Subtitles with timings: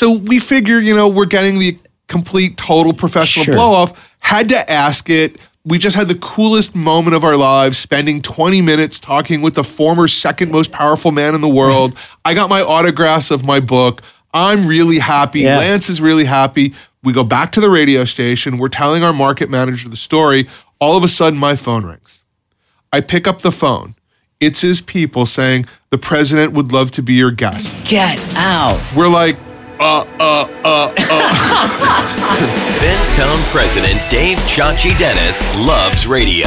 [0.00, 1.76] So we figure, you know, we're getting the
[2.08, 3.54] complete total professional Sure.
[3.54, 4.10] blow off.
[4.20, 5.36] Had to ask it.
[5.66, 9.62] We just had the coolest moment of our lives, spending 20 minutes talking with the
[9.62, 11.98] former second most powerful man in the world.
[12.24, 14.00] I got my autographs of my book.
[14.32, 15.40] I'm really happy.
[15.40, 15.58] Yeah.
[15.58, 16.72] Lance is really happy.
[17.02, 18.56] We go back to the radio station.
[18.56, 20.48] We're telling our market manager the story.
[20.80, 22.24] All of a sudden, my phone rings.
[22.90, 23.96] I pick up the phone.
[24.40, 27.84] It's his people saying, The president would love to be your guest.
[27.84, 28.94] Get out.
[28.96, 29.36] We're like,
[29.80, 30.90] uh, uh, uh,
[32.80, 36.46] Benstown President Dave Chachi Dennis loves radio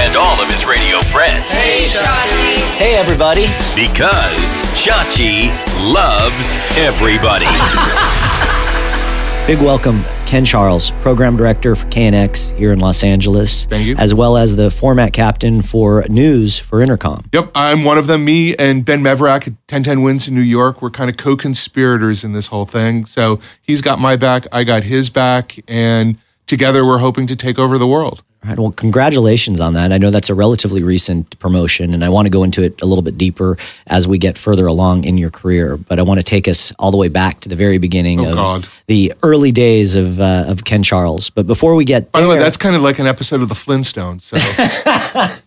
[0.00, 2.56] and all of his radio friends Hey, Chachi.
[2.76, 3.46] Hey, everybody.
[3.76, 5.50] because Chachi
[5.92, 7.46] loves everybody.
[9.46, 13.66] Big welcome, Ken Charles, program director for KNX here in Los Angeles.
[13.66, 13.96] Thank you.
[13.98, 17.26] As well as the format captain for news for Entercom.
[17.34, 18.24] Yep, I'm one of them.
[18.24, 20.80] Me and Ben Mevorach at 1010 Wins in New York.
[20.80, 23.04] We're kind of co conspirators in this whole thing.
[23.04, 27.58] So he's got my back, I got his back, and together we're hoping to take
[27.58, 28.24] over the world.
[28.44, 28.58] All right.
[28.58, 29.92] Well, congratulations on that.
[29.92, 32.86] I know that's a relatively recent promotion, and I want to go into it a
[32.86, 35.76] little bit deeper as we get further along in your career.
[35.76, 38.30] But I want to take us all the way back to the very beginning Oh,
[38.30, 38.68] of God.
[38.88, 41.30] the early days of uh, of Ken Charles.
[41.30, 43.54] But before we get By the way, that's kind of like an episode of The
[43.54, 44.22] Flintstones.
[44.22, 44.36] So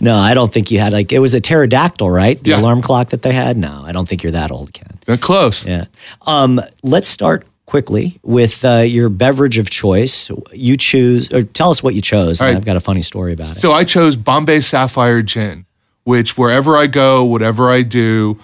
[0.00, 2.42] no, I don't think you had like it was a pterodactyl, right?
[2.42, 2.60] The Yeah.
[2.60, 3.56] alarm clock that they had.
[3.56, 4.88] No, I don't think you're that old, Ken.
[5.06, 5.66] they're close.
[5.66, 5.84] Yeah.
[6.26, 10.30] Um, let's start quickly with uh, your beverage of choice.
[10.54, 12.40] You choose, or tell us what you chose.
[12.40, 12.56] right.
[12.56, 13.56] I've got a funny story about it.
[13.56, 15.66] So I chose Bombay Sapphire Gin,
[16.04, 18.38] which wherever I go, whatever I do,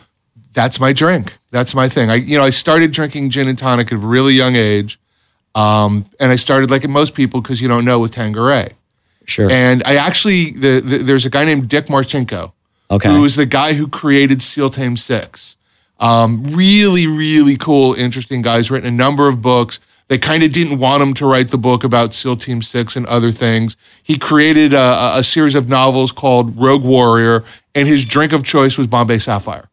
[0.53, 1.39] that's my drink.
[1.51, 2.11] That's my thing.
[2.11, 5.01] I, you know, I started drinking gin and tonic at a really young age,
[5.55, 8.73] um, and I started like most people because you don't know with Tanqueray.
[9.25, 9.51] Sure.
[9.51, 12.53] And I actually, the, the, there's a guy named Dick Marcinko,
[12.91, 13.09] Okay.
[13.09, 15.57] who was the guy who created SEAL Team Six.
[16.01, 18.57] Um, really, really cool, interesting guy.
[18.59, 19.81] He's written a number of books.
[20.09, 23.07] They kind of didn't want him to write the book about SEAL Team Six and
[23.07, 23.77] other things.
[24.03, 27.43] He created a, a- series of novels called Rogue Warrior,
[27.75, 29.69] and his drink of choice was Bombay Sapphire.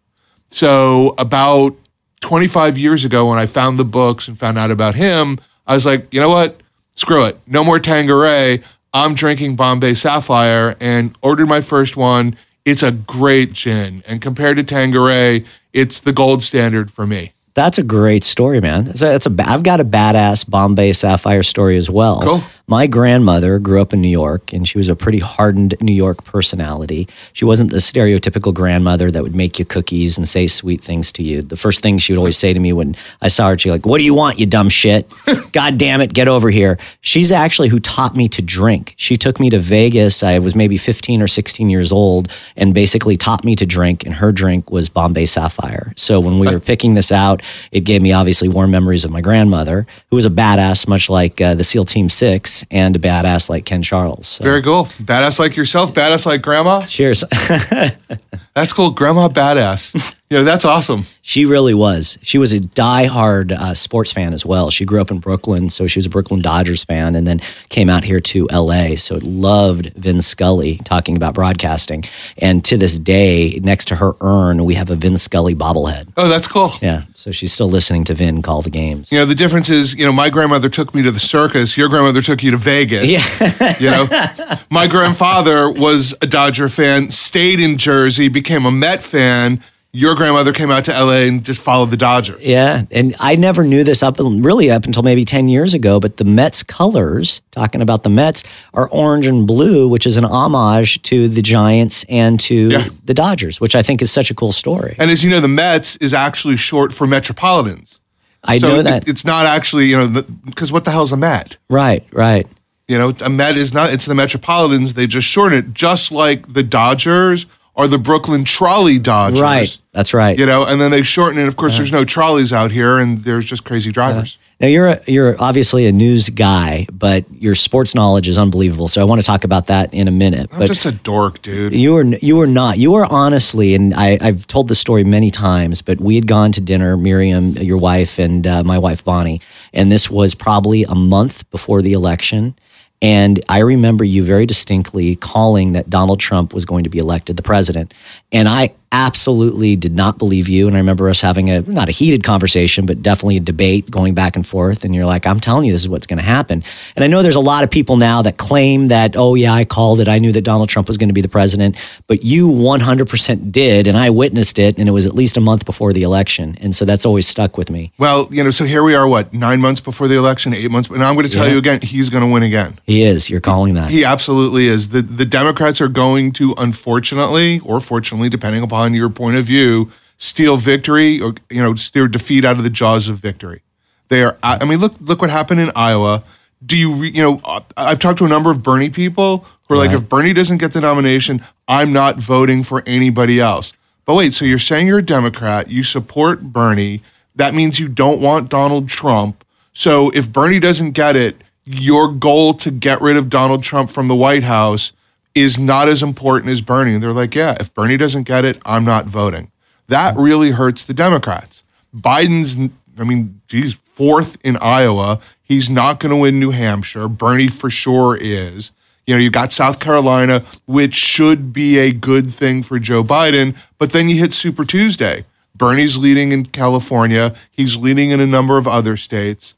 [0.48, 1.76] So about
[2.22, 5.86] 25 years ago, when I found the books and found out about him, I was
[5.86, 6.62] like, you know what?
[6.94, 7.38] Screw it.
[7.48, 8.62] No more Tanqueray.
[8.94, 12.38] I'm drinking Bombay Sapphire and ordered my first one.
[12.66, 14.03] It's a great gin.
[14.08, 17.34] And compared to Tanqueray, it's the gold standard for me.
[17.54, 18.88] That's a great story, man.
[18.88, 22.22] It's a, it's a, I've got a badass Bombay Sapphire story as well.
[22.22, 22.42] Cool.
[22.72, 26.24] My grandmother grew up in New York, and she was a pretty hardened New York
[26.24, 27.06] personality.
[27.34, 31.22] She wasn't the stereotypical grandmother that would make you cookies and say sweet things to
[31.22, 31.42] you.
[31.42, 33.86] The first thing she would always say to me when I saw her, she'd like,
[33.86, 35.12] "What do you want, you dumb shit?
[35.52, 38.94] God damn it, get over here." She's actually who taught me to drink.
[38.96, 40.24] She took me to Vegas.
[40.24, 44.06] I was maybe 15 or 16 years old, and basically taught me to drink.
[44.06, 45.92] And her drink was Bombay Sapphire.
[45.98, 47.42] So when we were picking this out,
[47.74, 51.42] it gave me obviously warm memories of my grandmother, who was a badass, much like
[51.42, 54.28] uh, the SEAL Team Six, and a badass like Ken Charles.
[54.28, 54.86] So, Very cool.
[55.02, 56.82] Badass like yourself, badass like grandma.
[56.86, 57.24] cheers.
[58.54, 58.92] That's cool.
[58.92, 60.20] Grandma badass.
[60.31, 61.03] You know, that's awesome.
[61.22, 62.18] She really was.
[62.22, 64.72] She was a diehard uh, sports fan as well.
[64.72, 67.90] She grew up in Brooklyn, so she was a Brooklyn Dodgers fan, and then came
[67.90, 68.96] out here to L.A.
[68.96, 72.06] So loved Vin Scully talking about broadcasting.
[72.38, 76.14] And to this day, next to her urn, we have a Vin Scully bobblehead.
[76.16, 76.72] Oh, that's cool.
[76.81, 79.12] Yeah, so she's still listening to Vin call the games.
[79.12, 81.78] You know, the difference is, you know, my grandmother took me to the circus.
[81.78, 83.12] Your grandmother took you to Vegas.
[83.12, 83.75] Yeah.
[83.80, 89.62] You know, my grandfather was a Dodger fan, stayed in Jersey, became a Met fan.
[89.94, 92.41] Your grandmother came out to LA and just followed the Dodgers.
[92.41, 96.16] Yeah, and I never knew this up really up until maybe 10 years ago, but
[96.16, 101.02] the Mets colors, talking about the Mets, are orange and blue, which is an homage
[101.03, 102.88] to the Giants and to Yeah.
[103.03, 104.96] the Dodgers, which I think is such a cool story.
[104.97, 108.00] And as you know, the Mets is actually short for Metropolitans.
[108.46, 109.08] I so know it- that.
[109.09, 111.58] it's not actually, you know, because what the hell's a Met?
[111.69, 112.47] right, right.
[112.88, 114.94] You know, a Met is not, it's the Metropolitans.
[114.94, 117.46] They just shorten it, just like the Dodgers
[117.76, 119.42] are the Brooklyn Trolley Dodgers.
[119.42, 119.78] Right.
[119.94, 120.38] That's right.
[120.38, 121.48] You know, and then they shorten it.
[121.48, 124.38] Of course, there's no trolleys out here, and there's just crazy drivers.
[124.62, 128.88] Now you're a, you're obviously a news guy, but your sports knowledge is unbelievable.
[128.88, 130.50] So I want to talk about that in a minute.
[130.53, 131.73] I'm but just a dork, dude.
[131.73, 132.78] You were you were not.
[132.78, 135.82] You were honestly, and I, I've told this story many times.
[135.82, 139.41] But we had gone to dinner, Miriam, your wife, and uh, my wife Bonnie,
[139.73, 142.56] and this was probably a month before the election.
[143.02, 147.36] And I remember you very distinctly calling that Donald Trump was going to be elected
[147.36, 147.94] the president.
[148.32, 150.67] And I absolutely did not believe you.
[150.67, 154.14] And I remember us having a not a heated conversation, but definitely a debate going
[154.14, 154.84] back and forth.
[154.84, 156.64] And you're like, I'm telling you, this is what's going to happen.
[156.96, 159.66] And I know there's a lot of people now that claim that, oh, yeah, I
[159.66, 160.08] called it.
[160.08, 161.78] I knew that Donald Trump was going to be the president.
[162.08, 163.88] But you 100% did.
[163.88, 164.78] And I witnessed it.
[164.78, 166.58] And it was at least a month before the election.
[166.59, 167.91] And so that's always stuck with me.
[167.97, 170.90] Well, you know, so here we are, what, nine months before the election, eight months?
[170.90, 171.53] And I'm going to tell Yeah.
[171.53, 172.79] you again, he's going to win again.
[172.85, 173.29] He is.
[173.29, 173.90] You're calling that.
[173.90, 174.90] He absolutely is.
[174.90, 179.90] The the Democrats are going to, unfortunately or fortunately, depending upon your point of view,
[180.18, 183.62] steal victory or you know steal defeat out of the jaws of victory.
[184.10, 184.38] They are.
[184.44, 186.24] I mean, look look what happened in Iowa.
[186.64, 187.42] Do you re- you know?
[187.76, 190.74] I've talked to a number of Bernie people who are like, if Bernie doesn't get
[190.74, 193.74] the nomination, I'm not voting for anybody else.
[194.06, 197.02] But wait, so you're saying you're a Democrat, you support Bernie.
[197.36, 199.46] That means you don't want Donald Trump.
[199.74, 204.08] So if Bernie doesn't get it, your goal to get rid of Donald Trump from
[204.08, 204.94] the White House
[205.34, 206.94] is not as important as Bernie.
[206.94, 209.52] And they're like, yeah, if Bernie doesn't get it, I'm not voting.
[209.88, 211.64] That really hurts the Democrats.
[211.96, 215.20] Biden's, I mean, he's fourth in Iowa.
[215.42, 217.08] He's not going to win New Hampshire.
[217.08, 218.72] Bernie for sure is.
[219.08, 223.58] You know, you got South Carolina, which should be a good thing for Joe Biden,
[223.78, 225.24] but then you hit Super Tuesday.
[225.56, 227.36] Bernie's leading in California.
[227.52, 229.56] He's leading in a number of other states.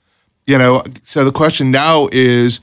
[0.47, 2.61] You know, so the question now is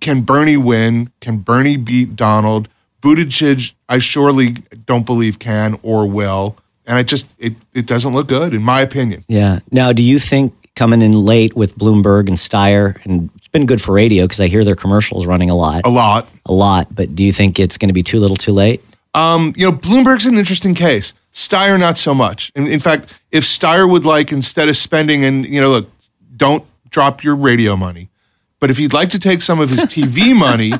[0.00, 1.10] can Bernie win?
[1.20, 2.68] Can Bernie beat Donald?
[3.02, 4.50] Buttigieg, I surely
[4.86, 6.56] don't believe can or will.
[6.86, 9.24] And I just, it, it doesn't look good, in my opinion.
[9.28, 9.60] Yeah.
[9.70, 13.80] Now, do you think coming in late with Bloomberg and Steyer, and it's been good
[13.82, 16.28] for radio because I hear their commercials running a lot, A lot.
[16.46, 18.82] a lot, but do you think it's going to be too little too late?
[19.14, 21.14] Um, you know, Bloomberg's an interesting case.
[21.32, 22.50] Steyer, not so much.
[22.54, 25.90] In, in fact, if Steyer would like, instead of spending and, you know, look,
[26.36, 28.08] don't drop your radio money,
[28.60, 30.72] but if he'd like to take some of his TV money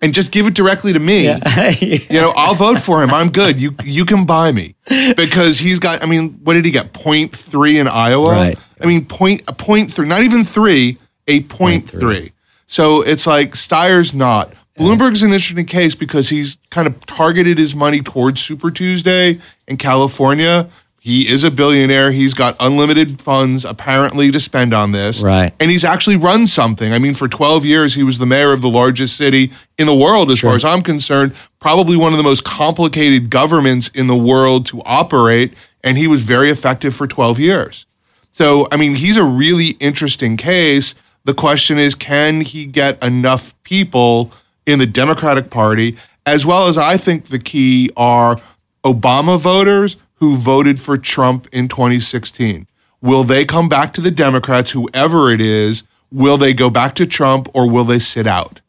[0.00, 1.24] and just give it directly to me,
[1.80, 3.12] you know, I'll vote for him.
[3.14, 3.60] I'm good.
[3.60, 4.74] You you can buy me
[5.16, 6.02] because he's got.
[6.02, 6.92] I mean, what did he get?
[6.92, 8.30] Point three in Iowa.
[8.30, 8.58] Right.
[8.80, 12.32] I mean, point a point three, not even three, a point three.
[12.66, 14.52] So it's like Steyer's not.
[14.78, 19.76] Bloomberg's an interesting case because he's kind of targeted his money towards Super Tuesday in
[19.76, 20.68] California.
[21.08, 22.12] He is a billionaire.
[22.12, 25.22] He's got unlimited funds apparently to spend on this.
[25.22, 25.54] Right.
[25.58, 26.92] And he's actually run something.
[26.92, 29.94] I mean, for 12 years, he was the mayor of the largest city in the
[29.94, 34.14] world, as far as I'm concerned, probably one of the most complicated governments in the
[34.14, 35.54] world to operate.
[35.82, 37.86] And he was very effective for 12 years.
[38.30, 40.94] So, I mean, he's a really interesting case.
[41.24, 44.30] The question is, can he get enough people
[44.66, 45.96] in the Democratic Party,
[46.26, 48.36] as well as I think the key are
[48.84, 52.66] Obama voters who voted for Trump in 2016.
[53.00, 55.84] Will they come back to the Democrats, whoever it is?
[56.10, 58.60] Will they go back to Trump or will they sit out?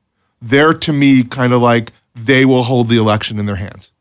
[0.41, 3.91] They're to me kind of like they will hold the election in their hands.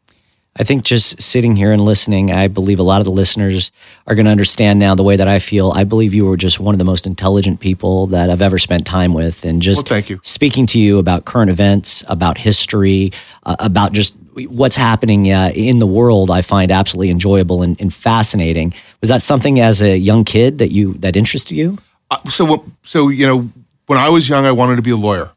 [0.59, 3.71] I think just sitting here and listening, I believe a lot of the listeners
[4.09, 5.71] are going to understand now the way that I feel.
[5.75, 8.85] I believe you were just one of the most intelligent people that I've ever spent
[8.85, 9.45] time with.
[9.45, 10.19] And just Well, thank you.
[10.25, 13.13] speaking to you about current events, about history,
[13.45, 14.17] uh, about just
[14.49, 18.75] what's happening uh, in the world, I find absolutely enjoyable and, and fascinating.
[19.01, 21.79] Was that something as a young kid that you that interested you?
[22.11, 23.49] Uh, so what- so you know
[23.87, 25.31] when I was young, I wanted to be a lawyer.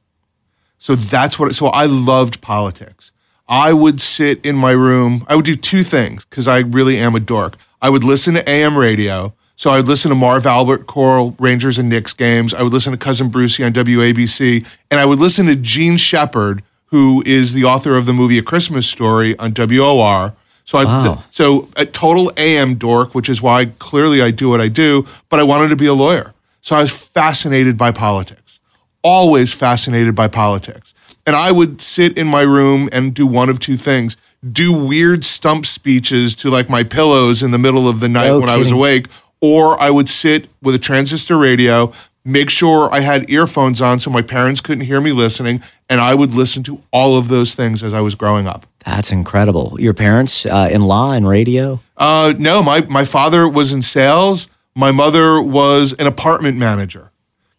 [0.79, 1.53] So that's what.
[1.53, 3.11] So I loved politics.
[3.47, 5.25] I would sit in my room.
[5.27, 7.57] I would do two things because I really am a dork.
[7.81, 9.33] I would listen to AM radio.
[9.55, 12.51] So I would listen to Marv Albert Coral Rangers and Knicks games.
[12.53, 16.63] I would listen to Cousin Brucey on WABC, and I would listen to Jean Shepherd,
[16.85, 20.33] who is the author of the movie A Christmas Story on WOR.
[20.63, 21.23] So I Wow.
[21.29, 25.39] so a total AM dork, which is why clearly I do what I do, but
[25.39, 26.33] I wanted to be a lawyer.
[26.61, 28.59] So I was fascinated by politics,
[29.03, 30.93] always fascinated by politics.
[31.25, 34.17] And I would sit in my room and do one of two things
[34.49, 38.39] do weird stump speeches to like my pillows in the middle of the night No
[38.39, 39.07] when I was awake,
[39.39, 41.91] or I would sit with a transistor radio,
[42.25, 46.15] make sure I had earphones on so my parents couldn't hear me listening, and I
[46.15, 48.65] would listen to all of those things as I was growing up.
[48.83, 49.77] That's incredible.
[49.79, 51.79] Your parents uh, in law and radio?
[51.97, 54.47] Uh, no, my my father was in sales.
[54.73, 57.10] My mother was an apartment manager.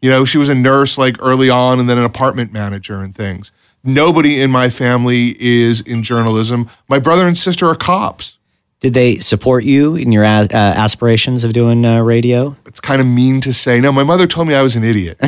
[0.03, 3.15] You know, she was a nurse like early on, and then an apartment manager and
[3.15, 3.53] things.
[3.85, 6.69] Nobody in my family is in journalism.
[6.89, 8.39] My brother and sister are cops.
[8.81, 12.57] Did they support you in your a- uh, aspirations of doing uh, radio?
[12.67, 13.81] It's kind of mean to say.
[13.81, 15.19] No, my mother told me I was an idiot.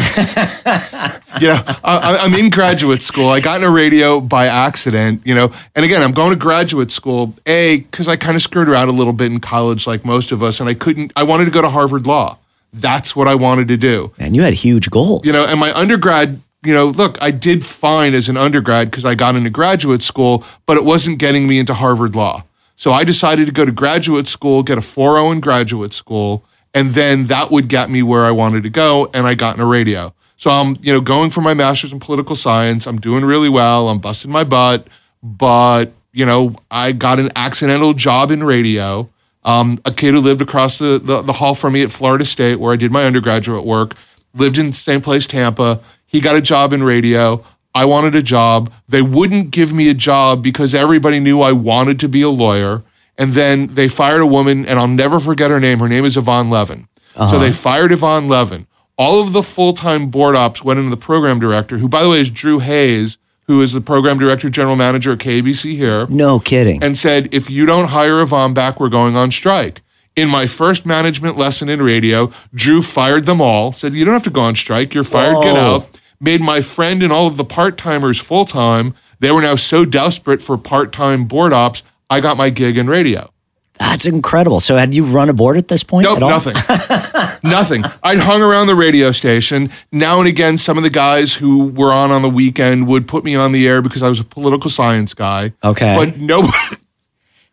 [1.41, 3.29] you know, I, I'm in graduate school.
[3.29, 7.33] I got into radio by accident, you know, and again, I'm going to graduate school,
[7.47, 10.43] A, because I kind of screwed around a little bit in college, like most of
[10.43, 12.39] us, and I couldn't, I wanted to go to Harvard Law.
[12.75, 14.13] That's what I wanted to do.
[14.19, 15.23] And you had huge goals.
[15.25, 19.05] You know, and my undergrad, you know, look, I did fine as an undergrad because
[19.05, 22.45] I got into graduate school, but it wasn't getting me into Harvard Law.
[22.77, 26.89] So I decided to go to graduate school, get a 4.0 in graduate school, and
[26.89, 30.13] then that would get me where I wanted to go, and I got into radio.
[30.37, 32.89] So I'm, you know, going for my master's in political science.
[32.89, 33.89] I'm doing really well.
[33.89, 34.89] I'm busting my butt,
[35.23, 39.09] but you know, I got an accidental job in radio.
[39.45, 42.57] Um, a kid who lived across the, the the hall from me at Florida State,
[42.59, 43.95] where I did my undergraduate work,
[44.33, 45.81] lived in the same place, Tampa.
[46.07, 47.45] He got a job in radio.
[47.75, 48.73] I wanted a job.
[48.89, 52.85] They wouldn't give me a job because everybody knew I wanted to be a lawyer.
[53.19, 55.79] And then they fired a woman, and I'll never forget her name.
[55.81, 56.89] Her name is Yvonne Levin.
[57.31, 58.67] So they fired Yvonne Levin.
[58.97, 62.09] All of the full time board ops went into the program director, who, by the
[62.09, 66.39] way, is Drew Hayes, who is the program director, general manager at KBC here No
[66.39, 66.83] kidding.
[66.83, 69.83] and said, if you don't hire Yvonne back, we're going on strike.
[70.17, 74.23] In my first management lesson in radio, Drew fired them all, said, you don't have
[74.23, 74.95] to go on strike.
[74.95, 75.77] You're fired, get Whoa.
[75.77, 76.01] out.
[76.21, 78.95] Made my friend and all of the part timers full time.
[79.19, 82.87] They were now so desperate for part time board ops, I got my gig in
[82.89, 83.31] radio.
[83.79, 84.61] That's incredible.
[84.61, 86.55] So had you run a board at this point Nope, nothing.
[87.43, 87.83] nothing.
[88.05, 89.71] I'd hung around the radio station.
[89.91, 93.25] Now and again, some of the guys who were on on the weekend would put
[93.25, 95.53] me on the air because I was a political science guy.
[95.63, 95.97] Okay.
[95.97, 96.53] But nobody.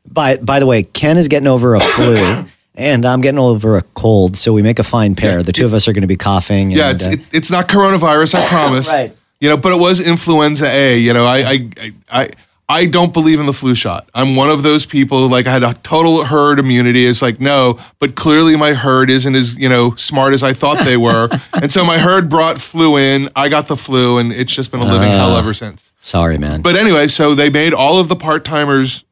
[0.10, 3.84] By by the way, Ken is getting over a flu, and I'm getting over a
[3.84, 4.36] cold.
[4.36, 5.44] So we make a fine pair.
[5.44, 6.72] The two of us are going to be coughing.
[6.72, 8.90] Yeah, it's, uh, it, it's not coronavirus, I promise.
[8.90, 9.16] Right.
[9.40, 10.98] You know, but it was influenza A.
[10.98, 12.30] You know, I, I, I, I,
[12.72, 14.10] I don't believe in the flu shot.
[14.14, 15.28] I'm one of those people.
[15.28, 17.06] Like I had a total herd immunity.
[17.06, 20.86] It's like no, but clearly my herd isn't as you know smart as I thought
[20.86, 23.28] they were, and so my herd brought flu in.
[23.36, 25.92] I got the flu, and it's just been a living hell ever since.
[25.98, 26.62] sorry, man.
[26.62, 29.04] But anyway, so they made all of the part timers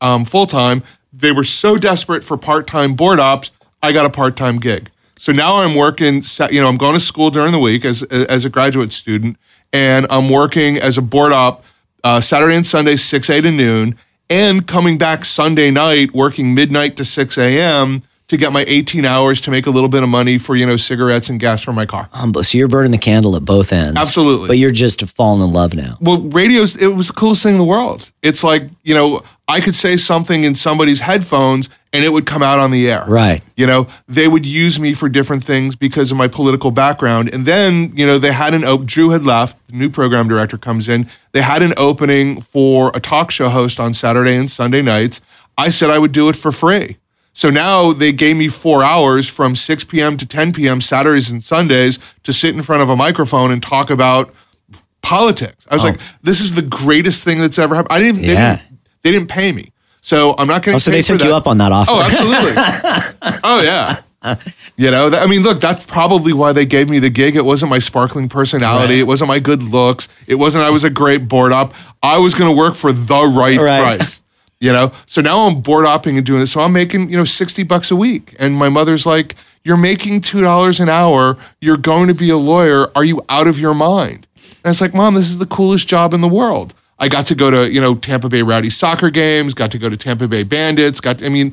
[0.00, 0.82] um, full time.
[1.12, 3.50] They were so desperate for part time board ops.
[3.82, 4.88] I got a part time gig.
[5.18, 6.22] So now I'm working.
[6.50, 9.36] You know, I'm going to school during the week as as a graduate student,
[9.70, 11.62] and I'm working as a board op
[12.04, 13.96] uh, Saturday and Sunday, six a to noon,
[14.30, 18.02] and coming back Sunday night, working midnight to six a.m.
[18.28, 20.76] to get my 18 hours to make a little bit of money for you know
[20.76, 22.08] cigarettes and gas for my car.
[22.12, 22.42] Humble.
[22.44, 23.98] So you're burning the candle at both ends.
[23.98, 24.48] Absolutely.
[24.48, 25.96] But you're just falling in love now.
[26.00, 28.10] well, radio's it was the coolest thing in the world.
[28.22, 32.42] It's like, you know, I could say something in somebody's headphones and it would come
[32.42, 33.04] out on the air.
[33.06, 33.42] Right.
[33.56, 37.32] You know, they would use me for different things because of my political background.
[37.32, 40.56] And then, you know, they had an op- Drew had left, the new program director
[40.56, 41.06] comes in.
[41.32, 45.20] They had an opening for a talk show host on Saturday and Sunday nights.
[45.58, 46.96] I said I would do it for free.
[47.34, 50.16] So now they gave me four hours from 6 p.m.
[50.18, 50.80] to 10 p.m.
[50.80, 54.34] Saturdays and Sundays to sit in front of a microphone and talk about
[55.02, 55.66] politics.
[55.70, 55.88] I was oh.
[55.88, 57.92] like, this is the greatest thing that's ever happened.
[57.94, 58.34] I didn't, they, Oh.
[58.34, 58.56] Yeah.
[58.56, 58.72] didn't
[59.02, 59.71] they didn't pay me.
[60.02, 60.76] So I'm not going to.
[60.76, 61.92] Oh, so they took you up on that offer.
[61.94, 62.52] Oh, absolutely.
[63.44, 64.00] oh, yeah.
[64.76, 67.36] You know, that, I mean, look, that's probably why they gave me the gig.
[67.36, 68.98] It wasn't my sparkling personality.
[68.98, 70.08] It wasn't my good looks.
[70.26, 71.72] It wasn't I was a great board op.
[72.02, 73.96] I was going to work for the right, Right.
[73.96, 74.22] price.
[74.60, 76.52] You know, so now I'm board opping and doing this.
[76.52, 78.36] So I'm making, you know, 60 bucks a week.
[78.38, 81.36] And my mother's like, You're making $2 an hour.
[81.60, 82.86] You're going to be a lawyer.
[82.94, 84.28] Are you out of your mind?
[84.64, 86.74] And it's like, Mom, this is the coolest job in the world.
[87.02, 89.90] I got to go to, you know, Tampa Bay Rowdy soccer games, got to go
[89.90, 91.52] to Tampa Bay Bandits, got, I mean,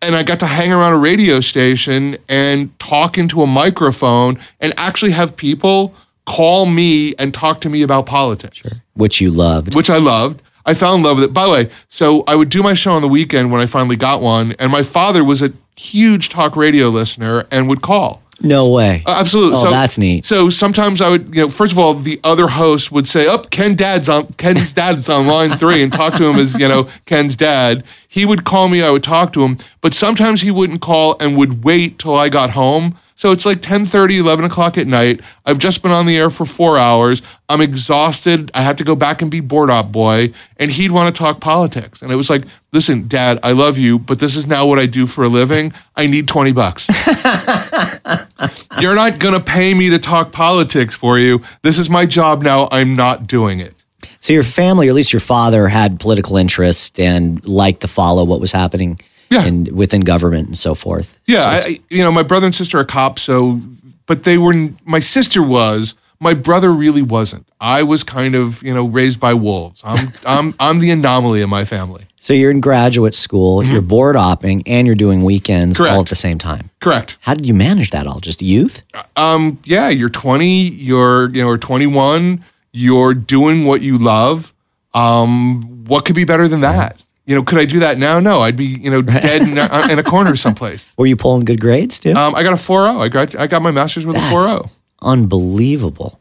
[0.00, 4.72] and I got to hang around a radio station and talk into a microphone and
[4.78, 8.62] actually have people call me and talk to me about politics
[8.94, 9.74] which you loved.
[9.74, 10.42] which I loved.
[10.64, 11.34] I fell in love with it.
[11.34, 13.96] By the way, so I would do my show on the weekend when I finally
[13.96, 18.22] got one, and my father was a huge talk radio listener and would call.
[18.42, 19.02] No way.
[19.06, 19.56] Uh, absolutely.
[19.56, 20.26] Oh, so, that's neat.
[20.26, 23.50] So sometimes I would, you know, first of all, the other host would say, "Up,
[23.50, 26.88] Ken Dad's on Ken's dad's on line three, and talk to him as you know
[27.06, 27.82] Ken's dad.
[28.06, 28.82] He would call me.
[28.82, 32.28] I would talk to him, but sometimes he wouldn't call and would wait till I
[32.28, 32.96] got home.
[33.16, 35.22] So it's like 10, 30, 11 o'clock at night.
[35.46, 37.22] I've just been on the air for four hours.
[37.48, 38.50] I'm exhausted.
[38.52, 40.32] I have to go back and be board op boy.
[40.58, 42.02] And he'd want to talk politics.
[42.02, 42.42] And it was like,
[42.72, 45.72] listen, dad, I love you, but this is now what I do for a living.
[45.96, 46.88] I need 20 bucks.
[48.80, 51.40] You're not going to pay me to talk politics for you.
[51.62, 52.68] This is my job now.
[52.70, 53.82] I'm not doing it.
[54.20, 58.24] So your family, or at least your father, had political interest and liked to follow
[58.24, 58.98] what was happening
[59.30, 59.44] Yeah.
[59.46, 61.18] in, within government and so forth.
[61.26, 63.58] Yeah, I, I- you know, my brother and sister are cops, so
[64.06, 64.54] but they were
[64.84, 67.46] my sister was, my brother really wasn't.
[67.60, 69.82] I was kind of, you know, raised by wolves.
[69.84, 72.04] I'm I'm I'm the anomaly in my family.
[72.18, 76.00] So you're in graduate school, you're board opping, and you're doing weekends all Mm-hmm.
[76.00, 76.70] At the same time.
[76.80, 77.18] Correct.
[77.20, 78.20] How did you manage that all?
[78.20, 78.82] Just youth?
[79.16, 82.42] Um yeah, you're 20, you're you know, or 21,
[82.72, 84.52] you're doing what you love.
[84.94, 87.00] Um what could be better than that?
[87.26, 88.20] You know, could I do that now?
[88.20, 90.94] No, I'd be, you know, dead in a, in a corner someplace.
[90.98, 92.12] Were you pulling good grades too?
[92.12, 93.00] Um, I got a 4.0.
[93.00, 94.70] I got I got my master's with a That's 4.0.
[95.02, 96.20] Unbelievable.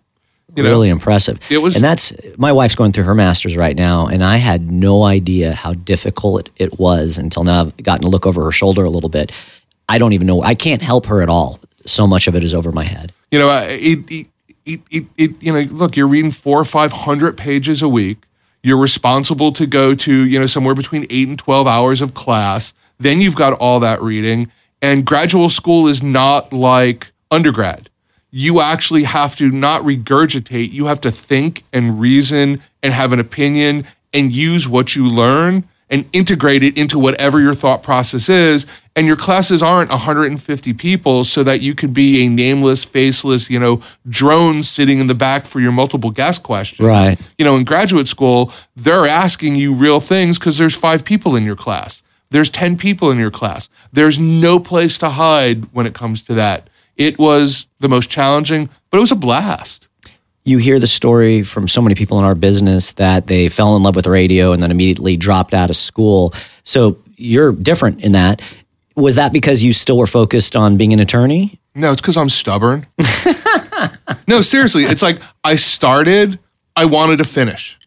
[0.55, 0.69] You know?
[0.69, 1.39] really impressive.
[1.51, 4.71] It was- and that's my wife's going through her master's right now, and I had
[4.71, 7.61] no idea how difficult it, it was until now.
[7.61, 9.31] I've gotten to look over her shoulder a little bit.
[9.89, 10.41] I don't even know.
[10.41, 11.59] I can't help her at all.
[11.85, 13.11] So much of it is over my head.
[13.31, 14.27] You know, uh, it,
[14.65, 18.24] it, it, it, you know, look, you're reading four or 500 pages a week.
[18.65, 22.73] You're responsible to go to, you know, somewhere between eight and 12 hours of class.
[22.97, 24.49] Then you've got all that reading.
[24.81, 27.91] And graduate school is not like undergrad.
[28.31, 33.19] You actually have to not regurgitate, you have to think and reason and have an
[33.19, 35.65] opinion and use what you learn
[35.95, 38.67] and integrate it into whatever your thought process is.
[38.97, 43.59] And your classes aren't 150 people so that you could be a nameless, faceless, you
[43.59, 46.85] know, drone sitting in the back for your multiple guest questions.
[46.85, 47.17] Right.
[47.37, 51.45] You know, in graduate school, they're asking you real things because there's five people in
[51.45, 52.03] your class.
[52.29, 53.69] There's 10 people in your class.
[53.93, 56.69] There's no place to hide when it comes to that.
[56.97, 59.84] It was the most challenging, but it was a blast.
[60.45, 63.83] You hear the story from so many people in our business that they fell in
[63.83, 66.33] love with radio and then immediately dropped out of school.
[66.63, 68.41] So you're different in that.
[68.95, 71.59] Was that because you still were focused on being an attorney?
[71.73, 72.85] No, it's because I'm stubborn.
[74.27, 76.39] no, seriously, it's like I started,
[76.75, 77.77] I wanted to finish,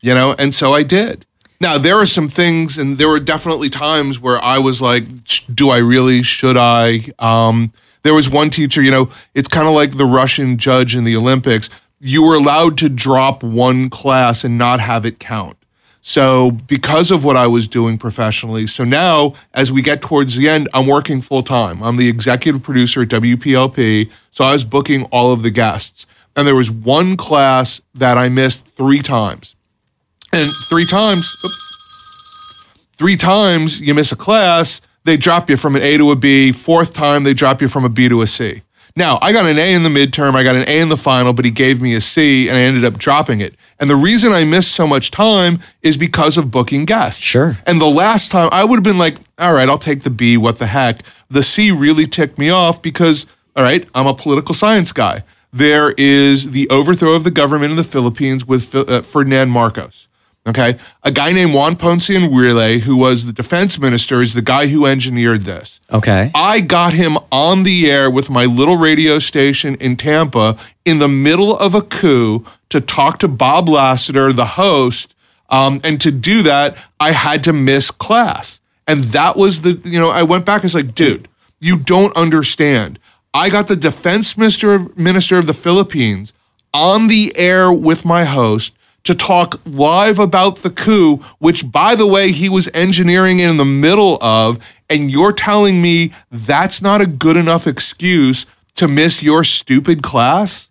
[0.00, 1.24] you know, and so I did.
[1.60, 5.04] Now, there are some things, and there were definitely times where I was like,
[5.52, 6.22] do I really?
[6.22, 7.06] Should I?
[7.18, 7.72] Um,
[8.02, 11.16] there was one teacher, you know, it's kind of like the Russian judge in the
[11.16, 11.70] Olympics.
[12.00, 15.56] You were allowed to drop one class and not have it count.
[16.08, 20.48] So, because of what I was doing professionally, so now as we get towards the
[20.48, 21.82] end, I'm working full time.
[21.82, 24.12] I'm the executive producer at WPLP.
[24.30, 26.06] So, I was booking all of the guests.
[26.36, 29.56] And there was one class that I missed three times.
[30.32, 35.82] And three times, oops, three times you miss a class, they drop you from an
[35.82, 36.52] A to a B.
[36.52, 38.62] Fourth time, they drop you from a B to a C.
[38.98, 41.34] Now, I got an A in the midterm, I got an A in the final,
[41.34, 43.54] but he gave me a C and I ended up dropping it.
[43.78, 47.22] And the reason I missed so much time is because of booking guests.
[47.22, 47.58] Sure.
[47.66, 50.38] And the last time I would have been like, all right, I'll take the B,
[50.38, 51.02] what the heck.
[51.28, 55.24] The C really ticked me off because, all right, I'm a political science guy.
[55.52, 60.08] There is the overthrow of the government in the Philippines with uh, Ferdinand Marcos.
[60.46, 60.76] Okay.
[61.02, 64.86] A guy named Juan Ponce Enrile, who was the defense minister, is the guy who
[64.86, 65.80] engineered this.
[65.92, 66.30] Okay.
[66.34, 71.08] I got him on the air with my little radio station in Tampa in the
[71.08, 75.16] middle of a coup to talk to Bob Lassiter, the host.
[75.50, 78.60] Um, and to do that, I had to miss class.
[78.86, 81.28] And that was the, you know, I went back and was like, dude,
[81.60, 83.00] you don't understand.
[83.34, 86.32] I got the defense minister, minister of the Philippines
[86.72, 88.75] on the air with my host
[89.06, 93.64] to talk live about the coup, which, by the way, he was engineering in the
[93.64, 94.58] middle of.
[94.90, 100.70] And you're telling me that's not a good enough excuse to miss your stupid class?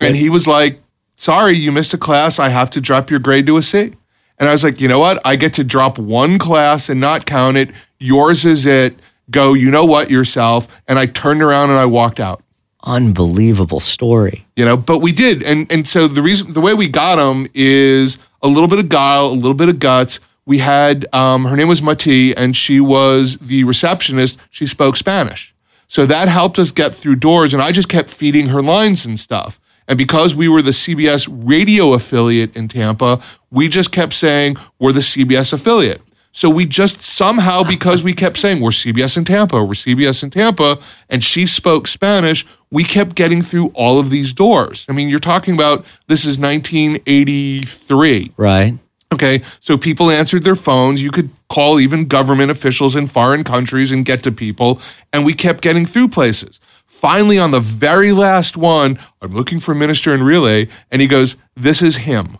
[0.00, 0.80] And he was like,
[1.16, 2.38] Sorry, you missed a class.
[2.38, 3.92] I have to drop your grade to a C.
[4.38, 5.20] And I was like, You know what?
[5.24, 7.70] I get to drop one class and not count it.
[7.98, 8.98] Yours is it.
[9.30, 10.68] Go, you know what, yourself.
[10.86, 12.43] And I turned around and I walked out
[12.84, 14.46] Unbelievable story.
[14.56, 15.42] you know but we did.
[15.42, 18.88] And and so the reason the way we got him is a little bit of
[18.88, 20.20] guile a little bit of guts.
[20.46, 24.38] We had um, her name was mati and she was the receptionist.
[24.50, 25.54] She spoke spanish.
[25.86, 29.18] So that helped us get through doors and i just kept feeding her lines and
[29.18, 29.58] stuff.
[29.88, 33.20] And because we were the cbs radio affiliate in tampa
[33.50, 36.00] we just kept saying we're the cbs affiliate
[36.34, 40.30] so we just somehow, because we kept saying we're CBS in Tampa, we're CBS in
[40.30, 44.84] Tampa, and she spoke Spanish, we kept getting through all of these doors.
[44.88, 48.32] I mean, you're talking about this is 1983.
[48.36, 48.74] Right.
[49.12, 51.00] Okay, so people answered their phones.
[51.00, 54.80] You could call even government officials in foreign countries and get to people,
[55.12, 56.58] and we kept getting through places.
[56.84, 61.80] Finally, on the very last one, I'm looking for Minister Enrile, and he goes, This
[61.80, 62.38] is him.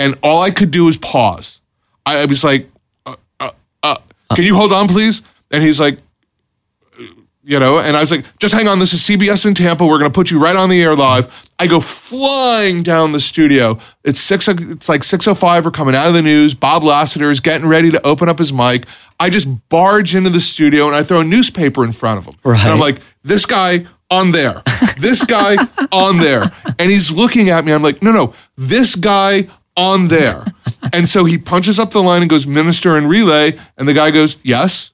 [0.00, 1.60] And all I could do was pause.
[2.04, 2.69] I, was like,
[4.30, 5.22] Uh, Can you hold on, please?
[5.50, 5.98] And he's like,
[7.42, 9.84] you know, and I was like, just hang on, this is CBS in Tampa.
[9.84, 11.48] We're gonna put you right on the air live.
[11.58, 13.78] I go flying down the studio.
[14.04, 16.54] It's six it's like 605, we're coming out of the news.
[16.54, 18.86] Bob Lassiter is getting ready to open up his mic.
[19.18, 22.36] I just barge into the studio and I throw a newspaper in front of him.
[22.44, 22.60] Right.
[22.60, 24.62] And I'm like, this guy on there,
[24.98, 25.56] this guy
[25.92, 26.52] on there.
[26.78, 27.72] And he's looking at me.
[27.72, 29.48] I'm like, no, no, this guy
[29.80, 30.44] on there.
[30.92, 33.58] And so he punches up the line and goes, Minister Enrile.
[33.78, 34.92] And the guy goes, Yes.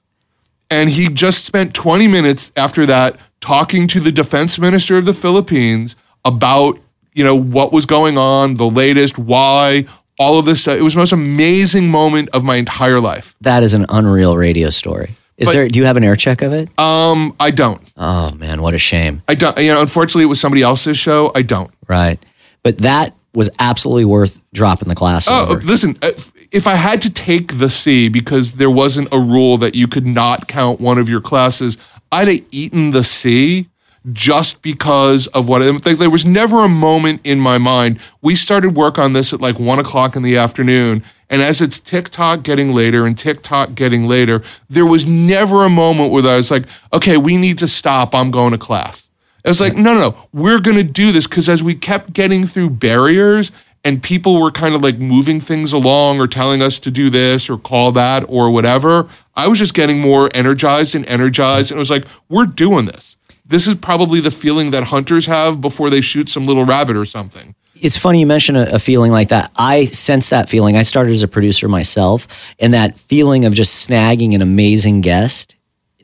[0.69, 5.13] And he just spent 20 minutes after that talking to the defense minister of the
[5.13, 5.95] Philippines
[6.25, 6.77] about,
[7.13, 9.85] you know, what was going on, the latest, why,
[10.19, 10.77] all of this stuff.
[10.77, 13.35] It was the most amazing moment of my entire life.
[13.41, 15.11] That is an unreal radio story.
[15.37, 15.67] Is But- there?
[15.67, 16.67] Do you have an air check of it?
[16.79, 17.79] Um, I don't.
[17.95, 19.21] Oh man, what a shame.
[19.27, 19.57] I don't.
[19.57, 21.31] You know, unfortunately, it was somebody else's show.
[21.35, 21.71] I don't.
[21.87, 22.17] Right.
[22.63, 25.61] But that was absolutely worth dropping the class Oh, over.
[25.61, 26.11] listen, uh,
[26.51, 30.07] if I had to take the C because there wasn't a rule that you could
[30.07, 31.77] not count one of your classes,
[32.11, 33.67] I'd have eaten the C
[34.11, 37.99] just because of what like, there was never a moment in my mind.
[38.21, 41.03] We started work on this at like one o'clock in the afternoon.
[41.29, 46.11] And as it's TikTok getting later and TikTok getting later, there was never a moment
[46.11, 48.15] where I was like, okay, we need to stop.
[48.15, 49.09] I'm going to class.
[49.47, 52.11] It was like, no, no, no, we're going to do this because as we kept
[52.11, 53.53] getting through barriers
[53.85, 57.49] and people were kind of like moving things along or telling us to do this
[57.49, 59.07] or call that or whatever,
[59.37, 61.71] I was just getting more energized and energized.
[61.71, 63.15] And it was like, we're doing this.
[63.45, 67.05] This is probably the feeling that hunters have before they shoot some little rabbit or
[67.05, 67.55] something.
[67.73, 69.49] It's funny you mention a, a feeling like that.
[69.55, 70.75] I sense that feeling.
[70.75, 72.27] I started as a producer myself,
[72.59, 75.55] and that feeling of just snagging an amazing guest.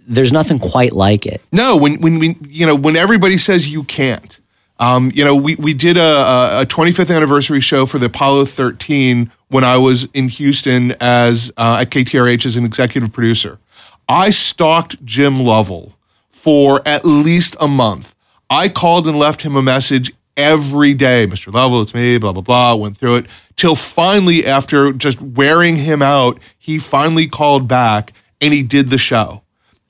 [0.08, 1.42] There's nothing quite like it.
[1.52, 4.40] No, when when we you know when everybody says you can't.
[4.80, 9.32] Um, you know, we we did a, a 25th anniversary show for the Apollo 13
[9.50, 13.60] when I was in Houston as uh, at KTRH as an executive producer.
[14.10, 15.94] I stalked Jim Lovell
[16.32, 18.16] for at least a month.
[18.50, 21.54] I called and left him a message every day, Mr.
[21.54, 26.02] Lovell, it's me, blah, blah, blah, went through it till finally, after just wearing him
[26.02, 28.12] out, he finally called back
[28.42, 29.43] and he did the show.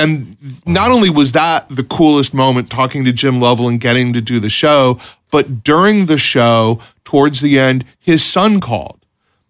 [0.03, 0.35] And
[0.65, 4.39] not only was that the coolest moment talking to Jim Lovell and getting to do
[4.41, 4.99] the show,
[5.31, 8.99] but during the show, towards the end, his son called.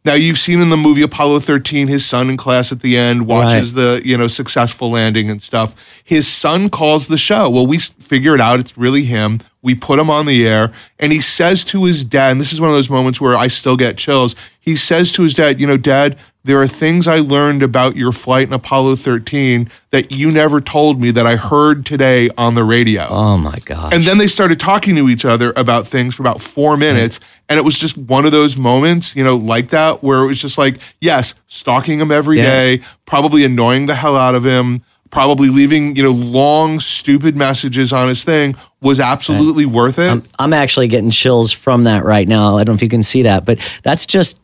[0.05, 3.25] Now you've seen in the movie Apollo 13 his son in class at the end
[3.25, 6.01] watches the, you know, successful landing and stuff.
[6.03, 7.49] His son calls the show.
[7.49, 9.39] Well, we figure it out it's really him.
[9.61, 12.61] We put him on the air and he says to his dad, and this is
[12.61, 14.35] one of those moments where I still get chills.
[14.59, 18.11] He says to his dad, "You know, dad, there are things I learned about your
[18.11, 22.63] flight in Apollo 13 that you never told me that I heard today on the
[22.63, 23.93] radio." Oh my God.
[23.93, 27.19] And then they started talking to each other about things for about four minutes.
[27.49, 30.41] And it was just one of those moments, you know, like that, where it was
[30.41, 32.43] just like, yes, stalking him every Yeah.
[32.43, 37.93] day, probably annoying the hell out of him, probably leaving, you know, long, stupid messages
[37.93, 40.09] on his thing was absolutely worth it.
[40.09, 42.57] I'm, I'm actually getting chills from that right now.
[42.57, 44.41] I don't know if you can see that, but that's just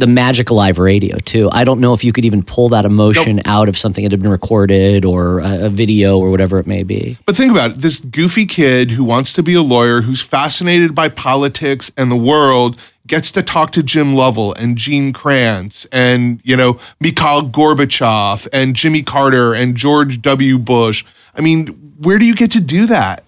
[0.00, 1.48] the magic live radio too.
[1.52, 4.22] I don't know if you could even pull that emotion out of something that had
[4.22, 7.16] been recorded or a, a video or whatever it may be.
[7.26, 10.94] But think about it this goofy kid who wants to be a lawyer, who's fascinated
[10.94, 16.40] by politics and the world, gets to talk to Jim Lovell and Gene Kranz and,
[16.44, 20.58] you know, Mikhail Gorbachev and Jimmy Carter and George W.
[20.58, 21.04] Bush.
[21.34, 21.66] I mean,
[21.98, 23.24] where do you get to do that?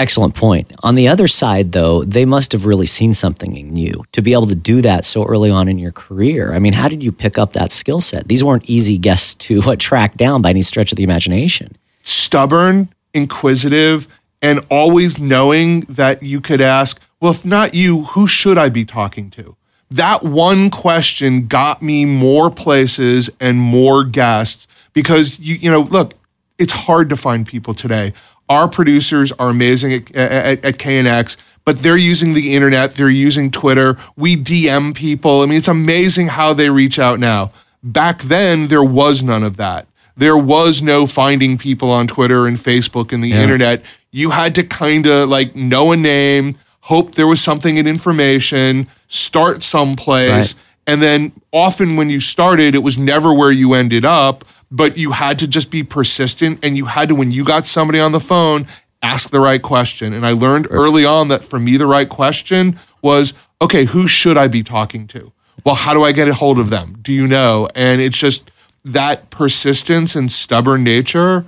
[0.00, 0.72] Excellent point.
[0.82, 4.32] On the other side, though, they must have really seen something in you to be
[4.32, 6.54] able to do that so early on in your career.
[6.54, 8.26] I mean, how did you pick up that skill set?
[8.26, 11.76] These weren't easy guests to uh, track down by any stretch of the imagination.
[12.00, 14.08] Stubborn, inquisitive,
[14.40, 18.86] and always knowing that you could ask, well, if not you, who should I be
[18.86, 19.54] talking to?
[19.90, 26.14] That one question got me more places and more guests because you you know, look,
[26.58, 28.12] it's hard to find people today.
[28.50, 33.50] Our producers are amazing at, at, at KNX, but they're using the internet, they're using
[33.50, 33.96] Twitter.
[34.16, 35.40] We DM people.
[35.40, 37.52] I mean, it's amazing how they reach out now.
[37.82, 39.86] Back then, there was none of that.
[40.16, 43.84] There was no finding people on Twitter and Facebook and the internet.
[44.10, 48.88] You had to kind of like know a name, hope there was something in information,
[49.06, 50.54] start someplace.
[50.54, 50.64] Right.
[50.86, 55.12] And then often when you started, it was never where you ended up, but you
[55.12, 58.20] had to just be persistent and you had to, when you got somebody on the
[58.20, 58.66] phone,
[59.02, 60.12] ask the right question.
[60.12, 64.36] And I learned early on that for me, the right question was, okay, who should
[64.36, 65.32] I be talking to?
[65.64, 66.98] Well, how do I get a hold of them?
[67.02, 67.68] Do you know?
[67.74, 68.50] And it's just
[68.84, 71.44] that persistence and stubborn nature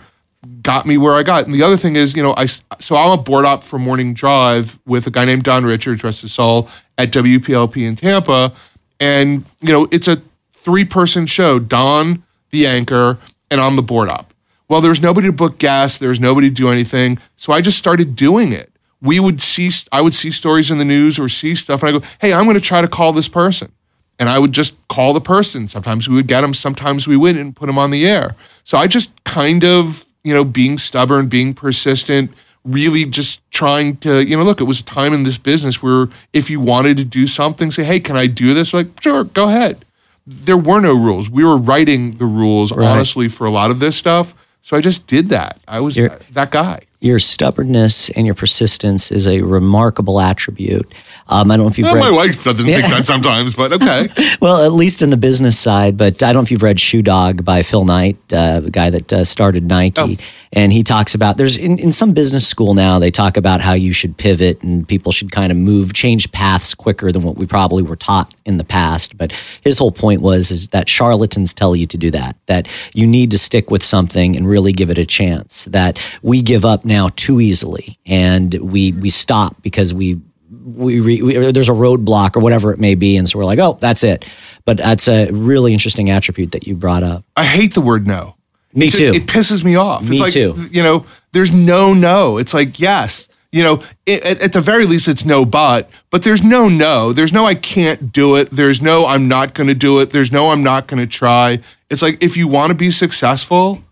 [0.61, 1.45] got me where I got.
[1.45, 4.13] And the other thing is, you know, I so I'm a board op for Morning
[4.13, 8.53] Drive with a guy named Don Richards, rest his soul, at WPLP in Tampa,
[9.01, 10.21] and you know, it's a
[10.53, 11.59] three person show.
[11.59, 13.19] Don, the anchor,
[13.51, 14.33] and I'm the board up.
[14.69, 15.99] Well, there's nobody to book guests.
[15.99, 18.71] There's nobody to do anything, so I just started doing it.
[19.01, 21.99] We would see, I would see stories in the news or see stuff, and I
[21.99, 23.73] go, "Hey, I'm going to try to call this person."
[24.19, 25.67] and I would just call the person.
[25.67, 28.37] Sometimes we would get them, sometimes we wouldn't and put them on the air.
[28.63, 32.31] So I just kind of, you know, being stubborn, being persistent,
[32.65, 36.07] really just trying to, you know, look, it was a time in this business where
[36.33, 38.73] if you wanted to do something, say, hey, can I do this?
[38.73, 39.85] Like, sure, go ahead.
[40.27, 41.29] There were no rules.
[41.29, 44.35] We were writing the rules, honestly, for a lot of this stuff.
[44.61, 45.61] So I just did that.
[45.67, 46.81] I was You're- that guy.
[47.03, 50.87] Your stubbornness and your persistence is a remarkable attribute.
[51.27, 52.11] Um, I don't know if you've Well, read.
[52.11, 54.09] my wife doesn't think that sometimes, but okay.
[54.41, 57.03] Well, at least in the business side, but I don't know if you've read Shoe
[57.03, 60.01] Dog by Phil Knight, uh, the guy that uh, started Nike.
[60.01, 60.17] Oh.
[60.53, 63.73] And he talks about there's in, in some business school now, they talk about how
[63.73, 67.47] you should pivot and people should kind of move, change paths quicker than what we
[67.47, 69.17] probably were taught in the past.
[69.17, 73.07] But his whole point was is that charlatans tell you to do that, that you
[73.07, 76.85] need to stick with something and really give it a chance, that we give up
[76.93, 80.21] now too easily and we, we stop because we
[80.65, 83.59] we, we, we there's a roadblock or whatever it may be, and so we're like,
[83.59, 84.29] oh, that's it.
[84.65, 87.25] But that's a really interesting attribute that you brought up.
[87.37, 88.37] I hate the word no.
[88.75, 89.13] Me It too.
[89.15, 90.03] It pisses me off.
[90.03, 90.55] Me it's like, too.
[90.71, 92.39] You know, there's no no.
[92.39, 93.29] It's like yes.
[93.51, 95.91] You know, it, at, at the very least, it's no but.
[96.11, 97.13] But there's no no.
[97.13, 98.51] There's no I can't do it.
[98.51, 100.11] There's no I'm not going to do it.
[100.11, 101.59] There's no I'm not going to try.
[101.91, 103.83] It's like if you want to be successful,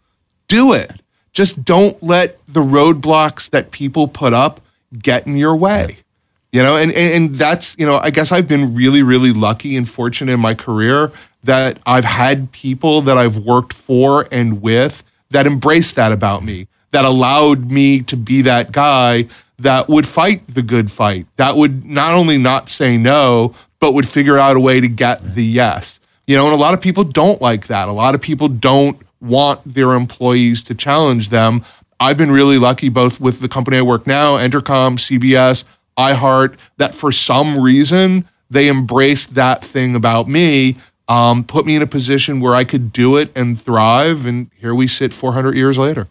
[0.48, 0.99] do it.
[1.32, 4.60] Just don't let the roadblocks that people put up
[4.98, 5.98] get in your way.
[6.52, 9.76] You know, and, and and that's you know, I guess I've been really, really lucky
[9.76, 11.12] and fortunate in my career
[11.44, 16.66] that I've had people that I've worked for and with that embraced that about me,
[16.90, 19.26] that allowed me to be that guy
[19.60, 24.08] that would fight the good fight, that would not only not say no, but would
[24.08, 26.00] figure out a way to get the yes.
[26.26, 27.88] You know, and a lot of people don't like that.
[27.88, 31.64] A lot of people don't want their employees to challenge them.
[31.98, 35.64] I've been really lucky both with the company I work now, Entercom, CBS,
[35.98, 40.76] iHeart, that for some reason they embraced that thing about me,
[41.08, 44.26] um, put me in a position where I could do it and thrive.
[44.26, 46.08] And here we sit 400 years later.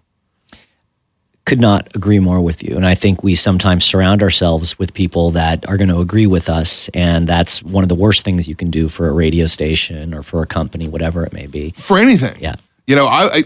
[1.45, 2.75] Could not agree more with you.
[2.75, 6.47] And I think we sometimes surround ourselves with people that are going to agree with
[6.47, 10.13] us, and that's one of the worst things you can do for a radio station
[10.13, 11.71] or for a company, whatever it may be.
[11.71, 12.37] for anything.
[12.39, 12.55] Yeah.
[12.89, 13.43] You know, I, I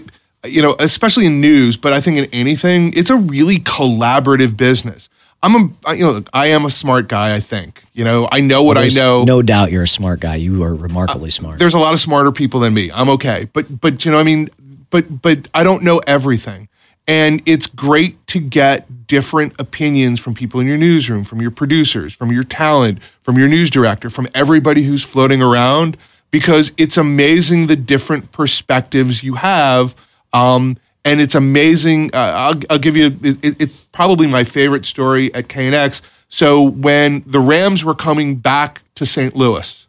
[0.47, 5.09] you know, especially in news, but I think in anything, it's a really collaborative business.
[5.43, 7.35] I'm a, I- you know, I am a smart guy.
[7.35, 9.25] I think, you know, I know what I know.
[9.25, 10.35] No doubt you're a smart guy.
[10.35, 11.59] You are remarkably uh, smart.
[11.59, 12.89] There's a lot of smarter people than me.
[12.93, 14.47] I'm okay, but but you know, I mean,
[14.89, 16.69] but but I don't know everything,
[17.05, 22.13] and it's great to get different opinions from people in your newsroom, from your producers,
[22.13, 25.97] from your talent, from your news director, from everybody who's floating around,
[26.33, 29.95] because it's amazing the different perspectives you have.
[30.33, 32.09] Um, and it's amazing.
[32.13, 33.05] Uh, I'll, I'll give you.
[33.21, 36.01] It, it- it's probably my favorite story at KNX.
[36.27, 39.35] So when the Rams were coming back to St.
[39.35, 39.87] Louis,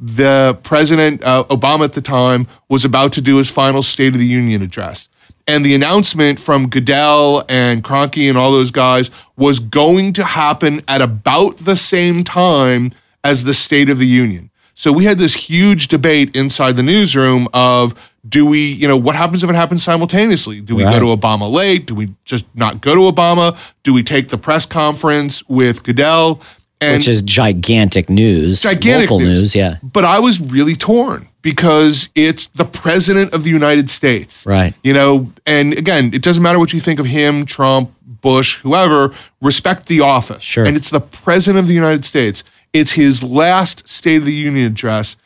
[0.00, 4.18] the president uh, Obama at the time was about to do his final State of
[4.18, 5.08] the Union address,
[5.46, 10.80] and the announcement from Goodell and Kroenke and all those guys was going to happen
[10.88, 12.90] at about the same time
[13.22, 14.50] as the State of the Union.
[14.74, 17.94] So we had this huge debate inside the newsroom of
[18.28, 20.60] do we, you know, what happens if it happens simultaneously?
[20.60, 20.98] Do we Right.
[20.98, 21.86] go to Obama late?
[21.86, 23.56] Do we just not go to Obama?
[23.82, 26.40] Do we take the press conference with Goodell?
[26.80, 28.62] And which is gigantic news.
[28.62, 29.54] gigantic local news.
[29.54, 29.76] yeah.
[29.82, 34.44] But I was really torn because it's the president of the United States.
[34.46, 34.74] Right.
[34.82, 37.90] You know, and again, it doesn't matter what you think of him, Trump,
[38.22, 40.42] Bush, whoever, respect the office.
[40.42, 40.64] Sure.
[40.64, 42.42] And it's the president of the United States.
[42.74, 45.16] It's his last State of the Union address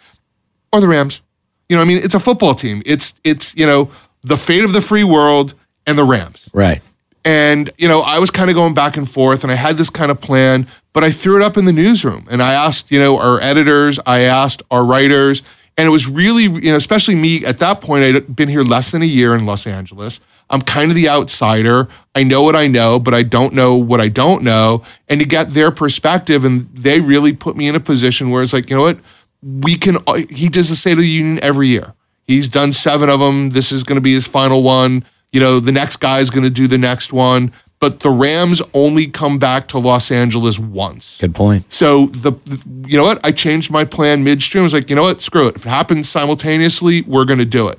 [0.73, 1.23] or the Rams.
[1.69, 2.83] You know, I mean, it's a football team.
[2.87, 3.91] It's it's, you know,
[4.23, 5.55] the fate of the free world
[5.87, 6.49] and the Rams.
[6.53, 6.81] Right.
[7.25, 9.91] And, you know, I was kind of going back and forth and I had this
[9.91, 12.99] kind of plan, but I threw it up in the newsroom and I asked, you
[12.99, 15.43] know, our editors, I asked our writers,
[15.77, 18.91] and it was really, you know, especially me at that point, I'd been here less
[18.91, 20.21] than a year in Los Angeles.
[20.51, 21.89] I'm kind of the outsider.
[22.15, 24.83] I know what I know, but I don't know what I don't know.
[25.09, 28.53] And to get their perspective, and they really put me in a position where it's
[28.53, 28.99] like, you know what?
[29.43, 31.95] We can, uh, he does the State of the Union every year.
[32.27, 33.51] He's done seven of them.
[33.51, 35.05] This is going to be his final one.
[35.33, 37.53] You know, the next guy is going to do the next one.
[37.81, 41.19] But the Rams only come back to Los Angeles once.
[41.21, 41.71] Good point.
[41.73, 43.25] So the, the- you know what?
[43.25, 44.63] I changed my plan midstream.
[44.63, 45.21] I was like, you know what?
[45.23, 45.57] Screw it.
[45.57, 47.79] If it happens simultaneously, we're going to do it.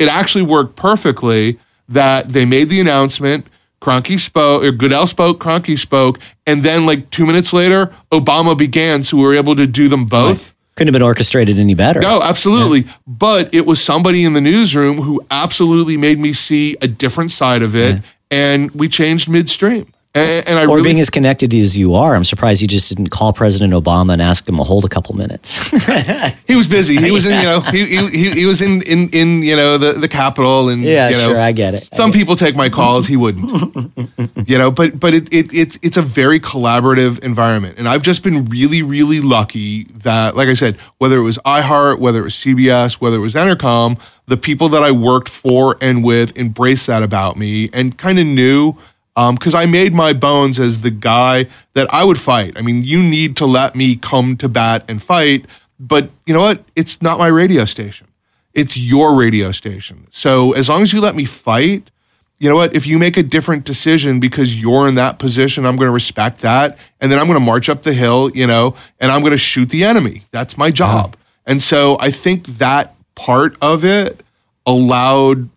[0.00, 1.58] It actually worked perfectly.
[1.88, 3.46] That they made the announcement.
[3.80, 9.02] Kroenke spoke, or Goodell spoke, Kroenke spoke, and then like two minutes later, Obama began.
[9.02, 10.54] So we were able to do them both.
[10.74, 12.00] Couldn't have been orchestrated any better.
[12.00, 12.84] No, absolutely.
[13.06, 17.62] But it was somebody in the newsroom who absolutely made me see a different side
[17.62, 19.92] of it, and we changed midstream.
[20.16, 22.88] And, and I Or really being as connected as you are, I'm surprised you just
[22.88, 25.58] didn't call President Obama and ask him to hold a couple minutes.
[26.46, 26.96] he was busy.
[26.96, 29.92] He was in, you know, he, he, he, was in, in, in, you know, the,
[29.92, 31.94] the Capitol, and yeah, you know, sure, I get it.
[31.94, 33.06] Some people take my calls.
[33.06, 33.92] He wouldn't,
[34.48, 34.70] you know.
[34.70, 38.82] But but it, it it's it's a very collaborative environment, and I've just been really
[38.82, 43.16] really lucky that, like I said, whether it was iHeart, whether it was CBS, whether
[43.16, 47.68] it was Entercom, the people that I worked for and with embraced that about me
[47.72, 48.76] and kind of knew
[49.16, 52.58] Um, because I made my bones as the guy that I would fight.
[52.58, 55.46] I mean, you need to let me come to bat and fight,
[55.80, 56.62] but you know what?
[56.76, 58.08] It's not my radio station.
[58.52, 60.06] It's your radio station.
[60.10, 61.90] So as long as you let me fight,
[62.38, 62.74] you know what?
[62.74, 66.40] If you make a different decision because you're in that position, I'm going to respect
[66.40, 66.78] that.
[67.00, 69.38] And then I'm going to march up the hill, you know, and I'm going to
[69.38, 70.22] shoot the enemy.
[70.32, 71.16] That's my job.
[71.46, 74.22] And so I think that part of it
[74.66, 75.48] allowed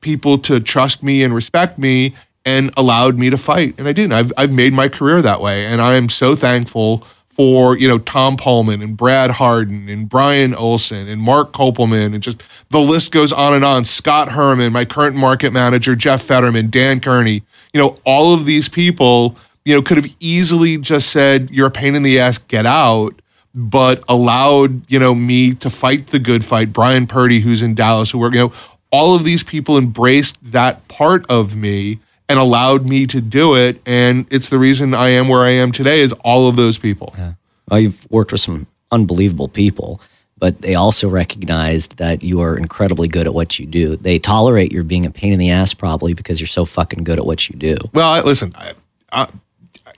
[0.00, 3.74] people to trust me and respect me and allowed me to fight.
[3.78, 4.12] And I did.
[4.12, 5.66] I've, I've made my career that way.
[5.66, 10.54] And I am so thankful for, you know, Tom Poleman and Brad Harden and Brian
[10.54, 13.84] Olson and Mark Kopelman and just the list goes on and on.
[13.84, 18.68] Scott Herman, my current market manager, Jeff Fetterman, Dan Kearney, you know, all of these
[18.68, 22.66] people, you know, could have easily just said, you're a pain in the ass, get
[22.66, 23.20] out
[23.54, 26.72] but allowed you know me to fight the good fight.
[26.72, 28.52] Brian Purdy, who's in Dallas, who work, you know,
[28.90, 33.80] all of these people embraced that part of me and allowed me to do it,
[33.86, 36.00] and it's the reason I am where I am today.
[36.00, 37.14] Is all of those people.
[37.16, 37.34] Yeah.
[37.68, 40.00] Well, you've worked with some unbelievable people.
[40.36, 43.96] But they also recognized that you are incredibly good at what you do.
[43.96, 47.18] They tolerate your being a pain in the ass, probably because you're so fucking good
[47.18, 47.76] at what you do.
[47.94, 48.72] Well, I, listen, I,
[49.12, 49.28] I,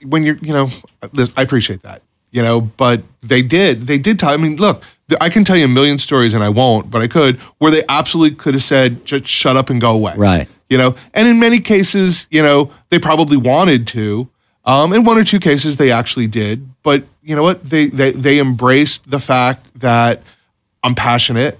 [0.05, 0.67] when you're, you know,
[1.35, 3.87] I appreciate that you know, but they did.
[3.87, 4.29] They did tell.
[4.29, 4.83] I mean, look,
[5.21, 7.83] I can tell you a million stories, and I won't, but I could, where they
[7.87, 10.49] absolutely could have said, "Just shut up and go away." Right.
[10.69, 14.27] You know, and in many cases, you know, they probably wanted to.
[14.65, 16.67] Um, in one or two cases, they actually did.
[16.83, 17.63] But you know what?
[17.63, 20.21] They they they embraced the fact that
[20.83, 21.57] I'm passionate.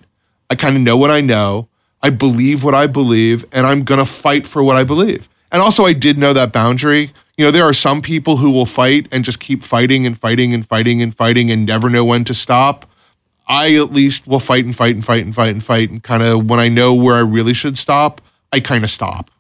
[0.50, 1.70] I kind of know what I know.
[2.04, 5.30] I believe what I believe, and I'm gonna fight for what I believe.
[5.52, 8.66] And also, I did know that boundary you know, there are some people who will
[8.66, 12.24] fight and just keep fighting and fighting and fighting and fighting and never know when
[12.24, 12.90] to stop.
[13.48, 16.22] I at least will fight and fight and fight and fight and fight and kind
[16.22, 19.32] of when I know where I really should stop, I kind of stop.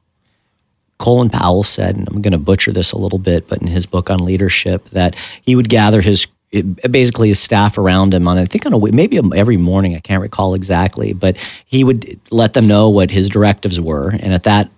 [0.97, 3.85] Colin Powell said, and I'm going to butcher this a little bit, but in his
[3.85, 6.27] book on leadership, that he would gather his
[6.89, 10.21] basically his staff around him on I think on a maybe every morning I can't
[10.21, 14.71] recall exactly, but he would let them know what his directives were, and at that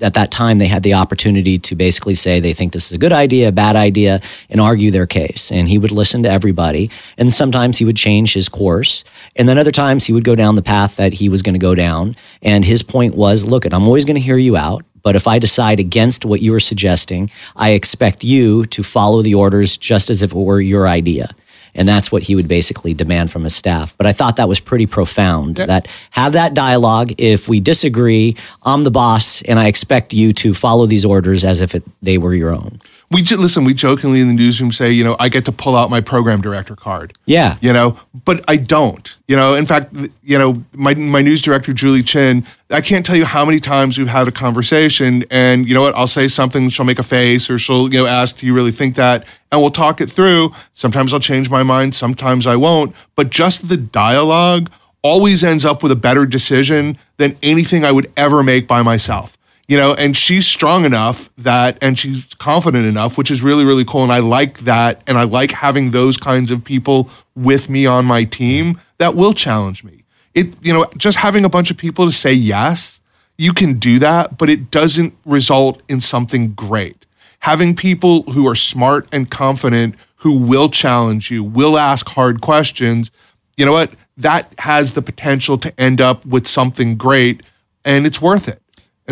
[0.00, 2.98] at that time they had the opportunity to basically say they think this is a
[2.98, 5.50] good idea, a bad idea, and argue their case.
[5.50, 6.90] And he would listen to everybody.
[7.18, 9.04] And sometimes he would change his course.
[9.34, 11.58] And then other times he would go down the path that he was going to
[11.58, 12.16] go down.
[12.42, 14.84] And his point was, look, I'm always going to hear you out.
[15.02, 19.34] But if I decide against what you are suggesting, I expect you to follow the
[19.34, 21.30] orders just as if it were your idea.
[21.74, 23.96] And that's what he would basically demand from his staff.
[23.96, 25.66] But I thought that was pretty profound yeah.
[25.66, 27.14] that have that dialogue.
[27.18, 31.60] If we disagree, I'm the boss and I expect you to follow these orders as
[31.60, 32.80] if it, they were your own
[33.12, 33.64] we just listen.
[33.64, 36.40] We jokingly in the newsroom say, you know, I get to pull out my program
[36.40, 37.12] director card.
[37.26, 39.16] Yeah, you know, but I don't.
[39.28, 42.44] You know, in fact, you know, my my news director Julie Chin.
[42.70, 45.94] I can't tell you how many times we've had a conversation, and you know what?
[45.94, 48.72] I'll say something, she'll make a face, or she'll you know ask, "Do you really
[48.72, 50.52] think that?" And we'll talk it through.
[50.72, 52.94] Sometimes I'll change my mind, sometimes I won't.
[53.14, 54.70] But just the dialogue
[55.02, 59.36] always ends up with a better decision than anything I would ever make by myself
[59.68, 63.84] you know, and she's strong enough that, and she's confident enough, which is really, really
[63.84, 64.02] cool.
[64.02, 65.02] And I like that.
[65.06, 69.32] And I like having those kinds of people with me on my team that will
[69.32, 70.04] challenge me.
[70.34, 73.00] It, you know, just having a bunch of people to say yes,
[73.38, 77.06] you can do that, but it doesn't result in something great.
[77.40, 83.10] Having people who are smart and confident who will challenge you, will ask hard questions,
[83.56, 83.90] you know what?
[84.16, 87.42] That has the potential to end up with something great
[87.84, 88.61] and it's worth it.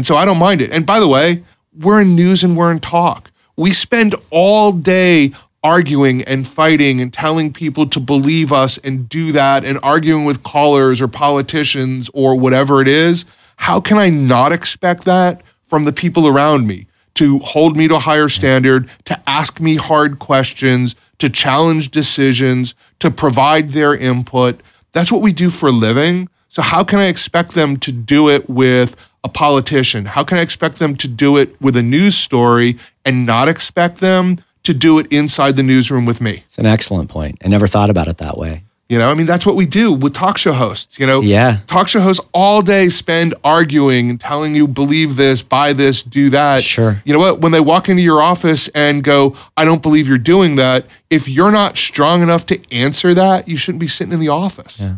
[0.00, 0.70] And so I don't mind it.
[0.70, 1.42] And by the way,
[1.78, 3.30] we're in news and we're in talk.
[3.54, 5.32] We spend all day
[5.62, 10.42] arguing and fighting and telling people to believe us and do that and arguing with
[10.42, 13.26] callers or politicians or whatever it is.
[13.56, 16.86] How can I not expect that from the people around me
[17.16, 22.74] to hold me to a higher standard, to ask me hard questions, to challenge decisions,
[23.00, 24.62] to provide their input?
[24.92, 26.30] That's what we do for a living.
[26.48, 30.06] So, how can I expect them to do it with a politician?
[30.06, 33.98] How can I expect them to do it with a news story and not expect
[33.98, 36.42] them to do it inside the newsroom with me?
[36.46, 37.38] It's an excellent point.
[37.44, 38.64] I never thought about it that way.
[38.90, 40.98] You know, I mean, that's what we do with talk show hosts.
[40.98, 41.59] You know, yeah.
[41.68, 46.28] talk show hosts all day spend arguing and telling you, believe this, buy this, do
[46.30, 46.64] that.
[46.64, 47.00] Sure.
[47.04, 47.40] You know what?
[47.40, 51.28] When they walk into your office and go, I don't believe you're doing that, if
[51.28, 54.80] you're not strong enough to answer that, you shouldn't be sitting in the office.
[54.80, 54.96] Yeah.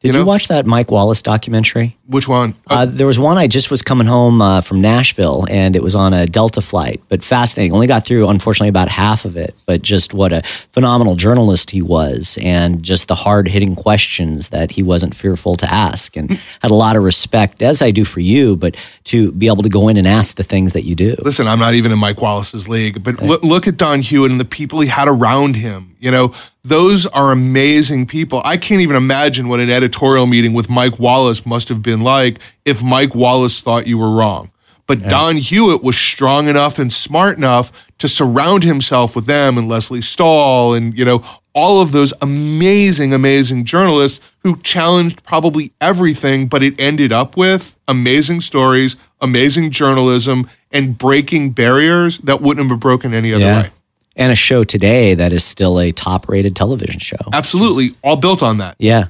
[0.00, 0.18] Did you, know?
[0.18, 1.96] you watch that Mike Wallace documentary?
[2.10, 2.56] Which one?
[2.66, 5.94] Uh, there was one I just was coming home uh, from Nashville, and it was
[5.94, 7.72] on a Delta flight, but fascinating.
[7.72, 9.54] Only got through, unfortunately, about half of it.
[9.64, 14.72] But just what a phenomenal journalist he was, and just the hard hitting questions that
[14.72, 18.18] he wasn't fearful to ask, and had a lot of respect, as I do for
[18.18, 21.14] you, but to be able to go in and ask the things that you do.
[21.22, 24.40] Listen, I'm not even in Mike Wallace's league, but look, look at Don Hewitt and
[24.40, 25.94] the people he had around him.
[26.00, 26.32] You know,
[26.64, 28.40] those are amazing people.
[28.42, 32.38] I can't even imagine what an editorial meeting with Mike Wallace must have been like
[32.64, 34.50] if Mike Wallace thought you were wrong.
[34.86, 39.68] But Don Hewitt was strong enough and smart enough to surround himself with them and
[39.68, 41.22] Lesley Stahl and, you know,
[41.54, 47.76] all of those amazing, amazing journalists who challenged probably everything, but it ended up with
[47.86, 53.62] amazing stories, amazing journalism, and breaking barriers that wouldn't have been broken any other Yeah.
[53.62, 53.68] way.
[54.16, 57.16] And a show today that is still a top rated television show.
[57.32, 57.94] Absolutely.
[58.02, 58.74] All built on that.
[58.78, 59.06] Yeah.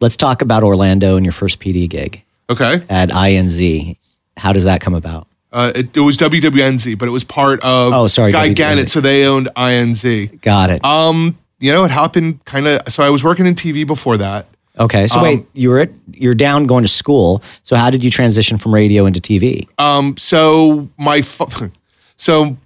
[0.00, 2.82] Let's talk about Orlando and your first PD gig Okay.
[2.88, 3.96] at INZ.
[4.36, 5.26] How does that come about?
[5.52, 8.54] Uh, it, it was WWNZ, but it was part of Oh, sorry, Guy WWNZ.
[8.56, 10.40] Gannett, so they owned INZ.
[10.40, 10.84] Got it.
[10.84, 12.80] Um, you know, it happened kind of.
[12.88, 14.46] So I was working in TV before that.
[14.78, 15.06] okay.
[15.06, 17.42] So um, wait, you were at, you're down going to school.
[17.64, 19.68] So how did you transition from radio into TV?
[19.78, 21.20] Um, so my
[22.16, 22.56] so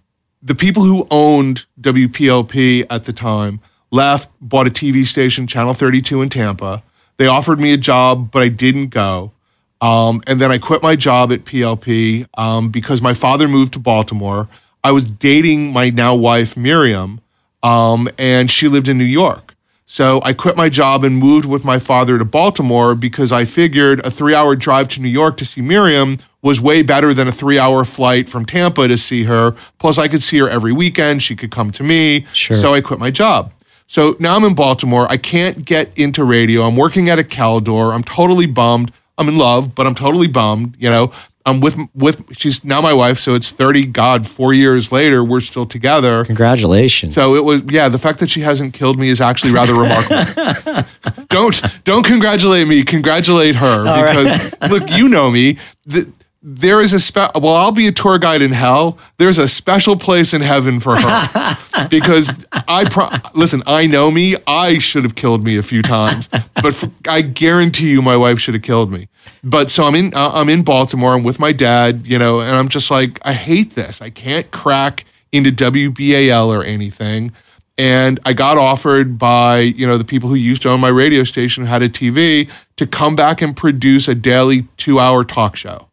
[0.43, 3.61] the people who owned WPLP at the time
[3.91, 6.83] left, bought a TV station, Channel 32 in Tampa.
[7.17, 9.33] They offered me a job, but I didn't go.
[9.81, 13.79] Um, and then I quit my job at PLP um, because my father moved to
[13.79, 14.49] Baltimore.
[14.83, 17.21] I was dating my now wife, Miriam,
[17.63, 19.55] um, and she lived in New York.
[19.87, 24.05] So I quit my job and moved with my father to Baltimore because I figured
[24.05, 27.33] a three hour drive to New York to see Miriam was way better than a
[27.33, 29.55] three hour flight from Tampa to see her.
[29.79, 31.23] Plus, I could see her every weekend.
[31.23, 32.27] She could come to me.
[32.33, 32.57] Sure.
[32.57, 33.53] So I quit my job.
[33.87, 35.07] So now I'm in Baltimore.
[35.11, 36.63] I can't get into radio.
[36.63, 37.95] I'm working at a Caldor.
[37.95, 38.93] I'm totally bummed.
[39.19, 40.77] I'm in love, but I'm totally bummed.
[40.79, 41.13] You know,
[41.47, 43.19] I'm with with she's now my wife.
[43.19, 43.87] So it's 30.
[43.87, 46.25] God, four years later, we're still together.
[46.25, 47.15] Congratulations.
[47.15, 47.89] So it was yeah.
[47.89, 50.89] The fact that she hasn't killed me is actually rather remarkable.
[51.29, 52.83] don't don't congratulate me.
[52.83, 55.59] Congratulate her because look, you know me.
[55.85, 56.11] The,
[56.47, 58.99] there is a spe- well, I'll be a tour guide in hell.
[59.17, 61.57] There's a special place in heaven for her
[61.89, 62.31] because
[62.69, 63.63] I pro- listen.
[63.67, 64.35] I know me.
[64.47, 66.29] I should have killed me a few times,
[66.63, 69.09] but for, I guarantee you, my wife should have killed me.
[69.43, 70.13] But so I'm in.
[70.15, 71.15] Uh, I'm in Baltimore.
[71.15, 72.07] I'm with my dad.
[72.07, 74.03] You know, and I'm just like, I hate this.
[74.03, 77.33] I can't crack into WBAL or anything.
[77.77, 81.25] And I got offered by, you know, the people who used to own my radio
[81.25, 85.57] station who had a TV to come back and produce a daily two hour talk
[85.57, 85.89] show.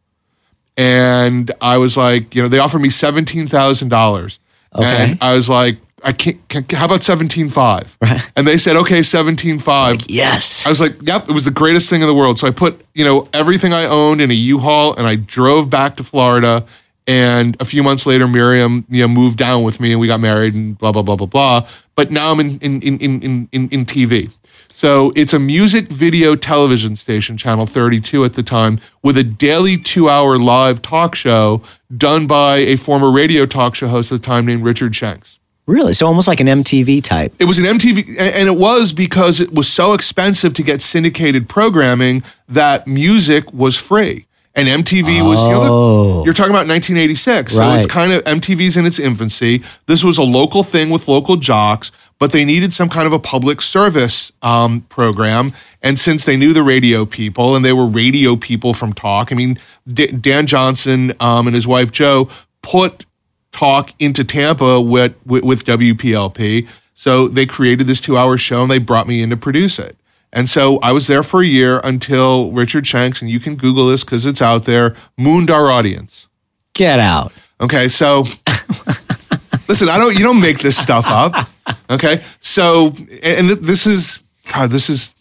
[0.78, 4.40] And I was like, you know, they offered me seventeen thousand dollars.
[4.74, 5.12] Okay.
[5.12, 7.98] And I was like, I can't, can, how about seventeen five?
[8.02, 8.22] Right.
[8.36, 10.00] And they said, okay, seventeen five.
[10.08, 10.66] yes.
[10.66, 12.40] I was like, yep, it was the greatest thing in the world.
[12.40, 15.98] So I put, you know, everything I owned in a U-Haul and I drove back
[15.98, 16.66] to Florida.
[17.08, 20.20] And a few months later, Miriam, you know, moved down with me and we got
[20.20, 21.68] married and blah, blah, blah, blah, blah.
[21.96, 24.32] But now I'm in in in in in, in TV.
[24.74, 29.78] So it's a music video television station, channel 32 at the time, with a daily
[29.78, 31.62] two-hour live talk show
[31.96, 35.40] done by a former radio talk show host at the time named Richard Shanks.
[35.68, 35.94] really?
[35.94, 37.34] So almost like an MTV type.
[37.40, 41.48] It was an MTV, and it was because it was so expensive to get syndicated
[41.48, 44.26] programming that music was free.
[44.54, 46.24] And MTV was, you know, Oh.
[46.26, 47.54] you're talking about 1986.
[47.54, 49.64] So it's kind of, MTV's in its infancy.
[49.86, 53.18] This was a local thing with local jocks, but they needed some kind of a
[53.18, 55.54] public service um, program.
[55.82, 59.36] And since they knew the radio people and they were radio people from talk, I
[59.36, 59.58] mean,
[59.88, 62.30] D- Dan Johnson um, and his wife Joe
[62.62, 63.08] put
[63.52, 66.68] talk into Tampa with, with, with WPLP.
[66.94, 69.98] So they created this two hour show and they brought me in to produce it.
[70.32, 73.88] And so I was there for a year until Richard Shanks, and you can Google
[73.88, 76.28] this because it's out there, mooned our audience.
[76.76, 77.34] Get out.
[77.60, 78.26] Okay, so
[79.68, 81.50] listen, I don't you don't make this stuff up.
[81.90, 82.88] Okay, so
[83.24, 84.20] and this is
[84.54, 85.14] God, this is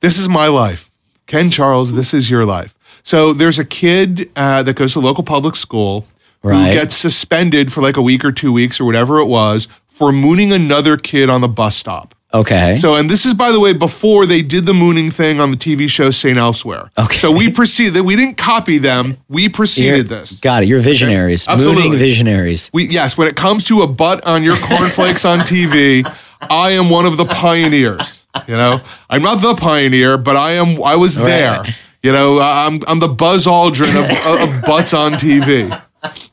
[0.00, 0.90] this is my life.
[1.26, 2.74] Ken Charles, this is your life.
[3.02, 6.06] So there's a kid uh, that goes to local public school
[6.42, 6.68] Right.
[6.68, 10.12] who gets suspended for like a week or two weeks or whatever it was for
[10.12, 12.14] mooning another kid on the bus stop.
[12.32, 12.76] Okay.
[12.76, 15.56] So, and this is, by the way, before they did the mooning thing on the
[15.56, 16.36] TV show St.
[16.36, 16.90] Elsewhere.
[16.98, 17.16] Okay.
[17.16, 20.38] So we proceeded, we didn't copy them, we You're- this.
[20.40, 20.66] Got it.
[20.66, 21.48] You're visionaries.
[21.48, 21.84] Absolutely.
[21.84, 22.70] Mooning visionaries.
[22.74, 26.04] We, yes, when it comes to a butt on your cornflakes on TV,
[26.50, 28.26] I am one of the pioneers.
[28.46, 30.82] You know, I'm not the pioneer, but I am.
[30.82, 31.64] I was there.
[32.02, 35.68] You know, I'm I'm the Buzz Aldrin of, of butts on TV.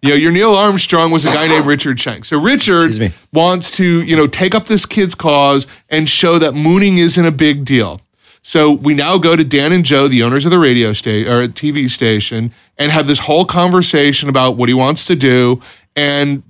[0.01, 2.25] You know, your Neil Armstrong was a guy named Richard Shank.
[2.25, 6.97] So Richard wants to, you know, take up this kid's cause and show that mooning
[6.97, 8.01] isn't a big deal.
[8.43, 11.41] So we now go to Dan and Joe, the owners of the radio station or
[11.47, 15.61] TV station, and have this whole conversation about what he wants to do.
[15.95, 16.43] And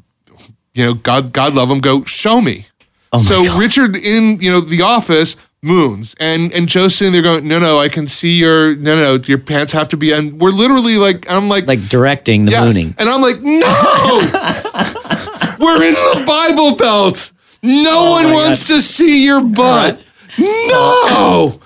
[0.73, 2.65] you know, God, God love him, go show me.
[3.13, 3.57] Oh so God.
[3.57, 7.79] Richard in you know the office moons, and and Joe's sitting there going, no, no,
[7.79, 11.29] I can see your no, no, your pants have to be, and we're literally like,
[11.29, 12.63] I'm like, Like directing the Yes.
[12.65, 12.93] mooning.
[12.97, 13.61] And I'm like, no,
[15.59, 17.31] we're in the Bible Belt.
[17.63, 19.99] No oh one Oh my wants to see your butt.
[20.37, 21.59] No,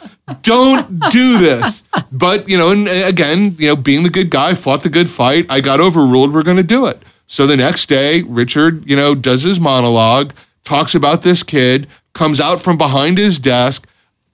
[0.44, 1.84] don't do this.
[2.12, 5.48] But, you know, and again, you know, being the good guy, fought the good fight.
[5.50, 6.34] I got overruled.
[6.34, 7.02] We're going to do it.
[7.28, 10.34] So the next day, Richard, you know, does his monologue,
[10.64, 13.88] talks about this kid, comes out from behind his desk,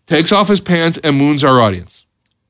[0.05, 2.05] takes off his pants, and moons our audience.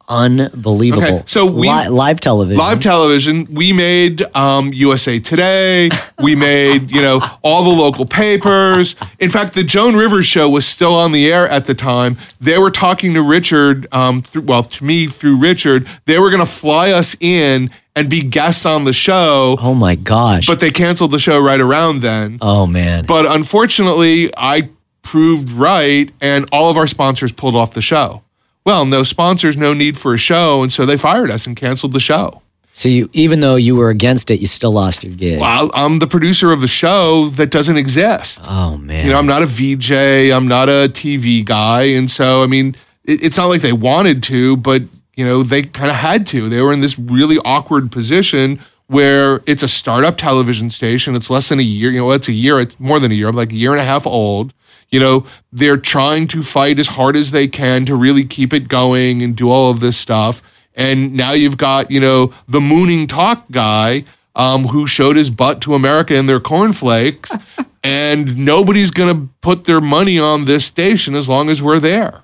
[0.08, 1.03] Unbelievable.
[1.03, 2.60] Okay, so we- Li- live television.
[2.60, 5.89] live television we made um, usa today
[6.22, 10.64] we made you know all the local papers in fact the joan rivers show was
[10.66, 14.62] still on the air at the time they were talking to richard um, through, well
[14.62, 18.84] to me through richard they were going to fly us in and be guests on
[18.84, 20.45] the show oh my gosh.
[20.45, 23.06] but they canceled the show right around then oh man.
[23.08, 24.70] but unfortunately, I
[25.06, 28.24] proved right, and all of our sponsors pulled off the show.
[28.66, 31.93] Well, no sponsors, no need for a show, and so they fired us and canceled
[31.93, 32.41] the show.
[32.74, 35.39] so you, even though you were against it, you still lost your gig.
[35.39, 38.43] Well, I'm the producer of a show that doesn't exist.
[38.49, 39.06] Oh man.
[39.06, 39.91] You know, I'm not a VJ,
[40.34, 42.76] I'm not a TV guy, and so I mean,
[43.06, 44.82] it, it's not like they wanted to, but
[45.16, 46.49] you know, they kind of had to.
[46.49, 51.16] They were in this really awkward position where it's a startup television station.
[51.16, 51.89] It's less than a year.
[51.91, 52.60] You know, it's a year.
[52.60, 53.30] It's more than a year.
[53.30, 54.53] I'm like a year and a half old.
[54.89, 58.67] You know, they're trying to fight as hard as they can to really keep it
[58.67, 60.41] going and do all of this stuff.
[60.75, 64.03] And now you've got, you know, the mooning talk guy
[64.36, 67.36] um, who showed his butt to America in their cornflakes.
[67.83, 72.23] and nobody's going to put their money on this station as long as we're there.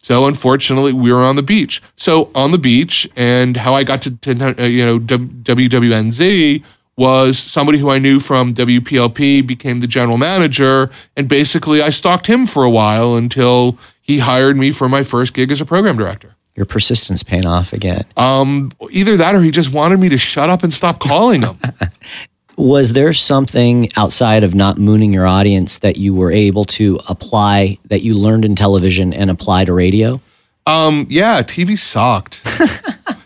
[0.00, 1.82] So unfortunately, we were on the beach.
[1.96, 6.62] So on the beach, and how I got to, to uh, you know W- WWNZ
[6.98, 12.26] was somebody who I knew from WPLP became the general manager, and basically I stalked
[12.26, 15.96] him for a while until he hired me for my first gig as a program
[15.96, 16.34] director.
[16.56, 18.04] your persistence paying off again.
[18.16, 21.56] Um, either that or he just wanted me to shut up and stop calling him.
[22.56, 27.78] Was there something outside of not mooning your audience that you were able to apply
[27.84, 30.20] that you learned in television and apply to radio?
[30.66, 32.42] Um, yeah, TV sucked.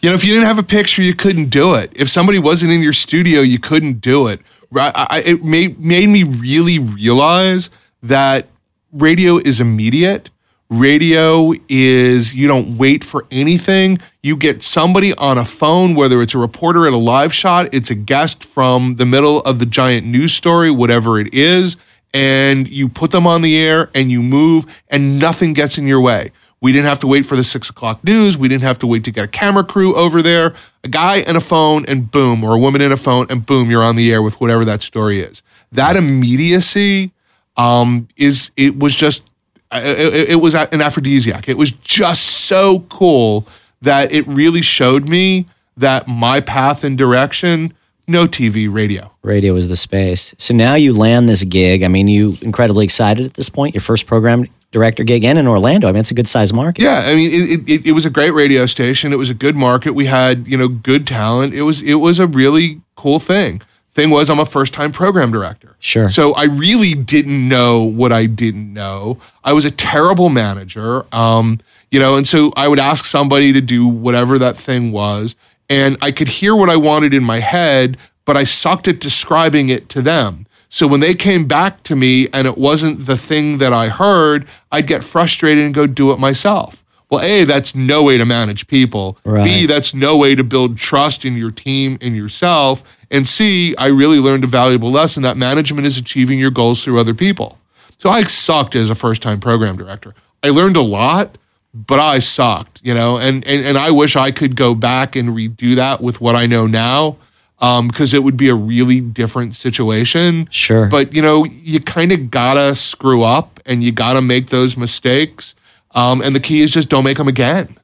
[0.00, 1.92] you know, if you didn't have a picture, you couldn't do it.
[1.94, 4.40] If somebody wasn't in your studio, you couldn't do it.
[4.70, 4.92] Right?
[4.94, 7.70] I, it made made me really realize
[8.02, 8.46] that
[8.92, 10.30] radio is immediate.
[10.70, 13.98] Radio is you don't wait for anything.
[14.22, 17.90] You get somebody on a phone, whether it's a reporter at a live shot, it's
[17.90, 21.76] a guest from the middle of the giant news story, whatever it is,
[22.14, 26.00] and you put them on the air and you move, and nothing gets in your
[26.00, 26.30] way.
[26.62, 28.36] We didn't have to wait for the six o'clock news.
[28.36, 30.54] We didn't have to wait to get a camera crew over there.
[30.84, 33.70] A guy and a phone, and boom, or a woman in a phone, and boom,
[33.70, 35.42] you're on the air with whatever that story is.
[35.72, 37.12] That immediacy
[37.56, 39.30] um, is it was just
[39.72, 41.48] it, it- it was an aphrodisiac.
[41.48, 43.46] It was just so cool
[43.82, 45.46] that it really showed me
[45.76, 47.72] that my path and direction,
[48.06, 49.10] no TV, radio.
[49.22, 50.34] Radio was the space.
[50.38, 51.82] So now you land this gig.
[51.82, 53.74] I mean, you incredibly excited at this point.
[53.74, 55.88] Your first program director gig and in Orlando.
[55.88, 56.82] I mean, it's a good size market.
[56.82, 59.12] Yeah, I mean, it, it, it was a great radio station.
[59.12, 59.92] It was a good market.
[59.94, 61.54] We had you know good talent.
[61.54, 63.62] It was it was a really cool thing.
[63.92, 65.74] Thing was, I'm a first time program director.
[65.80, 66.08] Sure.
[66.08, 69.18] So I really didn't know what I didn't know.
[69.42, 71.04] I was a terrible manager.
[71.12, 71.58] Um,
[71.90, 75.34] you know, and so I would ask somebody to do whatever that thing was,
[75.68, 79.70] and I could hear what I wanted in my head, but I sucked at describing
[79.70, 80.46] it to them.
[80.72, 84.46] So when they came back to me and it wasn't the thing that I heard,
[84.70, 86.84] I'd get frustrated and go do it myself.
[87.10, 89.18] Well, A, that's no way to manage people.
[89.44, 92.84] B, that's no way to build trust in your team and yourself.
[93.10, 97.00] And C, I really learned a valuable lesson that management is achieving your goals through
[97.00, 97.58] other people.
[97.98, 100.14] So I sucked as a first time program director.
[100.44, 101.36] I learned a lot,
[101.74, 105.30] but I sucked, you know, and, and, and I wish I could go back and
[105.30, 107.16] redo that with what I know now
[107.60, 110.48] because it would be a really different situation.
[110.50, 110.88] Sure.
[110.88, 115.54] But, you know, you kind of gotta screw up and you gotta make those mistakes.
[115.94, 117.76] Um, and the key is just don't make them again.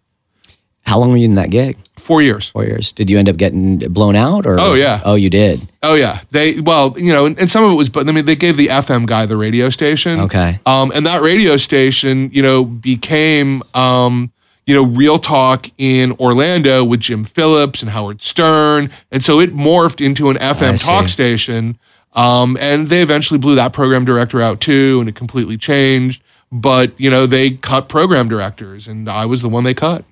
[0.87, 1.77] How long were you in that gig?
[1.97, 2.51] Four years.
[2.51, 2.93] Four years.
[2.93, 4.47] Did you end up getting blown out?
[4.47, 5.01] Or Oh, yeah.
[5.05, 5.61] Oh, you did.
[5.83, 8.25] Oh yeah, they well, you know, and, and some of it was, but I mean,
[8.25, 10.21] they gave the FM guy the radio station.
[10.21, 10.59] Okay.
[10.65, 14.31] Um, and that radio station, you know, became, um,
[14.67, 19.55] you know, Real Talk in Orlando with Jim Phillips and Howard Stern, and so it
[19.55, 21.79] morphed into an FM talk station.
[22.15, 26.23] Um, and they eventually blew that program director out too, and it completely changed.
[26.53, 30.05] but you know they cut program directors, and I was the one they cut.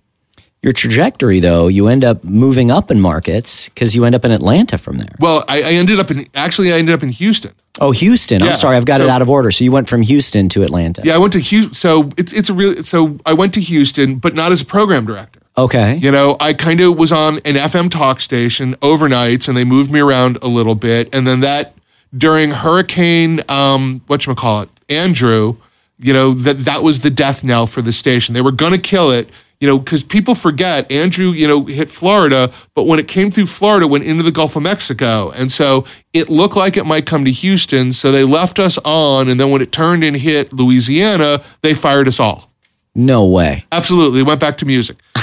[0.63, 4.31] Your trajectory, though, you end up moving up in markets because you end up in
[4.33, 5.15] Atlanta from there.
[5.21, 7.53] Well, I, I ended up in actually I ended up in Houston.
[7.81, 8.41] Oh, Houston.
[8.41, 9.51] Yeah, I'm sorry, I've got so- it out of order.
[9.51, 11.03] So you went from Houston to Atlanta.
[11.05, 11.75] Yeah, I went to Houston.
[11.75, 12.77] So it's it's a real.
[12.85, 15.41] So I went to Houston, but not as a program director.
[15.57, 15.97] Okay.
[15.97, 19.91] You know, I kind of was on an FM talk station overnights, and they moved
[19.91, 21.75] me around a little bit, and then that
[22.17, 25.57] during Hurricane, um, what you call it, Andrew.
[25.99, 28.35] You know that that was the death knell for the station.
[28.35, 29.29] They were going to kill it.
[29.65, 31.31] You know, because people forget Andrew.
[31.31, 34.63] You know, hit Florida, but when it came through Florida, went into the Gulf of
[34.63, 37.91] Mexico, and so it looked like it might come to Houston.
[37.91, 42.09] So they left us on, and then when it turned and hit Louisiana, they fired
[42.09, 42.51] us all.
[42.95, 43.65] No way.
[43.73, 44.99] Absolutely, went back to music.
[45.17, 45.23] all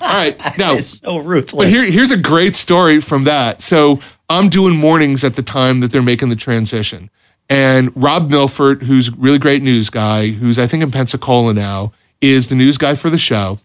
[0.00, 1.66] right, now It's so ruthless.
[1.66, 3.60] but here, here's a great story from that.
[3.60, 7.10] So I'm doing mornings at the time that they're making the transition.
[7.50, 11.92] And Rob Milford, who's a really great news guy, who's I think in Pensacola now,
[12.30, 13.58] is the news guy for the show.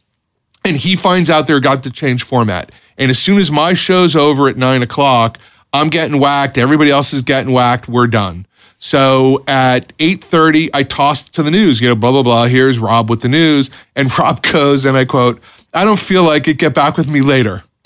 [0.65, 2.71] And he finds out they're got to change format.
[2.97, 5.39] And as soon as my show's over at nine o'clock,
[5.71, 6.57] I'm getting whacked.
[6.57, 7.87] Everybody else is getting whacked.
[7.87, 8.45] We're done.
[8.77, 12.45] So at 8:30, I tossed to the news, you know, blah, blah, blah.
[12.45, 13.69] Here's Rob with the news.
[13.95, 15.41] And Rob goes, and I quote,
[15.73, 16.57] I don't feel like it.
[16.57, 17.63] Get back with me later.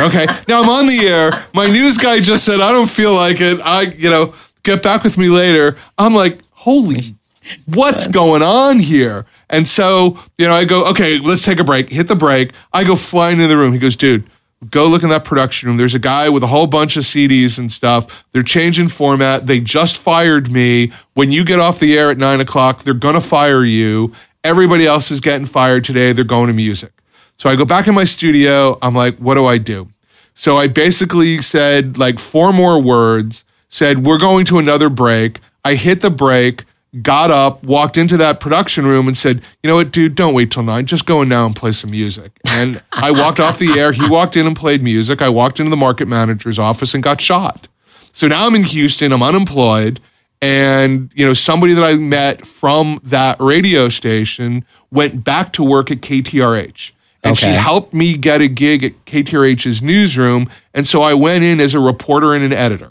[0.00, 0.26] okay.
[0.48, 1.44] Now I'm on the air.
[1.54, 3.60] My news guy just said, I don't feel like it.
[3.62, 5.76] I, you know, get back with me later.
[5.98, 7.16] I'm like, holy,
[7.66, 9.26] what's going on here?
[9.50, 11.90] And so, you know, I go, okay, let's take a break.
[11.90, 12.52] Hit the break.
[12.72, 13.72] I go flying into the room.
[13.72, 14.24] He goes, dude,
[14.70, 15.76] go look in that production room.
[15.76, 18.24] There's a guy with a whole bunch of CDs and stuff.
[18.32, 19.46] They're changing format.
[19.46, 20.92] They just fired me.
[21.14, 24.12] When you get off the air at nine o'clock, they're going to fire you.
[24.44, 26.12] Everybody else is getting fired today.
[26.12, 26.92] They're going to music.
[27.36, 28.78] So I go back in my studio.
[28.82, 29.88] I'm like, what do I do?
[30.34, 35.40] So I basically said like four more words, said, we're going to another break.
[35.64, 36.64] I hit the break,
[37.00, 40.50] got up, walked into that production room and said, you know what, dude, don't wait
[40.50, 40.84] till nine.
[40.84, 42.32] Just go in now and play some music.
[42.50, 43.92] And I walked off the air.
[43.92, 45.22] He walked in and played music.
[45.22, 47.68] I walked into the market manager's office and got shot.
[48.12, 50.00] So now I'm in Houston, I'm unemployed.
[50.42, 55.90] And, you know, somebody that I met from that radio station went back to work
[55.90, 56.92] at KTRH.
[57.24, 60.50] And she helped me get a gig at KTRH's newsroom.
[60.74, 62.90] And so I went in as a reporter and an editor.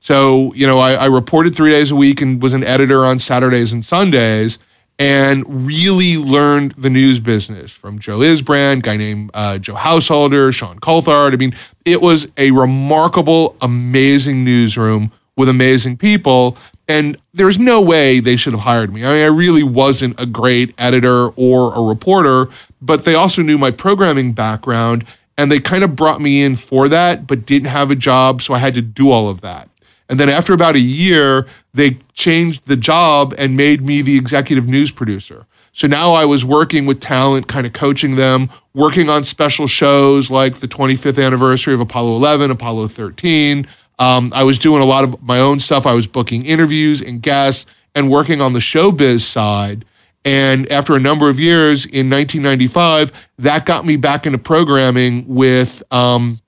[0.00, 3.18] So, you know, I, I reported three days a week and was an editor on
[3.18, 4.58] Saturdays and Sundays
[4.98, 10.80] and really learned the news business from Joe Isbrand, guy named uh, Joe Householder, Sean
[10.80, 11.32] Coulthard.
[11.32, 16.56] I mean, it was a remarkable, amazing newsroom with amazing people.
[16.88, 19.04] And there's no way they should have hired me.
[19.04, 22.48] I mean, I really wasn't a great editor or a reporter,
[22.80, 26.88] but they also knew my programming background and they kind of brought me in for
[26.88, 28.42] that, but didn't have a job.
[28.42, 29.68] So I had to do all of that.
[30.08, 34.66] And then after about a year, they changed the job and made me the executive
[34.66, 35.46] news producer.
[35.72, 40.30] So now I was working with talent, kind of coaching them, working on special shows
[40.30, 43.66] like the 25th anniversary of Apollo 11, Apollo 13.
[43.98, 45.86] Um, I was doing a lot of my own stuff.
[45.86, 49.84] I was booking interviews and guests and working on the showbiz side.
[50.24, 55.82] And after a number of years in 1995, that got me back into programming with
[55.92, 56.40] um,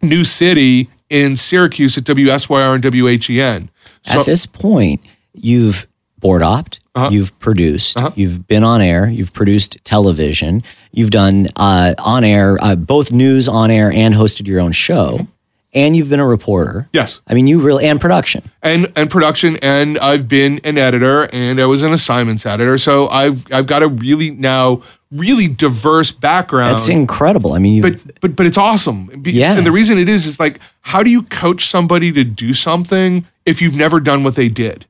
[0.00, 3.68] New City in Syracuse at WSYR and WHEN.
[4.02, 5.00] So, At this point,
[5.34, 5.86] you've
[6.18, 7.10] board opt, Uh-huh.
[7.12, 12.74] you've produced, you've been on air, you've produced television, you've done uh, on air, uh,
[12.76, 15.26] both news on air and hosted your own show,
[15.74, 16.88] and you've been a reporter.
[16.92, 18.42] yes, I mean, you really, and production.
[18.62, 22.78] and and production, and I've been an editor, and I was an assignments editor.
[22.78, 24.82] So I've I've got a really now
[25.12, 26.72] really diverse background.
[26.74, 27.52] That's incredible.
[27.52, 29.06] I mean, you've, but but but it's awesome.
[29.22, 29.56] Be- Yeah.
[29.56, 33.24] And the reason it is is like, how do you coach somebody to do something
[33.46, 34.86] if you've never done what they did?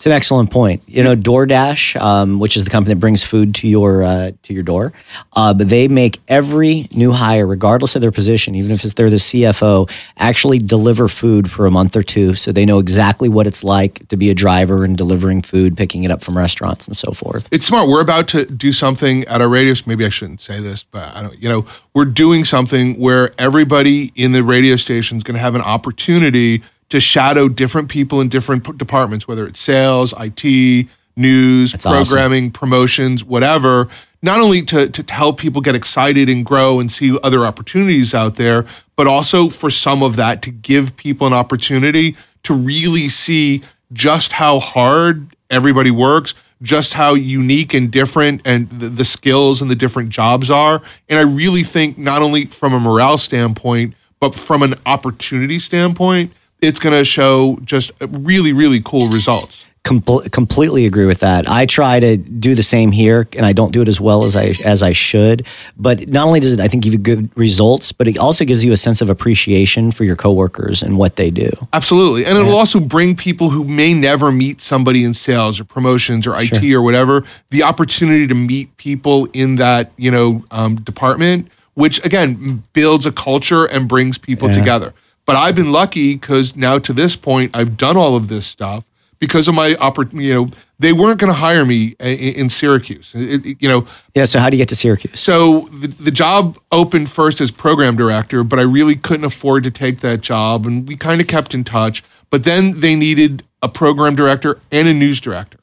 [0.00, 0.82] It's an excellent point.
[0.86, 4.54] You know, DoorDash, um, which is the company that brings food to your uh, to
[4.54, 4.94] your door,
[5.34, 9.16] uh, but they make every new hire, regardless of their position, even if they're the
[9.16, 13.62] CFO, actually deliver food for a month or two, so they know exactly what it's
[13.62, 17.12] like to be a driver and delivering food, picking it up from restaurants and so
[17.12, 17.46] forth.
[17.52, 17.86] It's smart.
[17.86, 19.74] We're about to do something at our radio.
[19.84, 21.42] Maybe I shouldn't say this, but I don't.
[21.42, 25.54] You know, we're doing something where everybody in the radio station is going to have
[25.54, 31.72] an opportunity to shadow different people in different p- departments, whether it's sales, IT, news,
[31.72, 32.02] That's awesome.
[32.02, 33.88] programming, promotions, whatever.
[34.22, 38.34] Not only to, to help people get excited and grow and see other opportunities out
[38.34, 38.66] there,
[38.96, 43.62] but also for some of that to give people an opportunity to really see
[43.92, 49.70] just how hard everybody works, just how unique and different and the, the skills and
[49.70, 50.82] the different jobs are.
[51.08, 56.32] And I really think not only from a morale standpoint, but from an opportunity standpoint,
[56.62, 59.66] it's going to show just really, really cool results.
[59.82, 61.48] Com- completely agree with that.
[61.50, 64.36] I try to do the same here, and I don't do it as well as
[64.36, 65.46] I as I should.
[65.74, 68.62] But not only does it, I think, give you good results, but it also gives
[68.62, 71.48] you a sense of appreciation for your coworkers and what they do.
[71.72, 72.26] Absolutely.
[72.26, 76.34] And it'll also bring people who may never meet somebody in sales or promotions or
[76.36, 82.04] IT or whatever the opportunity to meet people in that, you know, um, department, which
[82.04, 84.54] again builds a culture and brings people Yeah.
[84.58, 84.94] together.
[85.30, 88.90] But I've been lucky because now to this point, I've done all of this stuff
[89.20, 90.26] because of my opportunity.
[90.26, 90.50] You know,
[90.80, 93.14] they weren't going to hire me in Syracuse.
[93.14, 94.24] It- it- you know, Yeah.
[94.24, 95.20] So how do you get to Syracuse?
[95.20, 99.70] so the, the job opened first as program director, but I really couldn't afford to
[99.70, 102.02] take that job, and we kind of kept in touch.
[102.30, 105.58] But then they needed a program director and a news director.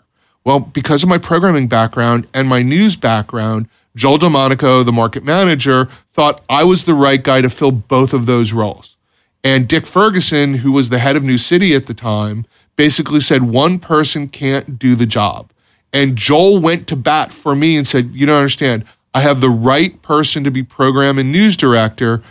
[0.45, 5.89] Well, because of my programming background and my news background, Joel Delmonico, the market manager,
[6.13, 8.96] thought I was the right guy to fill both of those roles.
[9.47, 12.45] And Dick Ferguson, who was the head of New City at the time,
[12.75, 15.53] basically said one person can't do the job.
[15.93, 18.83] And Joel went to bat for me and said, You don't understand.
[19.13, 22.21] I have the right person to be program and news director.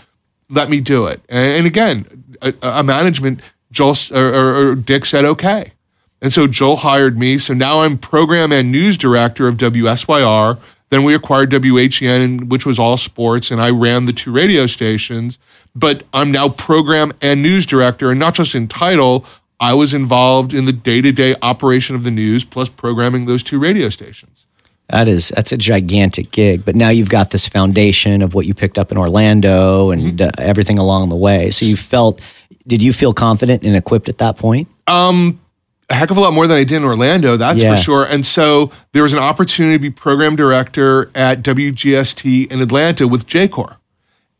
[0.50, 1.22] Let me do it.
[1.30, 3.40] And, again, a, a management,
[3.72, 5.72] Joel or, or, or Dick said, Okay.
[6.20, 7.38] And so Joel hired me.
[7.38, 10.58] So now I'm program and news director of WSYR.
[10.90, 15.38] Then we acquired WHEN, which was all sports, and I ran the two radio stations.
[15.76, 19.24] But I'm now program and news director, and not just in title.
[19.58, 23.42] I was involved in the day to day operation of the news, plus programming those
[23.42, 24.46] two radio stations.
[24.88, 26.64] That is that's a gigantic gig.
[26.64, 30.30] But now you've got this foundation of what you picked up in Orlando and uh,
[30.38, 31.50] everything along the way.
[31.50, 32.20] So you felt.
[32.66, 34.68] Did you feel confident and equipped at that point?
[35.88, 37.76] a heck of a lot more than I did in Orlando, that's Yeah.
[37.76, 38.04] for sure.
[38.04, 43.26] And so there was an opportunity to be program director at WGST in Atlanta with
[43.26, 43.76] Jacor.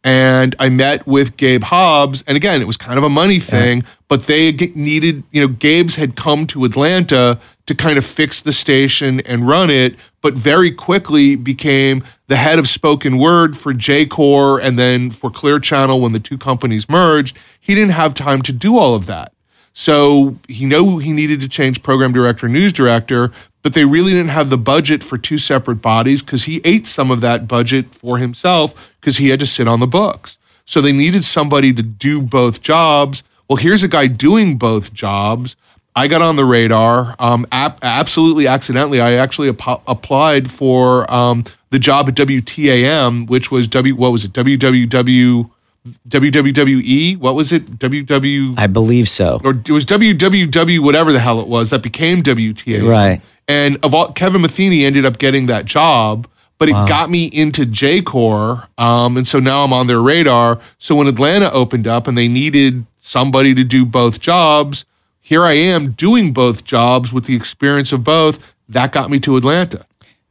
[0.06, 2.22] And I met with Gabe Hobbs.
[2.28, 5.96] And again, it was kind of a money thing, but they needed, you know, Gabe's
[5.96, 10.70] had come to Atlanta to kind of fix the station and run it, but very
[10.70, 16.12] quickly became the head of spoken word for Jacor and then for Clear Channel when
[16.12, 17.36] the two companies merged.
[17.58, 19.32] He didn't have time to do all of that.
[19.78, 23.30] So he knew he needed to change program director, news director,
[23.62, 27.10] but they really didn't have the budget for two separate bodies because he ate some
[27.10, 30.38] of that budget for himself because he had to sit on the books.
[30.64, 33.22] So they needed somebody to do both jobs.
[33.50, 35.56] Well, here's a guy doing both jobs.
[35.94, 37.14] I got on the radar.
[37.18, 43.50] Um, ap- absolutely accidentally, I actually ap- applied for um, the job at WTAM, which
[43.50, 43.94] was W.
[43.94, 44.32] What was it?
[44.32, 45.50] WWW.
[46.08, 47.16] WWWE.
[47.18, 47.66] What was it?
[47.78, 49.40] WW I believe so.
[49.44, 52.88] or it was WWW, whatever the hell it was, that became WTA.
[52.88, 53.20] Right.
[53.48, 56.28] And of all, Kevin Metheny ended up getting that job,
[56.58, 58.66] but it got me into Jacor.
[58.78, 60.60] Um, and so now I'm on their radar.
[60.78, 64.84] So when Atlanta opened up and they needed somebody to do both jobs,
[65.20, 68.54] here I am doing both jobs with the experience of both.
[68.68, 69.84] That got me to Atlanta.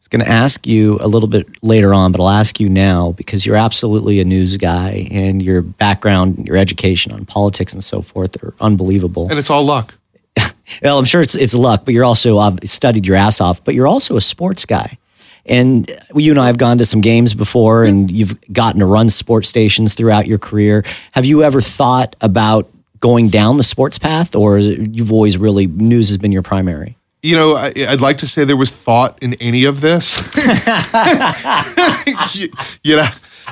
[0.05, 3.13] Was going to ask you a little bit later on, but I'll ask you now
[3.13, 8.03] because you're absolutely a news guy and your background, your education on politics and so
[8.03, 9.29] forth are unbelievable.
[9.29, 9.95] And it's all luck.
[10.81, 13.63] Well, I'm sure it's it's luck, but you're also uh, studied your ass off.
[13.63, 14.97] But you're also a sports guy,
[15.45, 19.09] and you and I have gone to some games before, and you've gotten to run
[19.09, 20.83] sports stations throughout your career.
[21.11, 22.67] Have you ever thought about
[22.99, 26.97] going down the sports path, or you've always really news has been your primary?
[27.25, 30.31] You know, I, I'd like to say there was thought in any of this.
[32.35, 32.49] you,
[32.83, 33.07] you know,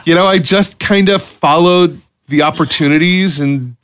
[0.05, 3.75] you know, I just kind of followed the opportunities and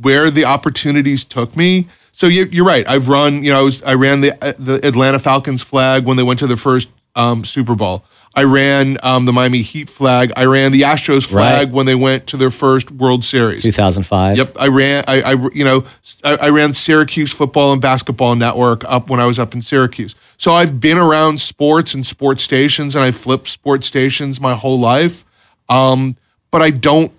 [0.00, 1.86] where the opportunities took me.
[2.12, 2.88] So you, you're right.
[2.88, 3.44] I've run.
[3.44, 6.46] You know, I was I ran the the Atlanta Falcons flag when they went to
[6.46, 8.04] their first um, Super Bowl.
[8.38, 10.30] I ran um, the Miami Heat flag.
[10.36, 11.74] I ran the Astros flag Right.
[11.74, 13.62] when they went to their first World Series.
[13.62, 14.36] 2005.
[14.36, 15.04] Yep, I ran.
[15.08, 15.84] I, I you know,
[16.22, 20.14] I, I ran Syracuse football and basketball network up when I was up in Syracuse.
[20.36, 24.78] So I've been around sports and sports stations, and I flipped sports stations my whole
[24.78, 25.24] life.
[25.70, 26.16] Um,
[26.50, 27.12] but I don't.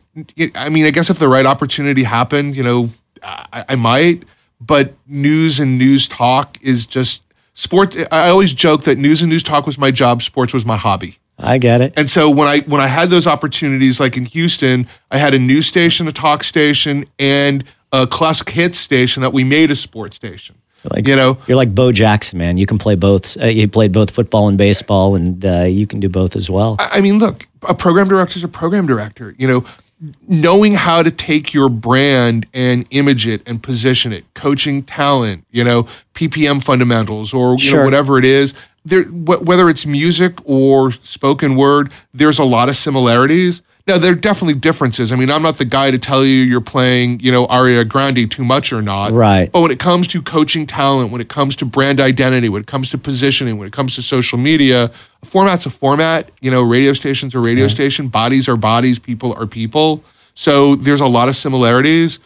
[0.56, 2.90] I mean, I guess if the right opportunity happened, you know,
[3.24, 4.24] I, I might.
[4.62, 7.24] But news and news talk is just
[7.58, 7.96] sport.
[8.12, 10.22] I always joke that news and news talk was my job.
[10.22, 11.18] Sports was my hobby.
[11.40, 11.94] I get it.
[11.98, 15.40] And so when I when I had those opportunities, like in Houston, I had a
[15.40, 20.16] news station, a talk station, and a classic hits station that we made a sports
[20.16, 20.56] station.
[20.94, 22.56] Like, you know, you're like Bo Jackson, man.
[22.58, 23.44] You can play both.
[23.44, 26.78] Uh, you played both football and baseball, and uh, you can do both as well.
[26.80, 29.36] I I mean, look, a program director is a program director.
[29.38, 29.66] You know,
[30.28, 35.64] knowing how to take your brand and image it and position it, coaching talent, you
[35.64, 35.84] know,
[36.14, 37.80] PPM fundamentals or you Sure.
[37.80, 38.54] know whatever it is.
[38.86, 43.64] There, wh- whether it's music or spoken word, there's a lot of similarities.
[43.88, 45.14] Now there are definitely differences.
[45.14, 48.30] I mean, I'm not the guy to tell you you're playing, you know, Ariana Grande
[48.30, 49.12] too much or not.
[49.12, 49.50] Right.
[49.50, 52.68] But when it comes to coaching talent, when it comes to brand identity, when it
[52.68, 56.30] comes to positioning, when it comes to social media, a format's a format.
[56.42, 60.04] You know, radio stations are radio station, bodies are bodies, people are people.
[60.34, 62.20] So there's a lot of similarities,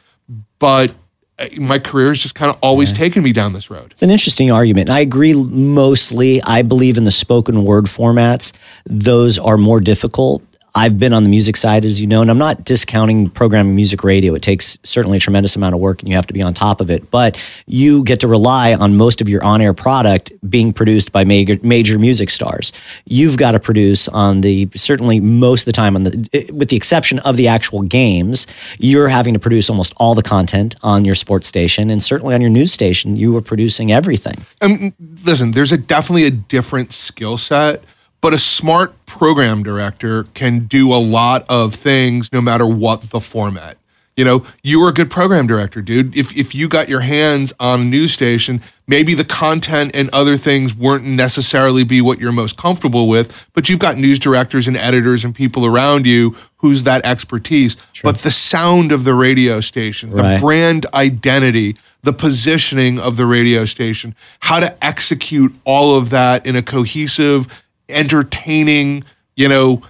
[0.58, 0.94] but
[1.38, 3.92] uh, my career has just kind of always taken me down this road.
[3.92, 4.90] It's an interesting argument.
[4.90, 6.42] And I agree mostly.
[6.42, 8.52] I believe in the spoken word formats.
[8.86, 10.44] Those are more difficult.
[10.74, 14.04] I've been on the music side, as you know, and I'm not discounting programming music
[14.04, 14.34] radio.
[14.36, 16.80] It takes certainly a tremendous amount of work and you have to be on top
[16.80, 17.12] of it.
[17.12, 21.26] But you get to rely on most of your on air product being produced by
[21.26, 22.72] major, major music stars.
[23.06, 26.78] You've got to produce on the, certainly most of the time, on the, with the
[26.78, 28.48] exception of the actual games,
[28.80, 31.90] you're having to produce almost all the content on your sports station.
[31.90, 34.36] And certainly on your news station, you were producing everything.
[34.62, 34.94] Um,
[35.26, 37.84] listen, there's a definitely a different skill set,
[38.22, 43.20] but a smart program director can do a lot of things no matter what the
[43.20, 43.78] format.
[44.18, 46.16] You know, you were a good program director, dude.
[46.16, 50.36] If if you got your hands on a news station, maybe the content and other
[50.38, 54.76] things weren't necessarily be what you're most comfortable with, but you've got news directors and
[54.76, 57.78] editors and people around you who's that expertise.
[58.04, 60.40] But the sound of the radio station, the Right.
[60.42, 66.56] brand identity, the positioning of the radio station, how to execute all of that in
[66.58, 67.48] a cohesive,
[67.92, 69.04] entertaining,
[69.36, 69.82] you know,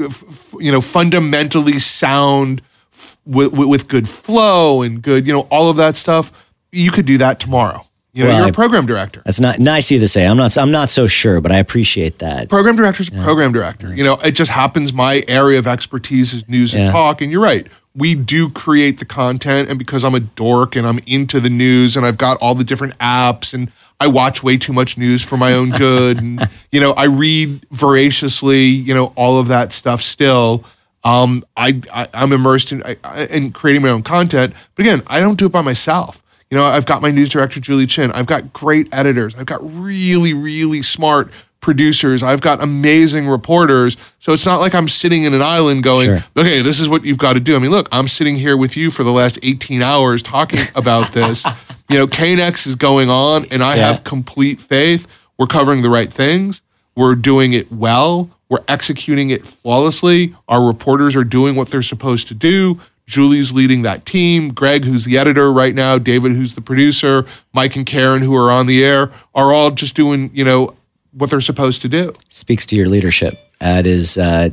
[0.00, 5.70] f- you know, fundamentally sound f- with, with, good flow and good, you know, all
[5.70, 6.32] of that stuff.
[6.70, 7.84] You could do that tomorrow.
[8.14, 9.22] You know, Well, you're I- a program director.
[9.24, 10.26] That's not nice of you to say.
[10.26, 10.56] I'm not.
[10.58, 12.50] I'm not so sure, but I appreciate that.
[12.50, 13.94] Program director's a program director.
[13.94, 17.22] You know, it just happens my area of expertise is news and talk.
[17.22, 17.66] And you're right.
[17.94, 19.70] We do create the content.
[19.70, 22.64] And because I'm a dork and I'm into the news and I've got all the
[22.64, 23.70] different apps and
[24.02, 26.20] I watch way too much news for my own good.
[26.20, 30.64] and, you know, I read voraciously, you know, all of that stuff still.
[31.04, 35.20] Um, I, I I'm immersed in I- in creating my own content, but again, I
[35.20, 36.20] don't do it by myself.
[36.50, 38.10] You know, I've got my news director Julie Chin.
[38.12, 39.34] I've got great editors.
[39.36, 41.30] I've got really really smart
[41.62, 42.22] producers.
[42.22, 43.96] I've got amazing reporters.
[44.18, 46.24] So it's not like I'm sitting in an island going, Sure.
[46.36, 48.76] "Okay, this is what you've got to do." I mean, look, I'm sitting here with
[48.76, 51.46] you for the last 18 hours talking about this.
[51.88, 53.86] you know, KNX is going on, and I Yeah.
[53.88, 55.06] have complete faith.
[55.38, 56.60] We're covering the right things.
[56.94, 58.28] We're doing it well.
[58.50, 60.34] We're executing it flawlessly.
[60.48, 62.78] Our reporters are doing what they're supposed to do.
[63.06, 64.50] Julie's leading that team.
[64.50, 68.50] Greg, who's the editor right now, David, who's the producer, Mike and Karen, who are
[68.52, 70.74] on the air, are all just doing, you know,
[71.12, 72.12] what they're supposed to do.
[72.28, 73.34] speaks to your leadership.
[73.60, 74.18] Uh, it is.
[74.18, 74.50] Uh,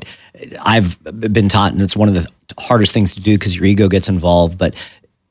[0.64, 3.88] I've been taught, and it's one of the hardest things to do because your ego
[3.88, 4.58] gets involved.
[4.58, 4.76] But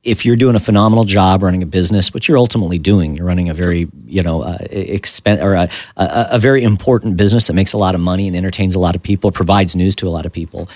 [0.03, 3.49] if you're doing a phenomenal job running a business, which you're ultimately doing, you're running
[3.51, 7.73] a very, you know, uh, expen- or a, a, a very important business that makes
[7.73, 10.25] a lot of money and entertains a lot of people, provides news to a lot
[10.25, 10.69] of people.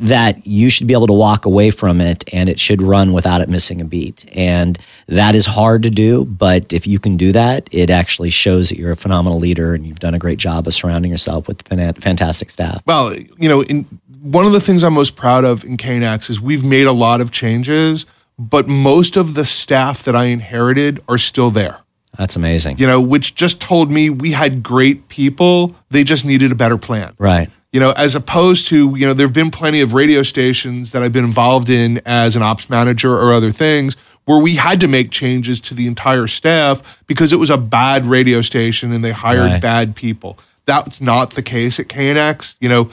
[0.00, 3.40] That you should be able to walk away from it, and it should run without
[3.40, 4.24] it missing a beat.
[4.32, 4.78] And
[5.08, 8.78] that is hard to do, but if you can do that, it actually shows that
[8.78, 12.50] you're a phenomenal leader and you've done a great job of surrounding yourself with fantastic
[12.50, 12.80] staff.
[12.86, 13.86] Well, you know, in
[14.22, 17.20] one of the things I'm most proud of in KNX is we've made a lot
[17.20, 18.06] of changes,
[18.38, 21.80] but most of the staff that I inherited are still there.
[22.16, 22.78] That's amazing.
[22.78, 25.74] You know, which just told me we had great people.
[25.90, 27.14] They just needed a better plan.
[27.18, 27.50] Right.
[27.72, 31.02] You know, as opposed to, you know, there have been plenty of radio stations that
[31.02, 33.94] I've been involved in as an ops manager or other things
[34.24, 38.06] where we had to make changes to the entire staff because it was a bad
[38.06, 39.60] radio station and they hired Right.
[39.62, 40.38] bad people.
[40.64, 42.56] That's not the case at KNX.
[42.60, 42.90] You know,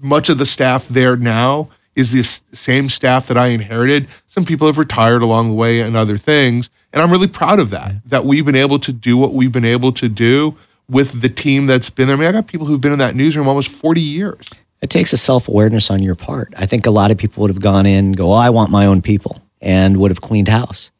[0.00, 2.22] much of the staff there now is the
[2.56, 4.08] same staff that I inherited.
[4.26, 6.70] Some people have retired along the way and other things.
[6.92, 9.64] And I'm really proud of that, that we've been able to do what we've been
[9.64, 10.56] able to do
[10.88, 12.16] with the team that's been there.
[12.16, 14.50] I mean, I got people who've been in that newsroom almost 40 years.
[14.80, 16.52] It takes a self awareness on your part.
[16.56, 18.70] I think a lot of people would have gone in and go, oh, I want
[18.70, 20.90] my own people and would have cleaned house.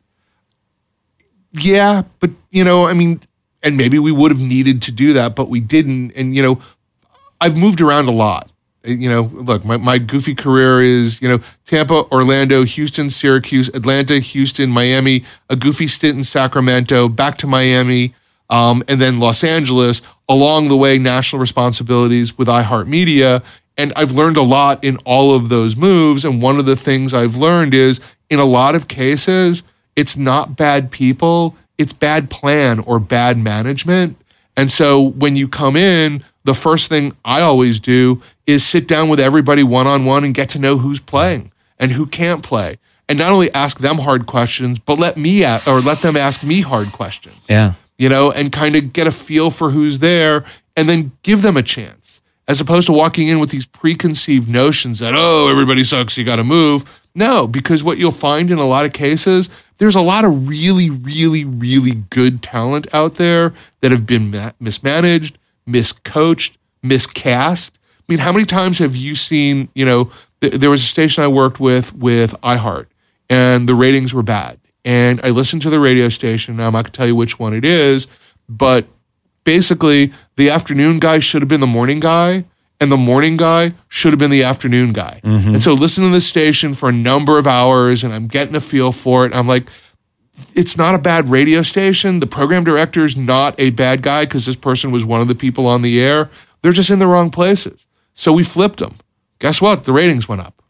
[1.52, 3.20] Yeah, but you know, I mean,
[3.62, 6.12] and maybe we would have needed to do that, but we didn't.
[6.12, 6.62] And you know,
[7.40, 8.50] I've moved around a lot.
[8.84, 14.18] You know, look, my, my goofy career is, you know, Tampa, Orlando, Houston, Syracuse, Atlanta,
[14.18, 18.12] Houston, Miami, a goofy stint in Sacramento, back to Miami,
[18.50, 20.02] um, and then Los Angeles.
[20.28, 23.42] Along the way, national responsibilities with iHeartMedia.
[23.76, 26.24] And I've learned a lot in all of those moves.
[26.24, 29.62] And one of the things I've learned is in a lot of cases,
[29.96, 34.16] it's not bad people, it's bad plan or bad management.
[34.56, 39.08] And so when you come in, the first thing I always do is sit down
[39.08, 42.76] with everybody one on one and get to know who's playing and who can't play.
[43.08, 46.44] And not only ask them hard questions, but let me a- or let them ask
[46.44, 47.72] me hard questions Yeah.
[48.02, 50.44] You know, and kind of get a feel for who's there
[50.76, 52.20] and then give them a chance.
[52.48, 56.36] as opposed to walking in with these preconceived notions that, oh, everybody sucks, you got
[56.36, 56.84] to move.
[57.14, 59.48] No, because what you'll find in a lot of cases,
[59.78, 64.50] there's a lot of really, really, really good talent out there that have been ma-
[64.58, 65.38] mismanaged,
[65.68, 67.78] miscoached, miscast.
[68.00, 71.22] I mean, how many times have you seen, you know, th- there was a station
[71.22, 72.86] I worked with with iHeart
[73.30, 74.58] and the ratings were bad.
[74.84, 76.54] And I listened to the radio station.
[76.58, 78.08] I'm not going to tell you which one it is,
[78.48, 78.86] but
[79.44, 82.44] basically the afternoon guy should have been the morning guy
[82.80, 85.20] and the morning guy should have been the afternoon guy.
[85.22, 85.54] Mm-hmm.
[85.54, 88.60] And so listen to this station for a number of hours and I'm getting a
[88.60, 89.34] feel for it.
[89.34, 89.68] I'm like,
[90.54, 92.18] it's not a bad radio station.
[92.18, 95.34] The program director is not a bad guy because this person was one of the
[95.34, 96.28] people on the air.
[96.62, 97.86] They're just in the wrong places.
[98.14, 98.96] So we flipped them.
[99.38, 99.84] Guess what?
[99.84, 100.60] The ratings went up.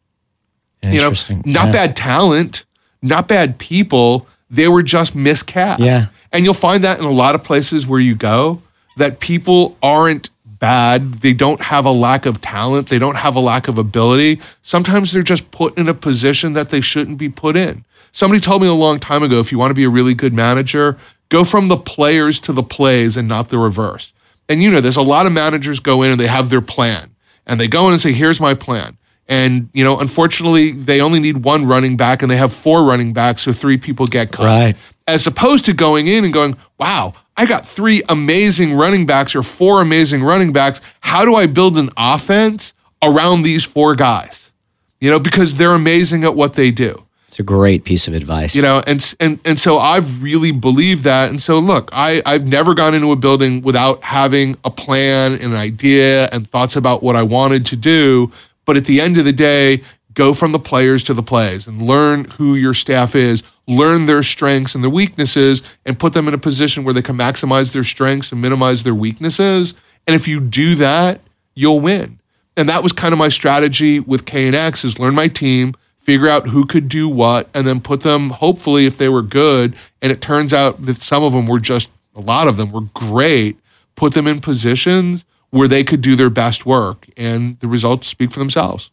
[0.83, 1.43] You know, Interesting.
[1.47, 1.73] not Yeah.
[1.73, 2.65] bad talent,
[3.03, 4.27] not bad people.
[4.51, 5.83] They were just miscast.
[5.83, 6.07] Yeah.
[6.31, 8.63] And you'll find that in a lot of places where you go
[8.97, 11.15] that people aren't bad.
[11.15, 12.89] They don't have a lack of talent.
[12.89, 14.41] They don't have a lack of ability.
[14.63, 17.85] Sometimes they're just put in a position that they shouldn't be put in.
[18.13, 20.35] Somebody told me a long time ago if you want to be a really good
[20.35, 20.99] manager,
[21.31, 24.13] go from the players to the plays and not the reverse.
[24.49, 27.11] And you know, there's a lot of managers go in and they have their plan
[27.47, 28.97] and they go in and say, here's my plan.
[29.29, 33.13] And, you know, unfortunately, they only need one running back and they have four running
[33.13, 34.45] backs, so three people get cut.
[34.45, 34.77] Right.
[35.07, 39.43] As opposed to going in and going, wow, I got three amazing running backs or
[39.43, 40.81] four amazing running backs.
[41.01, 44.53] How do I build an offense around these four guys?
[45.01, 46.95] You know, because they're amazing at what they do
[47.27, 48.55] It's a great piece of advice.
[48.55, 52.47] you know and and and so i've really believed that and so look i i've
[52.47, 57.03] never gone into a building without having a plan and an idea and thoughts about
[57.03, 58.31] what i wanted to do
[58.65, 59.83] but at the end of the day
[60.15, 64.23] go from the players to the plays and learn who your staff is learn their
[64.23, 67.85] strengths and their weaknesses and put them in a position where they can maximize their
[67.85, 69.75] strengths and minimize their weaknesses.
[70.07, 71.21] And if you do that
[71.55, 72.19] you'll win.
[72.57, 76.49] And that was kind of my strategy with KNX is learn my team, figure out
[76.49, 80.21] who could do what, and then put them, hopefully, if they were good, and it
[80.21, 83.59] turns out that some of them were just, a lot of them were great,
[83.95, 88.31] put them in positions where they could do their best work, and the results speak
[88.33, 88.91] for themselves.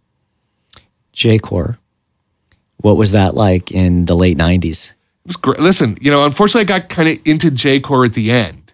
[1.13, 1.79] Jacor,
[2.77, 4.91] what was that like in the late 90s?
[4.91, 4.95] It
[5.25, 5.59] was great.
[5.59, 8.73] Listen, you know, unfortunately, I got kind of into Jacor at the end,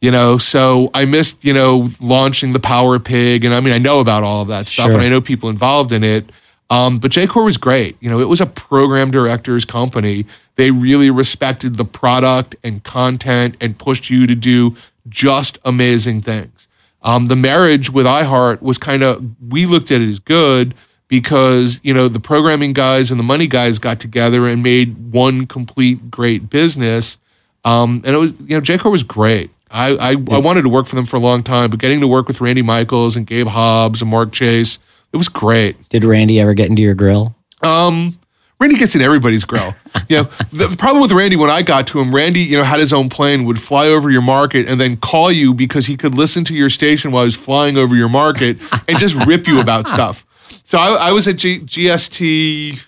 [0.00, 3.44] you know, so I missed, you know, launching the Power Pig.
[3.44, 4.94] And I mean, I know about all of that stuff Sure.
[4.94, 6.30] and I know people involved in it.
[6.70, 7.96] Um, but Jacor was great.
[8.00, 10.24] You know, it was a program director's company.
[10.56, 14.76] They really respected the product and content and pushed you to do
[15.08, 16.61] just amazing things.
[17.02, 20.74] Um, the marriage with iHeart was kind of, we looked at it as good
[21.08, 25.46] because, you know, the programming guys and the money guys got together and made one
[25.46, 27.18] complete great business.
[27.64, 29.50] Um, and it was, you know, Jacor was great.
[29.70, 32.06] I, I, I wanted to work for them for a long time, but getting to
[32.06, 34.78] work with Randy Michaels and Gabe Hobbs and Mark Chase,
[35.12, 35.88] it was great.
[35.88, 37.34] Did Randy ever get into your grill?
[37.62, 38.18] Um,
[38.62, 39.74] Randy gets in everybody's grill.
[40.08, 42.62] you know, the, the problem with Randy when I got to him, Randy, you know,
[42.62, 45.96] had his own plane, would fly over your market and then call you because he
[45.96, 49.48] could listen to your station while he was flying over your market and just rip
[49.48, 50.24] you about stuff.
[50.62, 52.84] So I, I was at G, GST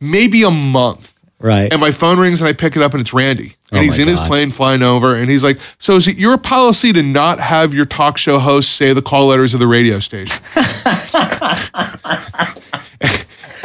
[0.00, 1.16] maybe a month.
[1.38, 1.70] Right.
[1.70, 3.52] And my phone rings and I pick it up and it's Randy.
[3.70, 6.36] And Oh he's in his plane flying over and he's like, So is it your
[6.36, 10.00] policy to not have your talk show host say the call letters of the radio
[10.00, 10.42] station?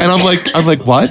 [0.01, 1.09] and I'm like, I'm like, what?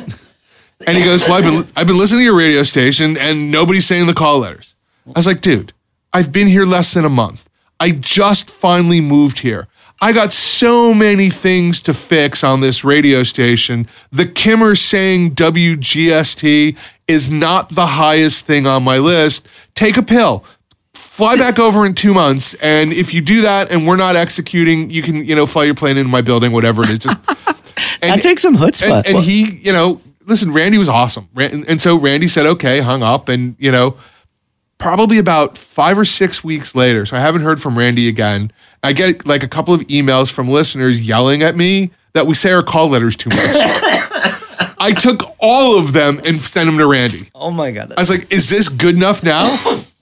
[0.86, 3.84] And he goes, Well, I've been I've been listening to your radio station and nobody's
[3.84, 4.74] saying the call letters.
[5.06, 5.72] I was like, dude,
[6.12, 7.48] I've been here less than a month.
[7.78, 9.68] I just finally moved here.
[10.02, 13.86] I got so many things to fix on this radio station.
[14.10, 16.76] The Kimmer saying WGST
[17.06, 19.46] is not the highest thing on my list.
[19.74, 20.44] Take a pill.
[20.94, 24.88] Fly back over in two months, and if you do that and we're not executing,
[24.88, 26.98] you can, you know, fly your plane into my building, whatever it is.
[27.00, 27.18] Just
[28.02, 28.98] and, that takes some chutzpah.
[28.98, 31.28] and, and he, you know, listen, Randy was awesome.
[31.36, 33.28] And so Randy said, okay, hung up.
[33.28, 33.96] And, you know,
[34.78, 38.50] probably about five or six weeks later, so I haven't heard from Randy again.
[38.82, 42.50] I get like a couple of emails from listeners yelling at me that we say
[42.52, 43.38] our call letters too much.
[44.82, 47.28] I took all of them and sent them to Randy.
[47.34, 47.92] oh my God.
[47.96, 49.84] I was like, is this good enough now?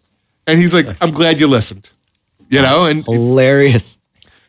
[0.48, 1.90] And he's like, I'm glad you listened.
[2.48, 3.97] You know, and hilarious.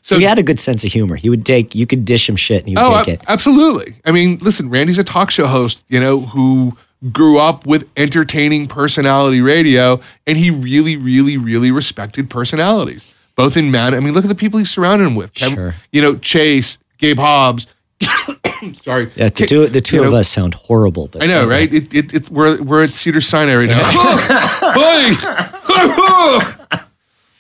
[0.02, 1.16] So he had a good sense of humor.
[1.16, 3.22] He would take, you could dish him shit and he would Oh, take it.
[3.28, 3.94] absolutely.
[4.06, 6.78] I mean, listen, Randy's a talk show host, you know, who
[7.12, 13.72] grew up with entertaining personality radio, and he really, really, really respected personalities, both in
[13.72, 13.94] man.
[13.94, 15.34] I mean, look at the people he's surrounded him with.
[15.34, 15.76] Kevin- Sure.
[15.92, 17.68] You know, Chase, Gabe Hobbs.
[18.74, 19.10] Sorry.
[19.16, 21.08] Yeah, the two, the two you of know, us sound horrible.
[21.08, 21.72] But I know, right?
[21.74, 23.82] It, it, it's we're we're at Cedar Sinai right now.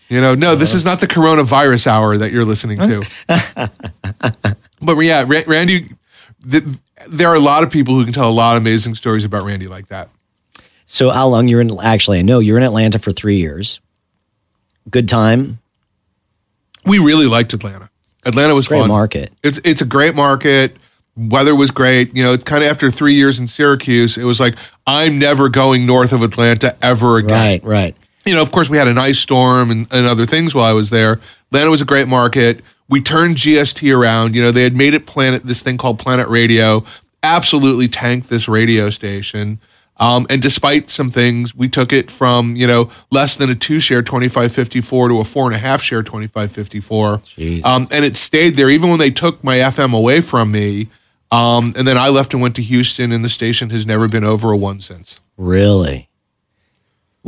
[0.09, 0.77] You know, no, this uh-huh.
[0.77, 3.05] is not the coronavirus hour that you're listening to.
[4.81, 5.85] but yeah, Ra- Randy,
[6.49, 6.63] th-
[7.07, 9.45] there are a lot of people who can tell a lot of amazing stories about
[9.45, 10.09] Randy like that.
[10.87, 11.79] So how long you're in?
[11.79, 13.79] Actually, I know you're in Atlanta for three years.
[14.89, 15.59] Good time.
[16.85, 17.91] We really liked Atlanta.
[18.25, 18.87] Atlanta was Great fun.
[18.87, 19.31] market.
[19.43, 20.75] It's it's a great market.
[21.15, 22.17] Weather was great.
[22.17, 24.57] You know, it's kind of after three years in Syracuse, it was like
[24.87, 27.61] I'm never going north of Atlanta ever again.
[27.61, 27.95] Right, right.
[28.29, 30.73] You know, of course, we had an ice storm and, and other things while I
[30.73, 31.19] was there.
[31.47, 32.61] Atlanta was a great market.
[32.87, 34.35] We turned GST around.
[34.35, 36.85] You know, they had made it Planet, this thing called Planet Radio,
[37.23, 39.59] absolutely tanked this radio station.
[39.97, 43.79] Um, and despite some things, we took it from, you know, less than a two
[43.79, 47.17] share 2554 to a four and a half share 2554.
[47.17, 47.65] Jeez.
[47.65, 50.87] Um, and it stayed there even when they took my FM away from me.
[51.31, 54.23] Um, and then I left and went to Houston, and the station has never been
[54.23, 55.19] over a one since.
[55.37, 56.08] Really?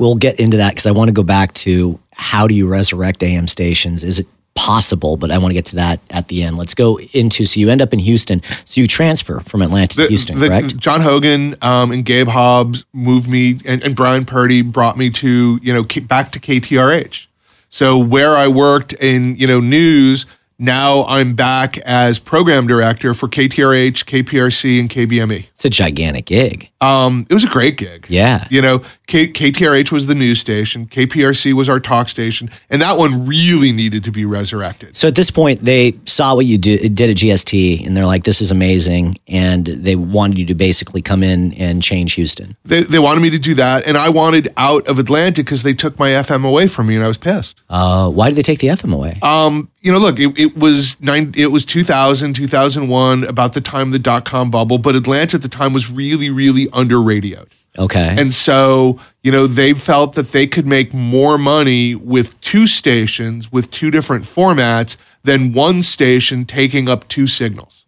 [0.01, 3.21] We'll get into that because I want to go back to how do you resurrect
[3.21, 4.03] AM stations?
[4.03, 4.25] Is it
[4.55, 5.15] possible?
[5.15, 6.57] But I want to get to that at the end.
[6.57, 8.41] Let's go into so you end up in Houston.
[8.65, 10.75] So you transfer from Atlanta to Houston, the- correct?
[10.79, 15.59] John Hogan um, and Gabe Hobbs moved me, and, and Brian Purdy brought me to
[15.61, 17.27] you know back to KTRH.
[17.69, 20.25] So where I worked in you know news,
[20.57, 25.45] now I'm back as program director for KTRH, KPRC, and KBME.
[25.51, 26.70] It's a gigantic gig.
[26.81, 28.07] Um, it was a great gig.
[28.09, 28.45] Yeah.
[28.49, 32.97] You know, K- KTRH was the news station, KPRC was our talk station, and that
[32.97, 34.95] one really needed to be resurrected.
[34.97, 38.23] So at this point, they saw what you did, did at GST, and they're like,
[38.23, 42.55] "This is amazing," and they wanted you to basically come in and change Houston.
[42.65, 45.73] They, they wanted me to do that, and I wanted out of Atlanta because they
[45.73, 47.61] took my FM away from me, and I was pissed.
[47.69, 49.19] Uh, why did they take the FM away?
[49.21, 53.87] Um, you know, look, it, it was nine, it was 2000, 2001, about the time
[53.87, 57.49] of the dot com bubble, but Atlanta at the time was really, really under radioed.
[57.77, 62.67] okay, And so, you know, they felt that they could make more money with two
[62.67, 67.85] stations with two different formats than one station taking up two signals.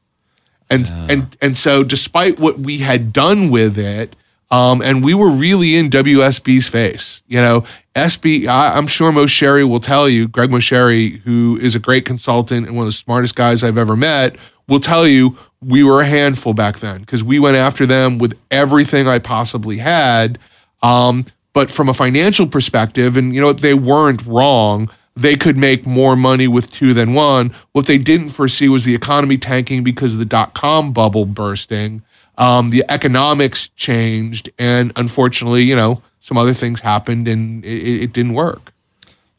[0.70, 4.16] And and and so despite what we had done with it,
[4.54, 7.24] um, and we were really in WSB's face.
[7.28, 7.64] You know,
[7.96, 12.68] SB, I, I'm sure Moceri will tell you, Greg Moceri, who is a great consultant
[12.68, 14.36] and one of the smartest guys I've ever met,
[14.68, 18.38] will tell you we were a handful back then because we went after them with
[18.52, 20.40] everything I possibly had.
[20.82, 24.90] Um, but from a financial perspective, and you know, they weren't wrong.
[25.16, 27.54] They could make more money with two than one.
[27.72, 32.02] What they didn't foresee was the economy tanking because of the dot com bubble bursting.
[32.38, 38.14] Um, the economics changed, and unfortunately, you know, some other things happened, and it, it
[38.14, 38.73] didn't work.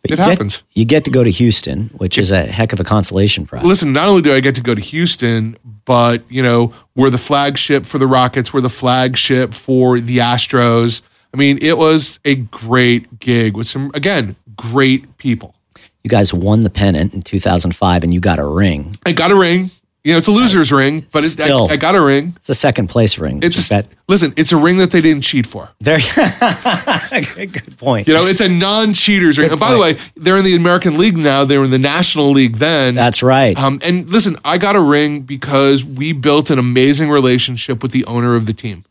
[0.05, 0.63] But it you get- happens.
[0.75, 3.65] you get to go to Houston, which is a heck of a consolation prize.
[3.65, 7.19] Listen, not only do I get to go to Houston, but you know, we're the
[7.19, 11.01] flagship for the Rockets, we're the flagship for the Astros.
[11.33, 15.55] I mean, it was a great gig with some again, great people.
[16.03, 18.99] You guys won the pennant in 2005, and you got a ring.
[19.07, 19.71] I got a ring.
[20.05, 21.67] You know, it's a loser's ring, but it, Still.
[21.71, 22.35] I, I got a ring.
[22.37, 23.41] It's a second place ring.
[23.43, 25.71] It's a, bet- listen, it's a ring that they didn't cheat for.
[25.81, 25.99] there.
[27.47, 28.07] Good point.
[28.07, 29.51] You know, it's a non-cheaters ring.
[29.51, 31.47] And by the way, they're in the American League now.
[31.47, 32.95] They were in the National League then.
[32.95, 33.59] That's right.
[33.59, 38.05] Um, and listen, I got a ring because we built an amazing relationship with the
[38.05, 38.85] owner of the team.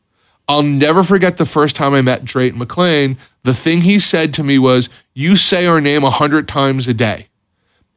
[0.47, 3.17] I'll never forget the first time I met Drayton McLane.
[3.43, 6.93] The thing he said to me was, "You say our name a hundred times a
[6.93, 7.27] day,"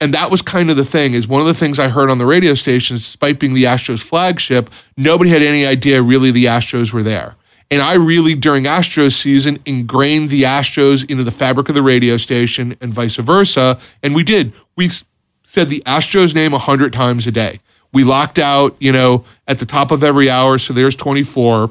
[0.00, 1.14] and that was kind of the thing.
[1.14, 4.02] Is one of the things I heard on the radio stations, despite being the Astros
[4.02, 7.36] flagship, nobody had any idea really the Astros were there.
[7.70, 12.16] And I really, during Astros season, ingrained the Astros into the fabric of the radio
[12.16, 13.78] station and vice versa.
[14.02, 14.52] And we did.
[14.76, 14.88] We
[15.42, 17.58] said the Astros name a hundred times a day.
[17.92, 20.58] We locked out, you know, at the top of every hour.
[20.58, 21.70] So there's 24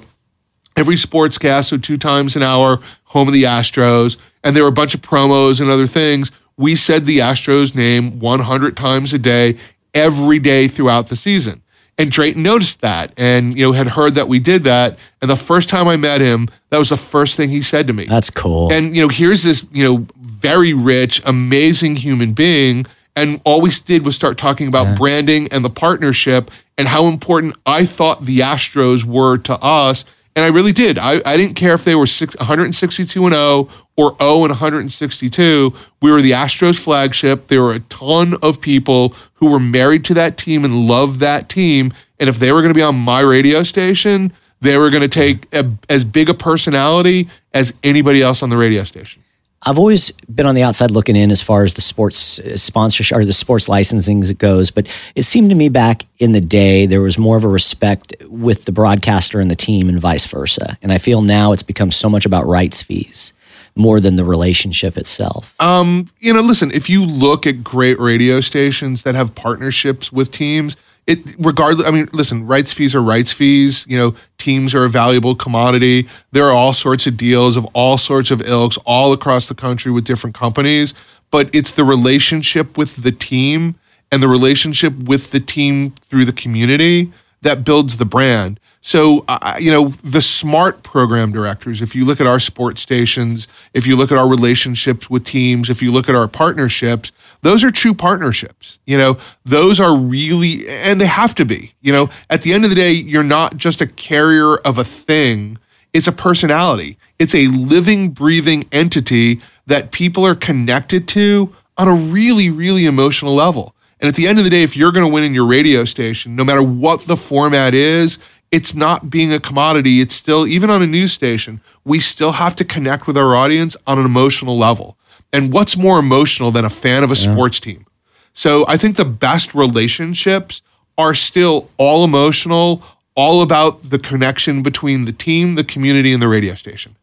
[0.75, 4.73] every sportscast, so two times an hour, home of the Astros, and there were a
[4.73, 6.31] bunch of promos and other things.
[6.57, 9.57] We said the Astros name 100 times a day,
[9.93, 11.61] every day throughout the season.
[11.97, 14.97] And Drayton noticed that and, you know, had heard that we did that.
[15.21, 17.93] And the first time I met him, that was the first thing he said to
[17.93, 18.05] me.
[18.05, 18.71] That's cool.
[18.71, 22.85] And you know, here's this you know very rich, amazing human being,
[23.15, 27.55] and all we did was start talking about branding and the partnership and how important
[27.65, 30.03] I thought the Astros were to us.
[30.35, 30.97] And I really did.
[30.97, 35.73] I, I didn't care if they were six, 162 and 0 or 0 and 162.
[36.01, 37.47] We were the Astros flagship.
[37.47, 41.49] There were a ton of people who were married to that team and loved that
[41.49, 41.93] team.
[42.19, 45.07] And if they were going to be on my radio station, they were going to
[45.07, 49.21] take a, as big a personality as anybody else on the radio station.
[49.67, 53.17] I've always been on the outside looking in as far as the sports uh, sponsorship
[53.17, 57.01] or the sports licensing goes, but it seemed to me back in the day there
[57.01, 60.77] was more of a respect with the broadcaster and the team and vice versa.
[60.83, 63.33] And I feel now it's become so much about rights fees.
[63.75, 65.53] More than the relationship itself.
[65.59, 70.31] Um, you know, listen, if you look at great radio stations that have partnerships with
[70.31, 70.77] teams,
[71.07, 73.85] it regardless, I mean, listen, rights fees are rights fees.
[73.87, 76.07] You know, teams are a valuable commodity.
[76.31, 79.91] There are all sorts of deals of all sorts of ilks all across the country
[79.91, 80.93] with different companies,
[81.29, 83.75] but it's the relationship with the team
[84.11, 87.11] and the relationship with the team through the community
[87.41, 88.59] that builds the brand.
[88.85, 93.47] So, uh, you know, the smart program directors, if you look at our sports stations,
[93.73, 97.63] if you look at our relationships with teams, if you look at our partnerships, those
[97.63, 98.77] are true partnerships.
[98.85, 101.71] You know, those are really, and they have to be.
[101.81, 104.83] You know, at the end of the day, you're not just a carrier of a
[104.83, 105.57] thing,
[105.91, 111.95] it's a personality, it's a living, breathing entity that people are connected to on a
[111.95, 113.73] really, really emotional level.
[113.99, 115.85] And at the end of the day, if you're going to win in your radio
[115.85, 118.19] station, no matter what the format is,
[118.51, 119.99] it's not being a commodity.
[119.99, 123.75] It's still, even on a news station, we still have to connect with our audience
[123.85, 124.97] on an emotional level.
[125.33, 127.33] And what's more emotional than a fan of a yeah.
[127.33, 127.85] sports team?
[128.33, 130.61] So I think the best relationships
[130.97, 132.83] are still all emotional,
[133.15, 136.95] all about the connection between the team, the community, and the radio station.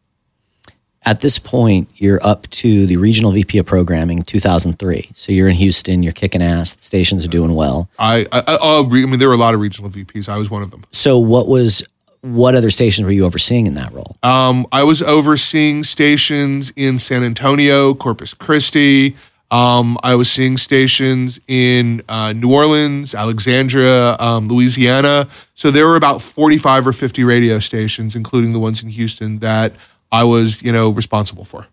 [1.05, 5.09] At this point, you're up to the regional VP of programming, 2003.
[5.13, 6.01] So you're in Houston.
[6.01, 6.73] You're kicking ass.
[6.73, 7.89] The stations are doing well.
[7.99, 10.29] I I, I, I mean, there were a lot of regional VPs.
[10.29, 10.85] I was one of them.
[10.91, 11.83] So what was
[12.21, 14.15] what other stations were you overseeing in that role?
[14.23, 19.17] Um, I was overseeing stations in San Antonio, Corpus Christi.
[19.51, 25.27] Um, I was seeing stations in uh, New Orleans, Alexandria, um, Louisiana.
[25.53, 29.73] So there were about 45 or 50 radio stations, including the ones in Houston, that
[30.13, 31.67] I was, you know, responsible for.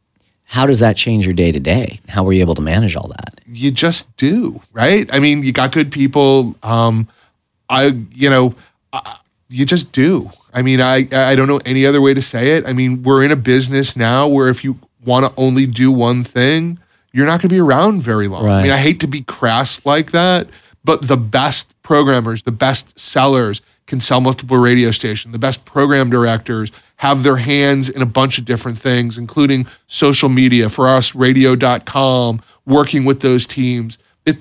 [0.45, 2.01] How does that change your day to day?
[2.09, 3.41] How were you able to manage all that?
[3.47, 5.09] You just do, right?
[5.15, 6.57] I mean, you got good people.
[6.63, 7.07] Um,
[7.69, 8.55] I, you know,
[8.93, 9.19] I,
[9.49, 10.31] you just do.
[10.55, 12.67] I mean, I I don't know any other way to say it.
[12.67, 16.25] I mean, we're in a business now where if you want to only do one
[16.25, 16.79] thing,
[17.13, 18.45] you're not going to be around very long.
[18.45, 18.61] Right.
[18.61, 20.49] I mean, I hate to be crass like that,
[20.83, 23.61] but the best programmers, the best sellers
[23.91, 25.33] can sell multiple radio stations.
[25.33, 30.29] The best program directors have their hands in a bunch of different things, including social
[30.29, 33.99] media, for us, radio.com, working with those teams.
[34.25, 34.37] It,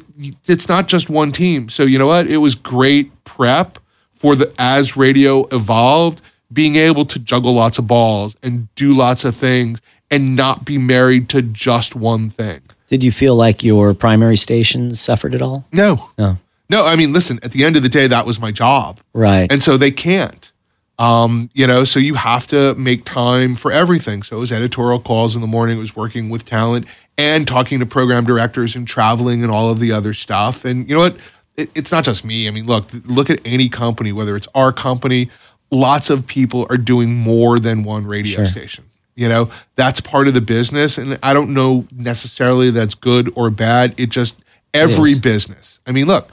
[0.45, 1.67] it's not just one team.
[1.67, 2.27] So, you know what?
[2.27, 3.79] It was great prep
[4.13, 6.21] for the as radio evolved,
[6.53, 9.81] being able to juggle lots of balls and do lots of things
[10.11, 12.61] and not be married to just one thing.
[12.87, 15.65] Did you feel like your primary station suffered at all?
[15.73, 16.09] No.
[16.19, 16.37] No.
[16.69, 18.99] No, I mean, listen, at the end of the day, that was my job.
[19.13, 19.51] Right.
[19.51, 20.51] And so they can't.
[20.99, 24.21] Um, you know, so you have to make time for everything.
[24.21, 26.85] So it was editorial calls in the morning, it was working with talent
[27.17, 30.65] and talking to program directors and traveling and all of the other stuff.
[30.65, 31.17] And you know what?
[31.57, 32.47] It, it's not just me.
[32.47, 35.29] I mean, look, look at any company, whether it's our company,
[35.71, 38.45] lots of people are doing more than one radio sure.
[38.45, 38.85] station.
[39.15, 40.97] You know, that's part of the business.
[40.97, 43.99] And I don't know necessarily that's good or bad.
[43.99, 44.41] It just,
[44.73, 45.81] every it business.
[45.85, 46.29] I mean, look,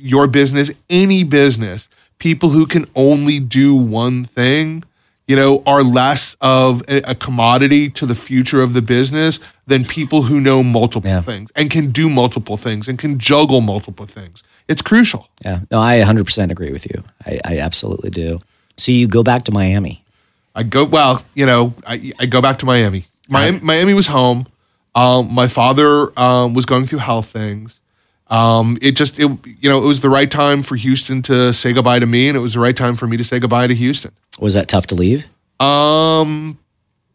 [0.00, 4.84] your business, any business, people who can only do one thing,
[5.26, 10.22] you know, are less of a, commodity to the future of the business than people
[10.22, 11.20] who know multiple yeah.
[11.20, 14.42] things and can do multiple things and can juggle multiple things.
[14.68, 15.28] It's crucial.
[15.44, 15.60] Yeah.
[15.70, 17.04] No, I 100% agree with you.
[17.24, 18.40] I, I absolutely do.
[18.76, 20.02] So you go back to Miami.
[20.54, 23.04] I go, well, you know, I, I go back to Miami.
[23.28, 24.48] Miami, Miami was home.
[24.94, 27.80] Um, my father um, was going through health things.
[28.30, 29.28] Um, it just, it,
[29.60, 32.36] you know, it was the right time for Houston to say goodbye to me, and
[32.36, 34.12] it was the right time for me to say goodbye to Houston.
[34.38, 35.26] Was that tough to leave?
[35.60, 36.58] Um,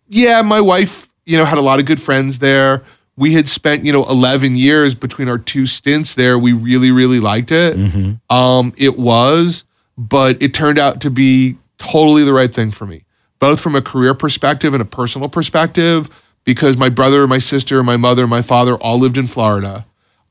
[0.09, 2.83] yeah, my wife, you know, had a lot of good friends there.
[3.17, 6.37] We had spent, you know, 11 years between our two stints there.
[6.37, 7.77] We really, really liked it.
[7.77, 8.35] Mm-hmm.
[8.35, 9.63] Um, it was,
[9.97, 13.05] but it turned out to be totally the right thing for me,
[13.39, 16.09] both from a career perspective and a personal perspective,
[16.43, 19.85] because my brother, my sister, my mother, my father all lived in Florida.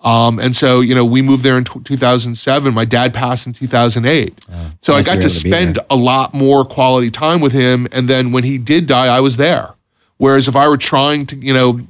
[0.05, 2.75] Um, and so, you know, we moved there in t- 2007.
[2.75, 4.39] My dad passed in 2008.
[4.53, 7.89] Uh, so I got to spend a lot more quality time with him.
[7.91, 9.75] And then when he did die, I was there.
[10.19, 11.81] Whereas if I were trying to, you know,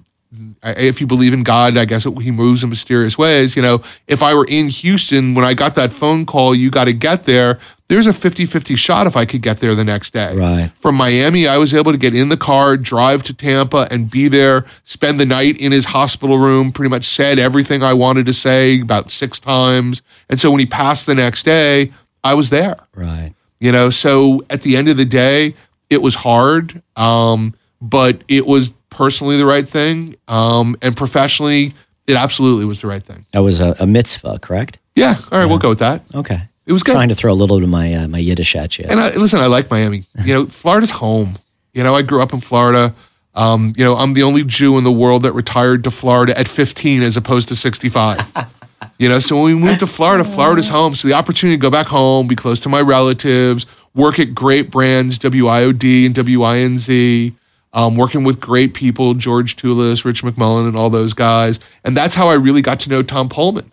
[0.63, 3.57] if you believe in God, I guess he moves in mysterious ways.
[3.57, 6.85] You know, if I were in Houston when I got that phone call, you got
[6.85, 7.59] to get there,
[7.95, 10.35] there's a 50 50 shot if I could get there the next day.
[10.37, 10.73] Right.
[10.75, 14.27] From Miami, I was able to get in the car, drive to Tampa, and be
[14.27, 18.33] there, spend the night in his hospital room, pretty much said everything I wanted to
[18.33, 20.03] say about six times.
[20.29, 21.93] And so when he passed the next day,
[22.25, 22.77] I was there.
[22.97, 23.33] Right.
[23.61, 25.55] You know, so at the end of the day,
[25.89, 30.17] it was hard, um, but it was personally the right thing.
[30.27, 31.75] Um, and professionally,
[32.09, 33.25] it absolutely was the right thing.
[33.31, 34.81] That was a, a mitzvah, correct?
[34.97, 35.15] Yeah.
[35.31, 35.45] All right, yeah.
[35.45, 36.03] we'll go with that.
[36.13, 36.49] Okay.
[36.67, 36.93] It was good.
[36.93, 38.87] Trying to throw a little bit of my uh, my Yiddish at you.
[38.89, 40.05] And I, listen, I like Miami.
[40.25, 41.35] You know, Florida's home.
[41.73, 42.95] You know, I grew up in Florida.
[43.35, 46.47] Um, you know, I'm the only Jew in the world that retired to Florida at
[46.47, 48.33] 15 as opposed to 65.
[48.99, 50.95] you know, so when we moved to Florida, Florida's home.
[50.95, 54.71] So the opportunity to go back home, be close to my relatives, work at great
[54.71, 57.35] brands, WIOD and WINZ,
[57.73, 61.59] um, working with great people, George Toulis, Rich McMullen, and all those guys.
[61.85, 63.71] And that's how I really got to know Tom Poleman.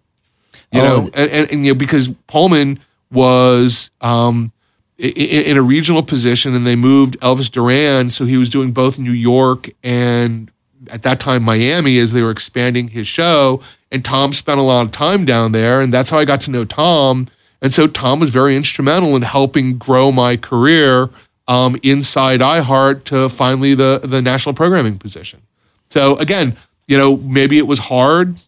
[0.72, 2.80] You Oh, know, and, and, and you know, because Poleman
[3.12, 4.52] was um,
[5.00, 8.10] i- i- in a regional position and they moved Elvis Duran.
[8.10, 10.50] So he was doing both New York and
[10.92, 13.62] at that time Miami as they were expanding his show.
[13.92, 15.82] And Tom spent a lot of time down there.
[15.82, 17.28] And that's how I got to know Tom.
[17.62, 21.10] And so Tom was very instrumental in helping grow my career
[21.48, 25.42] um, inside iHeart to finally the, the national programming position.
[25.90, 26.56] So again,
[26.88, 28.40] you know, maybe it was hard,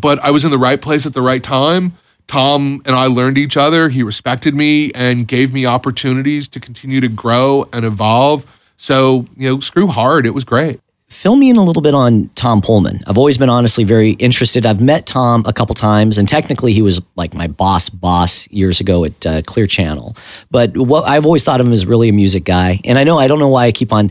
[0.00, 1.92] but I was in the right place at the right time.
[2.26, 3.88] Tom and I learned each other.
[3.88, 8.44] He respected me and gave me opportunities to continue to grow and evolve.
[8.76, 10.26] So, you know, screw hard.
[10.26, 10.80] It was great.
[11.08, 13.00] Fill me in a little bit on Tom Poleman.
[13.06, 14.66] I've always been honestly very interested.
[14.66, 18.80] I've met Tom a couple times, and technically he was like my boss boss years
[18.80, 20.16] ago at uh, Clear Channel.
[20.50, 23.18] But what I've always thought of him as really a music guy, and I know
[23.18, 24.10] I don't know why I keep on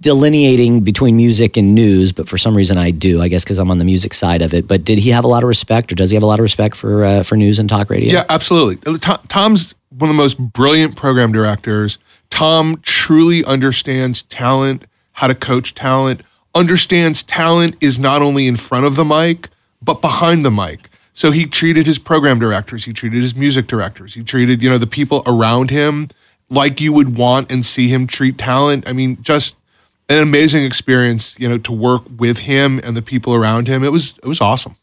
[0.00, 3.22] delineating between music and news, but for some reason I do.
[3.22, 4.68] I guess because I'm on the music side of it.
[4.68, 6.42] But did he have a lot of respect, or does he have a lot of
[6.42, 8.12] respect for uh, for news and talk radio?
[8.12, 8.76] Yeah, absolutely.
[8.98, 11.98] Tom, Tom's one of the most brilliant program directors.
[12.30, 16.22] Tom truly understands talent, how to coach talent,
[16.54, 19.48] understands talent is not only in front of the mic,
[19.82, 20.90] but behind the mic.
[21.14, 24.78] So he treated his program directors, he treated his music directors, he treated, you know,
[24.78, 26.08] the people around him
[26.50, 28.88] like you would want and see him treat talent.
[28.88, 29.56] I mean, just
[30.08, 33.84] an amazing experience, you know, to work with him and the people around him.
[33.84, 34.76] It was it was awesome.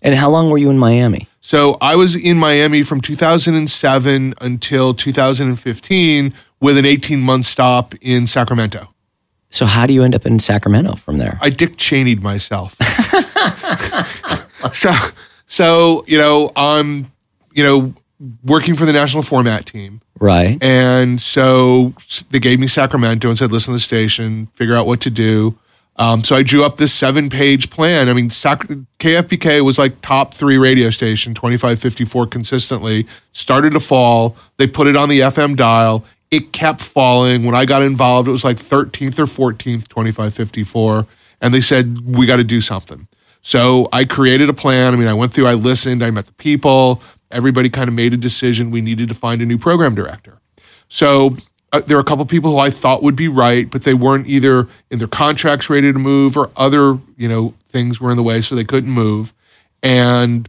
[0.00, 1.28] And how long were you in Miami?
[1.40, 8.26] So I was in Miami from 2007 until 2015 with an 18 month stop in
[8.26, 8.94] Sacramento.
[9.50, 11.38] So how do you end up in Sacramento from there?
[11.40, 12.76] I Dick Cheneyed myself.
[14.72, 14.90] so,
[15.46, 17.12] so you know, I'm,
[17.52, 17.94] you know,
[18.44, 20.00] working for the national format team.
[20.18, 20.62] Right.
[20.62, 21.94] And so
[22.30, 25.58] they gave me Sacramento and said, listen to the station, figure out what to do.
[25.96, 28.08] Um, so I drew up this seven page plan.
[28.08, 28.68] I mean, Sac-
[28.98, 34.36] KFBK was like top three radio station, 2554 consistently, started to fall.
[34.56, 36.04] They put it on the FM dial.
[36.30, 37.44] It kept falling.
[37.44, 41.06] When I got involved, it was like 13th or 14th, 2554.
[41.42, 43.06] And they said, we got to do something.
[43.42, 44.94] So I created a plan.
[44.94, 47.02] I mean, I went through, I listened, I met the people.
[47.32, 48.70] Everybody kind of made a decision.
[48.70, 50.38] We needed to find a new program director.
[50.88, 51.36] So
[51.72, 54.26] uh, there are a couple people who I thought would be right, but they weren't
[54.26, 58.22] either in their contracts ready to move or other, you know, things were in the
[58.22, 59.32] way, so they couldn't move.
[59.82, 60.48] And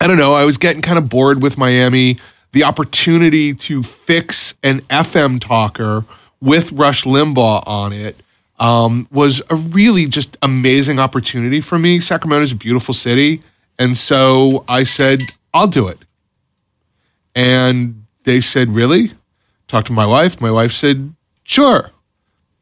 [0.00, 2.18] I don't know, I was getting kind of bored with Miami.
[2.52, 6.04] The opportunity to fix an FM talker
[6.40, 8.16] with Rush Limbaugh on it
[8.58, 12.00] um, was a really just amazing opportunity for me.
[12.00, 13.40] Sacramento's a beautiful city.
[13.78, 15.20] And so I said,
[15.54, 15.98] I'll do it.
[17.34, 19.12] And they said, Really?
[19.68, 20.40] Talked to my wife.
[20.40, 21.14] My wife said,
[21.44, 21.90] Sure.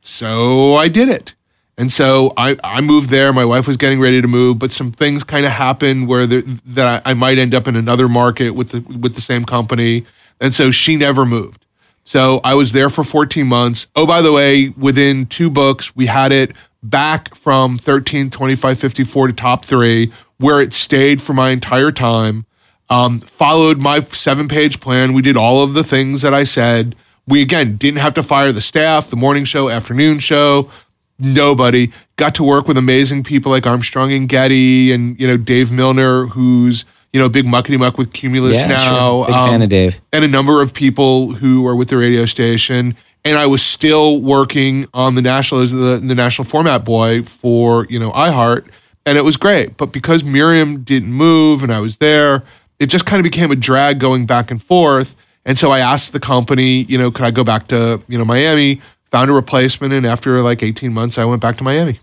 [0.01, 1.35] So I did it.
[1.79, 3.33] And so I, I moved there.
[3.33, 6.43] My wife was getting ready to move, but some things kind of happened where there,
[6.43, 10.05] that I, I might end up in another market with the with the same company.
[10.41, 11.67] And so she never moved.
[12.05, 13.87] So I was there for 14 months.
[13.95, 16.53] Oh, by the way, within two books, we had it
[16.83, 22.45] back from 13, 25, 54 to top three, where it stayed for my entire time.
[22.91, 25.15] Um, followed my seven page plan.
[25.15, 26.95] We did all of the things that I said.
[27.27, 30.71] We again didn't have to fire the staff, the morning show, afternoon show,
[31.19, 31.91] nobody.
[32.17, 36.27] Got to work with amazing people like Armstrong and Getty and, you know, Dave Milner,
[36.27, 39.23] who's, you know, big muckety muck with Cumulus Yeah, now.
[39.23, 39.27] sure.
[39.27, 40.01] Big fan of Dave.
[40.13, 42.97] And a number of people who are with the radio station.
[43.25, 47.87] And I was still working on the national as the, the national format boy for,
[47.89, 48.67] you know, iHeart.
[49.07, 49.77] And it was great.
[49.77, 52.43] But because Miriam didn't move and I was there,
[52.83, 55.15] it just kind of became a drag going back and forth.
[55.45, 58.25] And so I asked the company, you know, could I go back to, you know,
[58.25, 58.81] Miami?
[59.07, 59.93] Found a replacement.
[59.93, 62.01] And after like 18 months, I went back to Miami.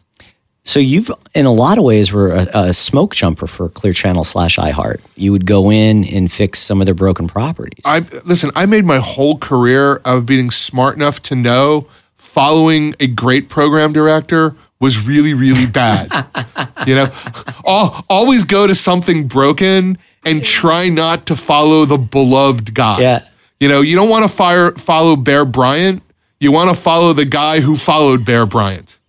[0.63, 4.23] So you've, in a lot of ways, were a, a smoke jumper for Clear Channel
[4.23, 5.01] slash iHeart.
[5.15, 7.81] You would go in and fix some of their broken properties.
[7.85, 8.51] I listen.
[8.55, 13.93] I made my whole career of being smart enough to know following a great program
[13.93, 16.09] director was really, really bad.
[16.87, 17.11] you know,
[17.65, 22.99] Al always go to something broken and try not to follow the beloved guy.
[22.99, 23.19] Yeah.
[23.59, 26.03] You know, you don't want to fire follow Bear Bryant.
[26.39, 28.99] You want to follow the guy who followed Bear Bryant.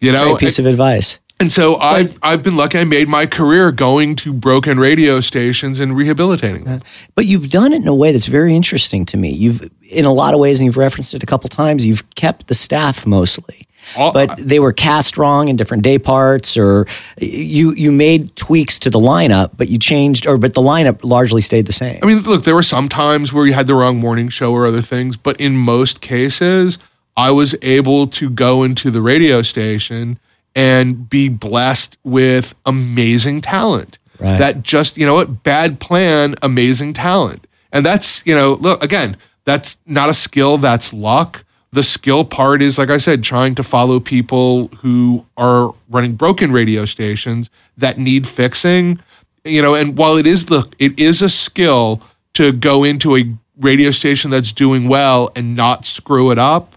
[0.00, 1.20] You know, Great piece of advice.
[1.40, 2.78] and so I've I've been lucky.
[2.78, 6.80] I made my career going to broken radio stations and rehabilitating them.
[7.14, 9.30] But you've done it in a way that's very interesting to me.
[9.30, 12.48] You've, in a lot of ways, and you've referenced it a couple times, you've kept
[12.48, 13.65] the staff mostly.
[13.96, 16.86] All- but they were cast wrong in different day parts, or
[17.20, 21.40] you you made tweaks to the lineup, but you changed, or but the lineup largely
[21.40, 22.00] stayed the same.
[22.02, 24.66] I mean, look, there were some times where you had the wrong morning show or
[24.66, 26.78] other things, but in most cases,
[27.16, 30.18] I was able to go into the radio station
[30.54, 33.98] and be blessed with amazing talent.
[34.18, 34.38] Right.
[34.38, 37.46] That just, you know what, bad plan, amazing talent.
[37.72, 41.44] And that's, you know, look, again, that's not a skill, that's luck.
[41.72, 46.52] The skill part is, like I said, trying to follow people who are running broken
[46.52, 49.00] radio stations that need fixing.
[49.44, 52.00] You know, and while it is the it is a skill
[52.34, 53.24] to go into a
[53.58, 56.76] radio station that's doing well and not screw it up,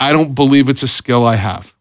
[0.00, 1.74] I don't believe it's a skill I have.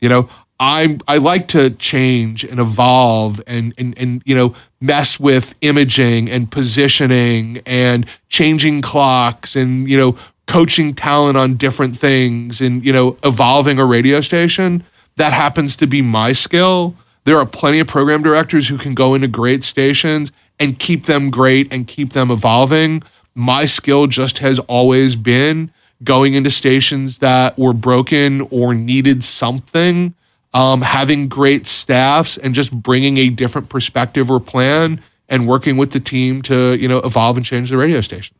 [0.00, 0.28] You know,
[0.60, 6.30] I I like to change and evolve and and and you know mess with imaging
[6.30, 10.18] and positioning and changing clocks and you know
[10.48, 14.82] coaching talent on different things and you know evolving a radio station.
[15.16, 16.96] That happens to be my skill.
[17.24, 21.30] There are plenty of program directors who can go into great stations and keep them
[21.30, 23.02] great and keep them evolving.
[23.34, 25.70] My skill just has always been
[26.02, 30.14] going into stations that were broken or needed something
[30.54, 35.92] um, having great staffs and just bringing a different perspective or plan and working with
[35.92, 38.34] the team to you know evolve and change the radio station.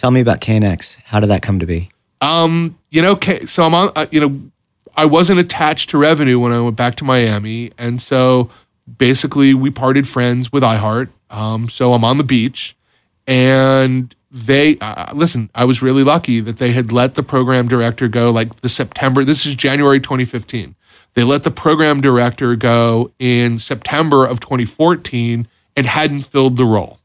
[0.00, 0.96] Tell me about KNX.
[1.04, 1.90] How did that come to be?
[2.22, 3.90] Um, you know, so I'm on.
[3.94, 4.40] Uh, you know,
[4.96, 8.48] I wasn't attached to revenue when I went back to Miami, and so
[8.96, 11.10] basically we parted friends with iHeart.
[11.28, 12.74] Um, so I'm on the beach,
[13.26, 15.50] and they uh, listen.
[15.54, 18.30] I was really lucky that they had let the program director go.
[18.30, 19.22] Like the September.
[19.22, 20.76] This is January 2015.
[21.12, 25.46] They let the program director go in September of 2014
[25.76, 27.00] and hadn't filled the role.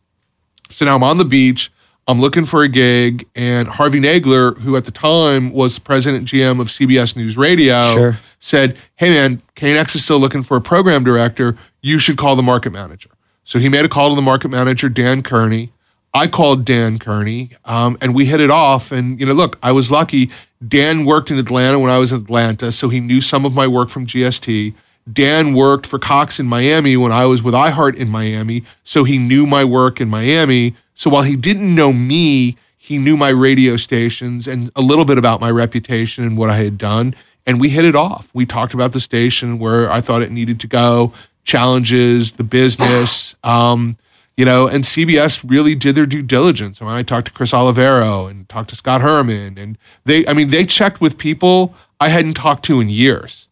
[0.70, 1.72] So now I'm on the beach.
[2.08, 6.60] I'm looking for a gig, and Harvey Nagler, who at the time was president GM
[6.62, 8.18] of CBS News Radio, Sure.
[8.38, 11.58] said, "Hey man, KNX is still looking for a program director.
[11.82, 13.10] You should call the market manager."
[13.44, 15.72] So he made a call to the market manager, Dan Kearney.
[16.14, 18.92] I called Dan Kearney, um, and we hit it off.
[18.92, 20.30] And you know, look, I was lucky.
[20.66, 23.66] Dan worked in Atlanta when I was in Atlanta, so he knew some of my
[23.68, 24.74] work from GST.
[25.12, 29.18] Dan worked for Cox in Miami when I was with iHeart in Miami, so he
[29.18, 30.76] knew my work in Miami.
[30.96, 35.18] So while he didn't know me, he knew my radio stations and a little bit
[35.18, 37.16] about my reputation and what I had done.
[37.46, 38.30] And we hit it off.
[38.34, 41.14] We talked about the station where I thought it needed to go,
[41.44, 43.36] challenges, the business.
[43.44, 43.98] Um,
[44.38, 46.82] you know, and CBS really did their due diligence.
[46.82, 50.34] I, mean, I talked to Chris Oliviero and talked to Scott Herman, and they, I
[50.34, 53.45] mean, they checked with people I hadn't talked to in years,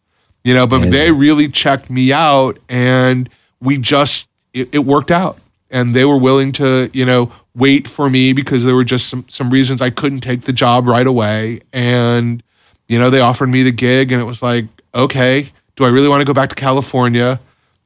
[0.44, 3.28] you know, but they really checked me out, and
[3.60, 5.38] we just, it, it worked out.
[5.70, 9.24] And they were willing to, you know, wait for me because there were just some,
[9.28, 11.60] some reasons I couldn't take the job right away.
[11.72, 12.42] And,
[12.88, 16.08] you know, they offered me the gig, and it was like, okay, do I really
[16.08, 17.40] want to go back to California?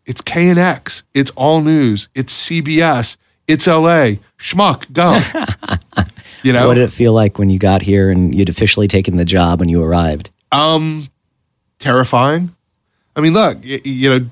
[0.05, 1.05] It's KNX.
[1.15, 2.09] It's all news.
[2.15, 3.17] It's CBS.
[3.47, 4.17] It's LA.
[4.39, 5.19] Schmuck, go.
[6.43, 9.17] you know, What did it feel like when you got here and you'd officially taken
[9.17, 10.31] the job when you arrived?
[10.53, 11.07] um,
[11.79, 12.55] terrifying.
[13.17, 14.27] I mean, look, y- you know,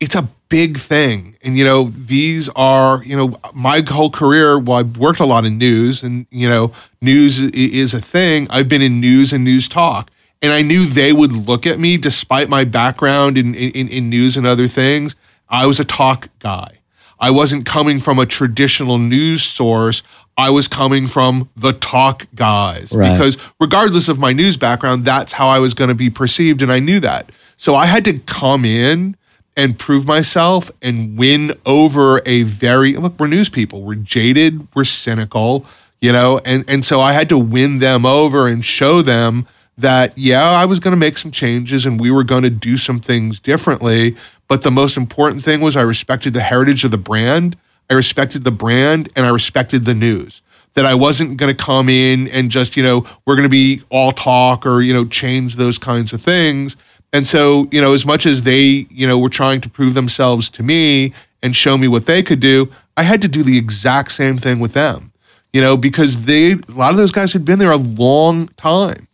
[0.00, 4.58] it's a big thing, and you know, these are, you know, my whole career.
[4.58, 8.46] Well, I've worked a lot in news, and you know, news is a thing.
[8.50, 10.10] I've been in news and news talk,
[10.42, 14.36] and I knew they would look at me, despite my background in in, in news
[14.36, 15.16] and other things.
[15.48, 16.78] I was a talk guy.
[17.18, 20.02] I wasn't coming from a traditional news source.
[20.38, 23.12] I was coming from the talk guys Right.
[23.16, 26.60] because regardless of my news background, that's how I was going to be perceived.
[26.62, 27.30] And I knew that.
[27.56, 29.16] So I had to come in
[29.56, 33.82] and prove myself and win over a very, look, we're news people.
[33.82, 34.68] We're jaded.
[34.74, 35.64] We're cynical,
[36.02, 39.46] you know, and, and so I had to win them over and show them
[39.78, 42.76] that, yeah, I was going to make some changes and we were going to do
[42.76, 44.16] some things differently.
[44.48, 47.56] But the most important thing was I respected the heritage of the brand.
[47.90, 50.42] I respected the brand and I respected the news.
[50.74, 53.80] That I wasn't going to come in and just, you know, we're going to be
[53.88, 56.76] all talk or, you know, change those kinds of things.
[57.14, 60.50] And so, you know, as much as they, you know, were trying to prove themselves
[60.50, 64.12] to me and show me what they could do, I had to do the exact
[64.12, 65.12] same thing with them,
[65.52, 69.08] you know, because they, a lot of those guys had been there a long time.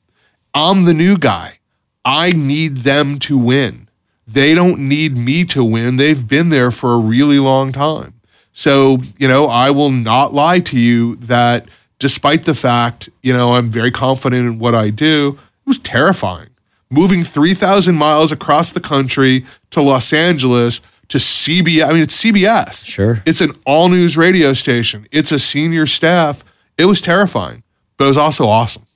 [0.55, 1.61] I'm the new guy.
[2.05, 3.89] I need them to win.
[4.27, 5.97] They don't need me to win.
[5.97, 8.15] They've been there for a really long time.
[8.53, 11.69] So, you know, I will not lie to you that
[11.99, 16.49] despite the fact, you know, I'm very confident in what I do, it was terrifying.
[16.91, 21.85] Moving 3,000 miles across the country to Los Angeles to CBS.
[21.89, 22.87] I mean, it's CBS.
[22.87, 23.23] Sure.
[23.25, 26.45] It's an all news radio station, it's a senior staff.
[26.79, 27.63] It was terrifying,
[27.97, 28.87] but it was also awesome.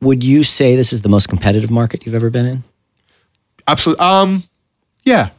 [0.00, 2.64] Would you say this is the most competitive market you've ever been in?
[3.68, 4.04] Absolutely.
[4.04, 4.42] Um,
[5.04, 5.30] yeah,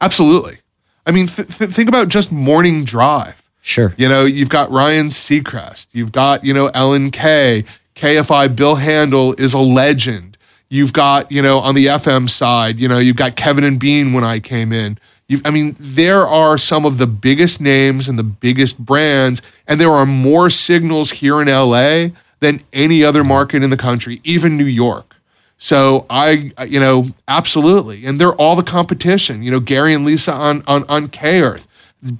[0.00, 0.58] absolutely.
[1.06, 3.42] I mean, th- th- think about just morning drive.
[3.62, 3.94] Sure.
[3.96, 5.88] You know, you've got Ryan Seacrest.
[5.92, 7.64] You've got, you know, Ellen K.
[7.94, 10.36] KFI Bill Handel is a legend.
[10.68, 14.12] You've got, you know, on the FM side, you know, you've got Kevin and Bean
[14.12, 14.98] when I came in.
[15.28, 19.80] You, I mean, there are some of the biggest names and the biggest brands, and
[19.80, 22.08] there are more signals here in LA
[22.40, 25.15] than any other market in the country, even New York.
[25.58, 29.42] So I, you know, absolutely, and they're all the competition.
[29.42, 31.66] You know, Gary and Lisa on on on K Earth,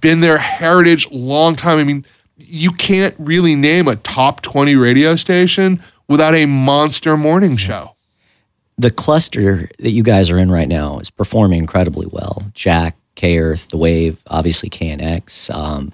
[0.01, 1.79] been their heritage long time.
[1.79, 2.07] I mean,
[2.39, 7.95] you can't really name a top twenty radio station without a monster morning show.
[8.79, 12.43] The cluster that you guys are in right now is performing incredibly well.
[12.55, 15.55] Jack, K Earth, The Wave, obviously KNX.
[15.55, 15.93] Um,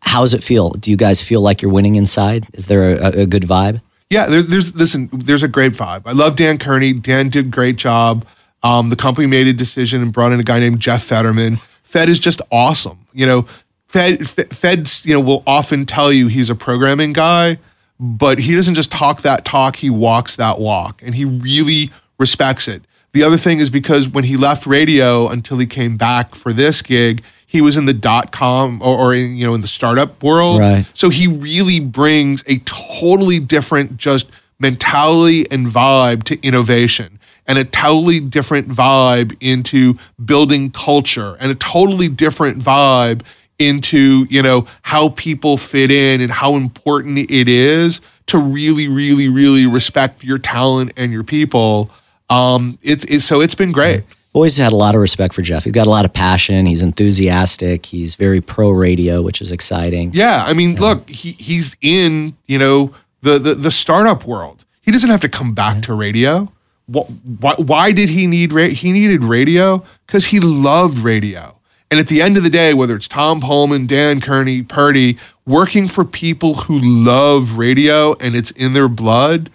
[0.00, 0.70] how does it feel?
[0.70, 2.46] Do you guys feel like you're winning inside?
[2.54, 3.80] Is there a, a good vibe?
[4.10, 6.02] Yeah, there's, there's listen, there's a great vibe.
[6.06, 6.92] I love Dan Kearney.
[6.92, 8.24] Dan did a great job.
[8.62, 11.58] Um, the company made a decision and brought in a guy named Jeff Federman.
[11.82, 13.06] Fed is just awesome.
[13.12, 13.46] You know,
[13.86, 17.58] Fed Fed's you know will often tell you he's a programming guy,
[17.98, 19.76] but he doesn't just talk that talk.
[19.76, 22.82] He walks that walk, and he really respects it.
[23.12, 26.82] The other thing is because when he left radio until he came back for this
[26.82, 27.22] gig,
[27.56, 30.60] he was in the dot com or, or in, you know in the startup world.
[30.60, 30.88] Right.
[30.94, 37.64] So he really brings a totally different just mentality and vibe to innovation and a
[37.64, 43.22] totally different vibe into building culture and a totally different vibe
[43.58, 49.28] into you know how people fit in and how important it is to really really
[49.30, 51.90] really respect your talent and your people
[52.28, 54.04] um it's, so it's been great
[54.36, 55.64] Always had a lot of respect for Jeff.
[55.64, 56.66] He's got a lot of passion.
[56.66, 57.86] He's enthusiastic.
[57.86, 60.10] He's very pro radio, which is exciting.
[60.12, 62.92] Yeah, I mean, look, he he's in you know
[63.22, 64.66] the the, the startup world.
[64.82, 66.52] He doesn't have to come back to radio.
[66.86, 67.08] Wh-
[67.40, 69.82] Why, why did he need ra- he needed radio?
[70.06, 71.56] Because he loved radio.
[71.90, 75.88] And at the end of the day, whether it's Tom Poleman, Dan Kearney, Purdy, working
[75.88, 79.48] for people who love radio and it's in their blood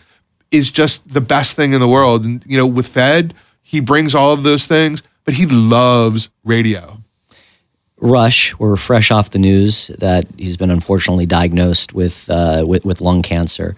[0.50, 2.26] is just the best thing in the world.
[2.26, 3.36] And you know, with Fed,
[3.72, 6.98] he brings all of those things, but he loves radio.
[8.02, 13.00] Rush, we're fresh off the news that he's been unfortunately diagnosed with uh, with, with
[13.00, 13.78] lung cancer.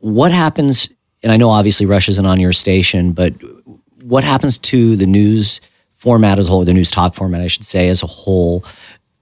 [0.00, 0.90] What happens?
[1.22, 3.32] And I know obviously Rush isn't on your station, but
[4.02, 5.62] what happens to the news
[5.94, 8.62] format as a whole, the news talk format, I should say, as a whole,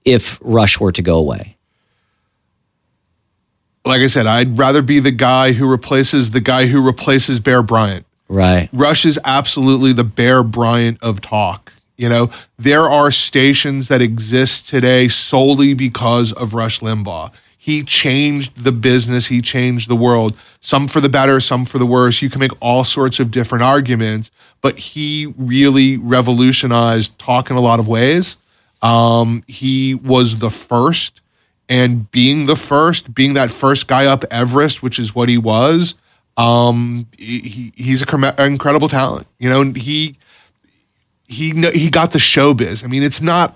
[0.03, 1.55] if Rush were to go away?
[3.85, 7.63] Like I said, I'd rather be the guy who replaces the guy who replaces Bear
[7.63, 8.05] Bryant.
[8.33, 8.67] Right.
[8.73, 11.71] Rush is absolutely the Bear Bryant of talk.
[11.97, 17.31] You know, there are stations that exist today solely because of Rush Limbaugh.
[17.55, 21.85] He changed the business, he changed the world, some for the better, some for the
[21.85, 22.21] worse.
[22.21, 24.31] You can make all sorts of different arguments,
[24.61, 28.37] but he really revolutionized talk in a lot of ways.
[28.81, 31.21] Um, he was the first,
[31.69, 35.95] and being the first, being that first guy up Everest, which is what he was,
[36.37, 39.27] um, he, he's a cre- incredible talent.
[39.39, 40.17] You know, he
[41.27, 42.83] he he got the showbiz.
[42.83, 43.55] I mean, it's not.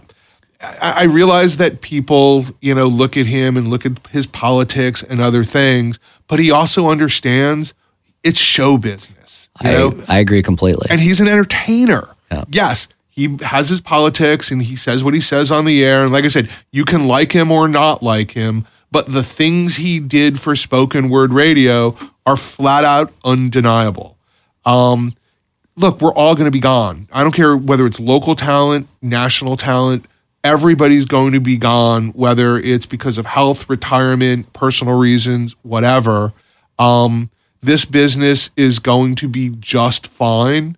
[0.61, 5.03] I, I realize that people, you know, look at him and look at his politics
[5.03, 7.73] and other things, but he also understands
[8.23, 9.49] it's show business.
[9.63, 10.87] You know, I, I agree completely.
[10.89, 12.15] and he's an entertainer.
[12.31, 12.43] Yeah.
[12.49, 16.03] Yes, he has his politics and he says what he says on the air.
[16.03, 19.75] And like I said, you can like him or not like him, but the things
[19.75, 21.95] he did for spoken word radio
[22.25, 24.17] are flat out undeniable.
[24.65, 25.13] Um,
[25.75, 27.07] look, we're all going to be gone.
[27.11, 30.05] I don't care whether it's local talent, national talent.
[30.43, 36.33] Everybody's going to be gone, whether it's because of health, retirement, personal reasons, whatever.
[36.79, 37.29] Um,
[37.61, 40.77] this business is going to be just fine.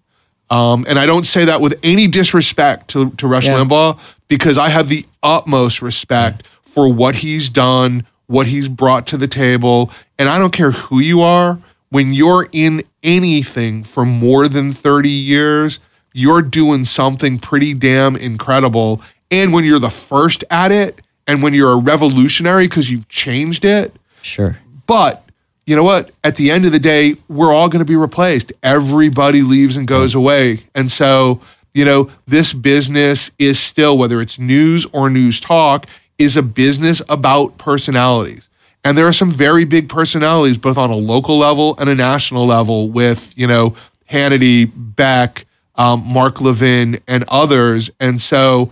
[0.49, 3.55] Um, and I don't say that with any disrespect to, to Rush Yeah.
[3.55, 9.17] Limbaugh because I have the utmost respect for what he's done, what he's brought to
[9.17, 9.91] the table.
[10.17, 11.59] And I don't care who you are,
[11.89, 15.79] when you're in anything for more than 30 years,
[16.13, 19.01] you're doing something pretty damn incredible.
[19.31, 23.63] And when you're the first at it, and when you're a revolutionary because you've changed
[23.63, 24.59] it, sure.
[24.87, 25.23] but
[25.67, 26.09] you know what?
[26.23, 28.51] At the end of the day, we're all going to be replaced.
[28.63, 30.61] Everybody leaves and goes away.
[30.73, 31.41] And so,
[31.75, 35.85] you know, this business is still, whether it's news or news talk,
[36.19, 38.49] is a business about personalities.
[38.83, 42.45] And there are some very big personalities, both on a local level and a national
[42.45, 43.75] level, with, you know,
[44.09, 47.89] Hannity, Beck, um, Mark Levin, and others.
[47.99, 48.71] And so,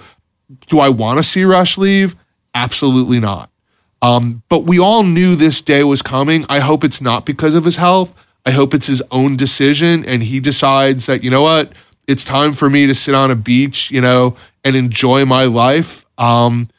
[0.67, 2.15] do I want to see Rush leave?
[2.53, 3.49] Absolutely not.
[4.01, 6.45] Um, but we all knew this day was coming.
[6.49, 8.15] I hope it's not because of his health.
[8.45, 11.73] I hope it's his own decision and he decides that, you know what,
[12.07, 16.05] it's time for me to sit on a beach, you know, and enjoy my life.
[16.17, 16.69] Um,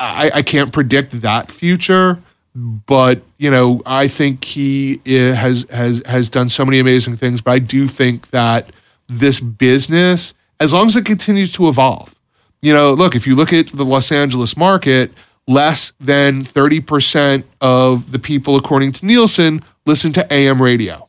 [0.00, 2.18] I, I can't predict that future,
[2.54, 7.40] but you know, I think he eh, has has has done so many amazing things.
[7.40, 8.70] But I do think that
[9.08, 12.18] this business, as long as it continues to evolve,
[12.62, 15.12] you know, look, if you look at the Los Angeles market,
[15.46, 21.08] less than 30% of the people, according to Nielsen, listen to AM radio.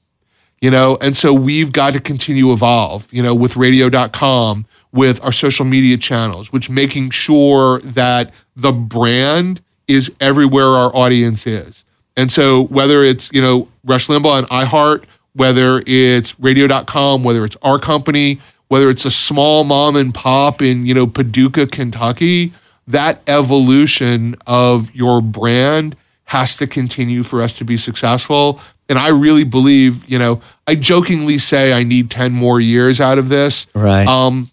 [0.61, 5.31] You know, and so we've got to continue evolve, you know, with radio.com, with our
[5.31, 11.85] social media channels, which making sure that the brand is everywhere our audience is.
[12.17, 17.57] And so whether it's, you know, Rush Limbaugh and iHeart, whether it's radio.com, whether it's
[17.61, 22.53] our company, whether it's a small mom and pop in, you know, Paducah, Kentucky,
[22.87, 25.95] that evolution of your brand
[26.25, 28.59] has to continue for us to be successful.
[28.89, 33.17] And I really believe, you know, I jokingly say I need 10 more years out
[33.17, 33.67] of this.
[33.73, 34.05] Right.
[34.05, 34.50] Um,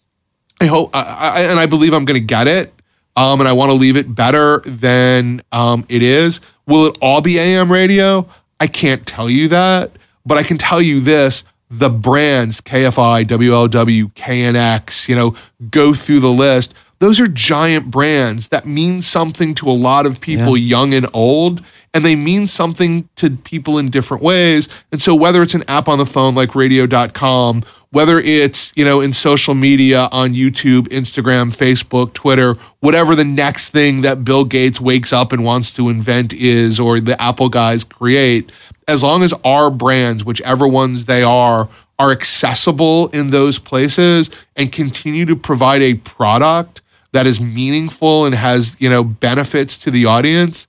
[0.60, 2.72] I hope, I, I, and I believe I'm going to get it.
[3.16, 6.40] Um, and I want to leave it better than um, it is.
[6.66, 8.28] Will it all be AM radio?
[8.60, 9.90] I can't tell you that,
[10.24, 15.34] but I can tell you this: the brands KFI, WLW, KNX, you know,
[15.70, 16.74] go through the list.
[17.00, 20.78] Those are giant brands that mean something to a lot of people, Yeah.
[20.78, 21.60] young and old,
[21.94, 24.68] and they mean something to people in different ways.
[24.92, 29.00] And so, whether it's an app on the phone like radio.com, whether it's, you know,
[29.00, 34.80] in social media on YouTube, Instagram, Facebook, Twitter, whatever the next thing that Bill Gates
[34.80, 38.52] wakes up and wants to invent is, or the Apple guys create,
[38.86, 44.70] as long as our brands, whichever ones they are, are accessible in those places and
[44.70, 46.82] continue to provide a product
[47.12, 50.68] that is meaningful and has, you know, benefits to the audience,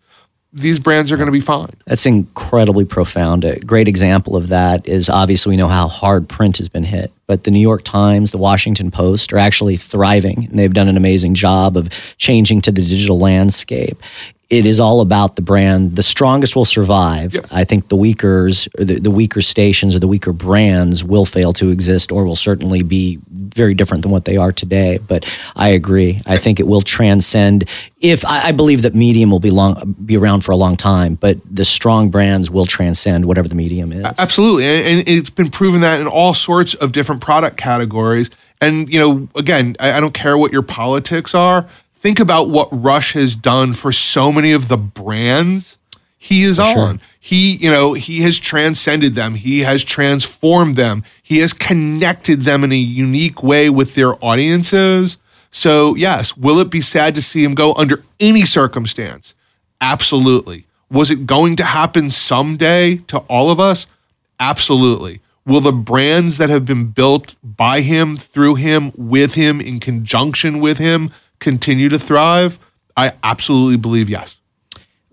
[0.52, 1.70] these brands are going to be fine.
[1.86, 3.46] That's incredibly profound.
[3.46, 7.12] A great example of that is obviously we know how hard print has been hit,
[7.28, 10.98] but the New York Times, the Washington Post are actually thriving and they've done an
[10.98, 14.02] amazing job of changing to the digital landscape.
[14.50, 15.96] It is all about the brand.
[15.96, 17.36] The strongest will survive.
[17.36, 17.46] Yep.
[17.52, 21.70] I think the weakers, the, the weaker stations or the weaker brands will fail to
[21.70, 24.98] exist or will certainly be very different than what they are today.
[24.98, 26.22] But I agree.
[26.26, 27.66] I think it will transcend.
[28.00, 31.14] If I, I believe that medium will be long, be around for a long time,
[31.14, 34.04] but the strong brands will transcend whatever the medium is.
[34.18, 34.66] Absolutely.
[34.66, 38.32] And, and it's been proven that in all sorts of different product categories.
[38.62, 41.68] And, you know, again, I, I don't care what your politics are.
[42.00, 45.78] Think about what Rush has done for so many of the brands
[46.18, 47.02] he is on.
[47.20, 49.36] He, you know, he has transcended them.
[49.36, 51.04] He has transformed them.
[51.22, 55.18] He has connected them in a unique way with their audiences.
[55.52, 59.36] So, yes, will it be sad to see him go under any circumstance?
[59.82, 60.68] Absolutely.
[60.90, 63.88] Was it going to happen someday to all of us?
[64.40, 65.20] Absolutely.
[65.46, 70.62] Will the brands that have been built by him, through him, with him, in conjunction
[70.62, 72.60] with him continue to thrive?
[72.96, 74.42] I absolutely believe yes.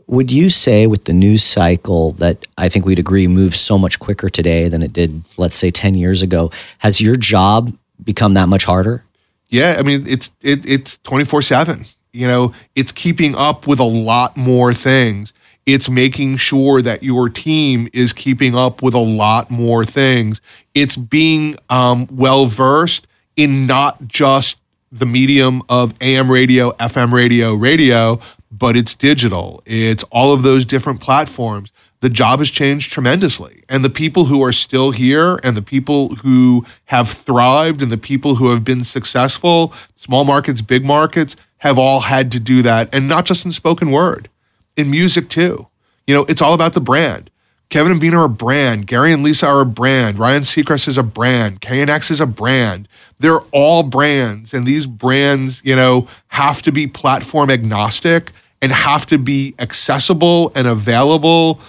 [0.09, 3.99] Would you say with the news cycle that I think we'd agree moves so much
[3.99, 6.53] quicker today than it did, let's say, 10 years ago?
[6.79, 9.05] Has your job become that much harder?
[9.49, 11.85] Yeah, I mean it's it, it's twenty four seven.
[12.13, 15.33] You know, it's keeping up with a lot more things.
[15.67, 20.41] It's making sure that your team is keeping up with a lot more things.
[20.75, 24.61] It's being um, well versed in not just
[24.93, 29.63] the medium of AM radio, FM radio, radio, but it's digital.
[29.67, 31.73] It's all of those different platforms.
[32.01, 33.63] The job has changed tremendously.
[33.69, 37.99] And the people who are still here and the people who have thrived and the
[37.99, 42.95] people who have been successful, small markets, big markets, have all had to do that.
[42.95, 44.29] And not just in spoken word,
[44.77, 45.67] in music too.
[46.07, 47.31] You know, it's all about the brand.
[47.69, 48.87] Kevin and Bean are a brand.
[48.87, 50.19] Gary and Lisa are a brand.
[50.19, 51.61] Ryan Seacrest is a brand.
[51.61, 52.89] KNX is a brand.
[53.19, 54.55] They're all brands.
[54.55, 58.31] And these brands, you know, have to be platform agnostic
[58.63, 61.61] and have to be accessible and available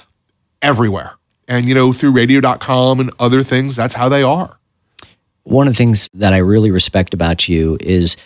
[0.61, 1.13] everywhere.
[1.47, 4.59] And, you know, through radio.com and other things, that's how they are.
[5.43, 8.17] One of the things that I really respect about you is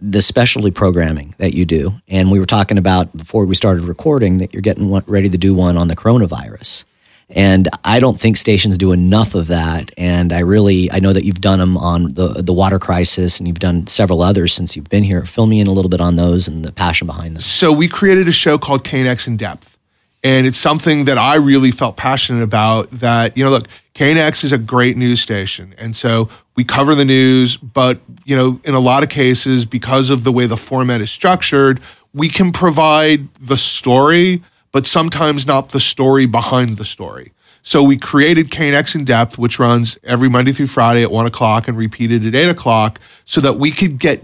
[0.00, 1.94] the specialty programming that you do.
[2.08, 5.54] And we were talking about before we started recording that you're getting ready to do
[5.54, 6.86] one on the coronavirus.
[7.32, 9.92] And I don't think stations do enough of that.
[9.96, 13.46] And I really, I know that you've done them on the the water crisis, and
[13.46, 15.24] you've done several others since you've been here.
[15.24, 17.40] Fill me in a little bit on those and the passion behind them.
[17.40, 19.78] So we created a show called KNX in Depth.
[20.22, 24.52] And it's something that I really felt passionate about that, you know, look, KNX is
[24.52, 25.74] a great news station.
[25.78, 30.10] And so we cover the news, but, you know, in a lot of cases, because
[30.10, 31.80] of the way the format is structured,
[32.12, 34.42] we can provide the story,
[34.72, 37.32] but sometimes not the story behind the story.
[37.62, 41.68] So we created KNX in depth, which runs every Monday through Friday at one o'clock
[41.68, 44.22] and repeated at eight o'clock, so that we could get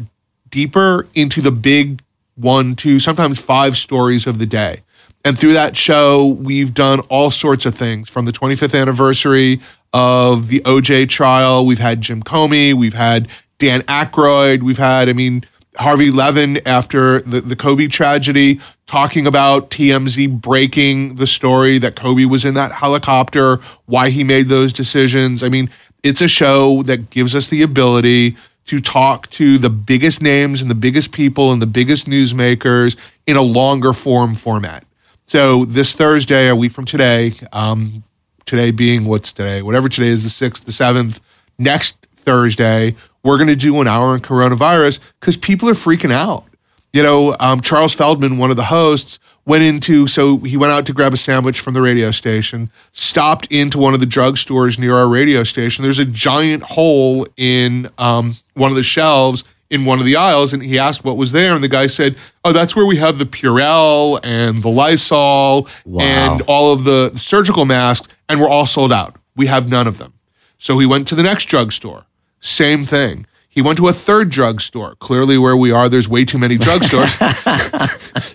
[0.49, 2.01] deeper into the big
[2.37, 4.81] one, two, sometimes five stories of the day.
[5.25, 9.61] And through that show, we've done all sorts of things from the 25th anniversary
[9.93, 11.67] of the OJ trial.
[11.67, 13.29] We've had Jim Comey, we've had
[13.59, 15.45] Dan Aykroyd, we've had, I mean,
[15.79, 22.25] Harvey Levin after the, the Kobe tragedy, talking about TMZ breaking the story that Kobe
[22.25, 25.43] was in that helicopter, why he made those decisions.
[25.43, 25.71] I mean,
[26.03, 28.37] it's a show that gives us the ability
[28.67, 32.97] to talk to the biggest names and the biggest people and the biggest newsmakers
[33.27, 34.85] in a longer form format.
[35.25, 38.05] So this Thursday, a week from today, um,
[38.45, 41.21] today being what's today, whatever today is, the sixth, the seventh,
[41.59, 42.95] next Thursday,
[43.27, 46.45] we're going to do an hour on coronavirus because people are freaking out.
[46.93, 50.87] You know, um, Charles Feldman, one of the hosts, went into, so he went out
[50.87, 54.95] to grab a sandwich from the radio station, stopped into one of the drugstores near
[54.95, 55.83] our radio station.
[55.83, 60.53] There's a giant hole in um, one of the shelves in one of the aisles,
[60.53, 61.55] and he asked what was there.
[61.55, 66.03] And the guy said, Oh, that's where we have the Purell and the Lysol Wow.
[66.05, 69.17] and all of the surgical masks, and we're all sold out.
[69.35, 70.15] We have none of them.
[70.57, 72.07] So he went to the next drugstore.
[72.41, 73.27] Same thing.
[73.49, 74.97] He went to a third drugstore.
[74.97, 77.17] Clearly, where we are, there's way too many drugstores.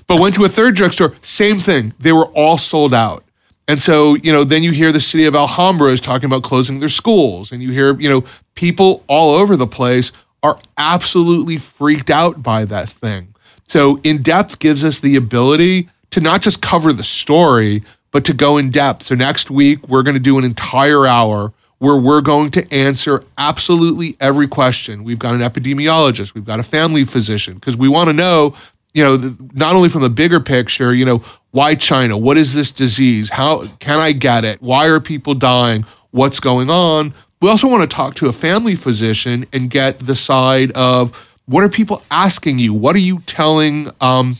[0.08, 1.14] but went to a third drugstore.
[1.22, 1.94] Same thing.
[2.00, 3.24] They were all sold out.
[3.68, 6.80] And so, you know, then you hear the city of Alhambra is talking about closing
[6.80, 8.24] their schools, and you hear, you know,
[8.56, 10.12] people all over the place
[10.44, 13.36] are absolutely freaked out by that thing.
[13.66, 18.34] So, in depth gives us the ability to not just cover the story, but to
[18.34, 19.04] go in depth.
[19.04, 23.24] So, next week, we're going to do an entire hour where we're going to answer
[23.40, 25.04] absolutely every question.
[25.04, 28.54] We've got an epidemiologist, we've got a family physician, because we want to know,
[28.94, 32.20] you know, not only from the bigger picture, you know, why China?
[32.20, 33.32] What is this disease?
[33.32, 34.62] How can I get it?
[34.62, 35.84] Why are people dying?
[36.12, 37.16] What's going on?
[37.42, 41.64] We also want to talk to a family physician and get the side of what
[41.64, 42.76] are people asking you?
[42.76, 44.38] What are you telling um,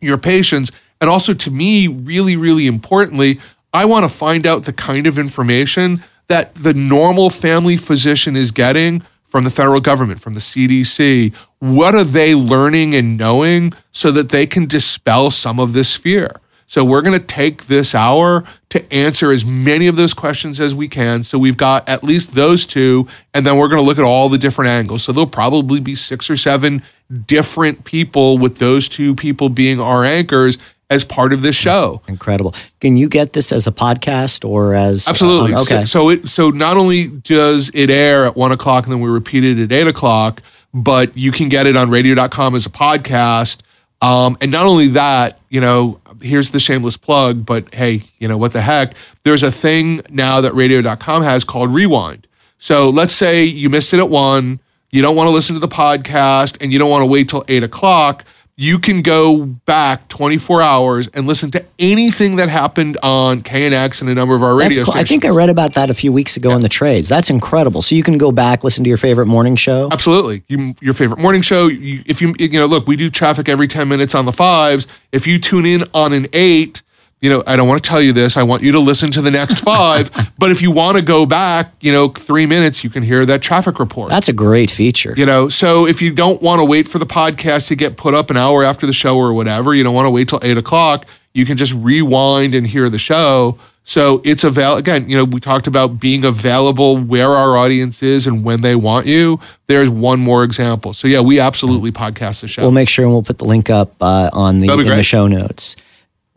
[0.00, 0.70] your patients?
[1.00, 3.40] And also, to me, really, really importantly,
[3.72, 8.50] I want to find out the kind of information that the normal family physician is
[8.50, 11.34] getting from the federal government, from the CDC.
[11.58, 16.28] What are they learning and knowing so that they can dispel some of this fear?
[16.68, 20.74] So, we're going to take this hour to answer as many of those questions as
[20.74, 21.22] we can.
[21.22, 24.28] So, we've got at least those two, and then we're going to look at all
[24.28, 25.04] the different angles.
[25.04, 26.82] So, there'll probably be six or seven
[27.26, 30.58] different people, with those two people being our anchors
[30.88, 32.00] as part of this show.
[32.08, 32.54] Incredible.
[32.80, 35.54] Can you get this as a podcast or as Absolutely.
[35.54, 35.84] uh, okay.
[35.84, 39.10] So, so it so not only does it air at one o'clock and then we
[39.10, 40.42] repeat it at eight o'clock,
[40.72, 43.62] but you can get it on radio.com as a podcast.
[44.02, 48.36] Um, and not only that, you know, here's the shameless plug, but hey, you know,
[48.36, 48.94] what the heck?
[49.22, 52.28] There's a thing now that radio.com has called Rewind.
[52.58, 54.60] So let's say you missed it at one,
[54.90, 57.44] you don't want to listen to the podcast, and you don't want to wait till
[57.48, 58.24] eight o'clock.
[58.58, 64.08] You can go back 24 hours and listen to anything that happened on KNX and
[64.08, 64.94] a number of our radio cool.
[64.94, 67.06] I think I read about that a few weeks ago in the trades.
[67.06, 67.82] That's incredible.
[67.82, 69.90] So you can go back, listen to your favorite morning show.
[69.92, 70.42] Absolutely.
[70.48, 71.66] You, your favorite morning show.
[71.66, 74.86] You, if you, you know, look, we do traffic every 10 minutes on the fives.
[75.12, 76.82] If you tune in on an eight,
[77.20, 78.36] you know, I don't want to tell you this.
[78.36, 80.10] I want you to listen to the next five.
[80.38, 83.40] but if you want to go back, you know, three minutes, you can hear that
[83.42, 84.10] traffic report.
[84.10, 85.14] That's a great feature.
[85.16, 88.14] you know, so if you don't want to wait for the podcast to get put
[88.14, 90.58] up an hour after the show or whatever, you don't want to wait till eight
[90.58, 93.58] o'clock, you can just rewind and hear the show.
[93.88, 94.78] So it's available.
[94.78, 98.74] Again, you know, we talked about being available where our audience is and when they
[98.74, 99.38] want you.
[99.68, 100.92] There's one more example.
[100.92, 102.62] So yeah, we absolutely podcast the show.
[102.62, 105.28] We'll make sure and we'll put the link up uh, on the in the show
[105.28, 105.76] notes.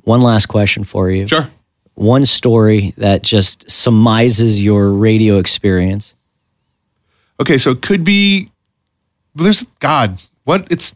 [0.09, 1.27] One last question for you.
[1.27, 1.47] sure.
[1.93, 6.15] One story that just surmises your radio experience.
[7.39, 8.49] Okay, so it could be.
[9.35, 10.19] But there's God.
[10.45, 10.95] What it's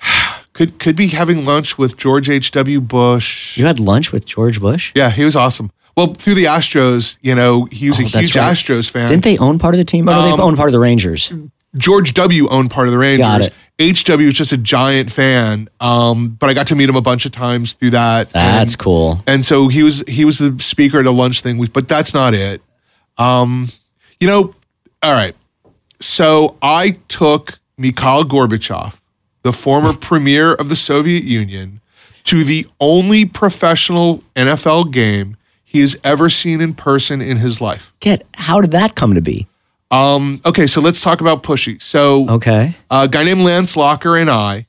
[0.52, 2.50] could could be having lunch with George H.
[2.50, 2.80] W.
[2.80, 3.56] Bush.
[3.56, 4.92] You had lunch with George Bush.
[4.94, 5.70] Yeah, he was awesome.
[5.96, 8.52] Well, through the Astros, you know, he was Oh, a huge right.
[8.54, 9.08] Astros fan.
[9.08, 10.08] Didn't they own part of the team?
[10.08, 11.32] Or no, Um, they own part of the Rangers.
[11.76, 12.48] George W.
[12.48, 13.48] owned part of the Rangers.
[13.80, 15.68] HW was just a giant fan.
[15.80, 18.30] Um, but I got to meet him a bunch of times through that.
[18.30, 19.22] That's and, cool.
[19.26, 22.34] and so he was he was the speaker at a lunch thing, but that's not
[22.34, 22.60] it.
[23.16, 23.68] Um,
[24.18, 24.54] you know,
[25.02, 25.34] all right.
[26.00, 29.00] So I took Mikhail Gorbachev,
[29.42, 31.80] the former premier of the Soviet Union,
[32.24, 37.94] to the only professional NFL game he has ever seen in person in his life.
[38.00, 39.46] Get how did that come to be?
[39.90, 41.80] Um, okay, so let's talk about Pushy.
[41.82, 42.76] So Okay.
[42.90, 44.66] a guy named Lance Locker and I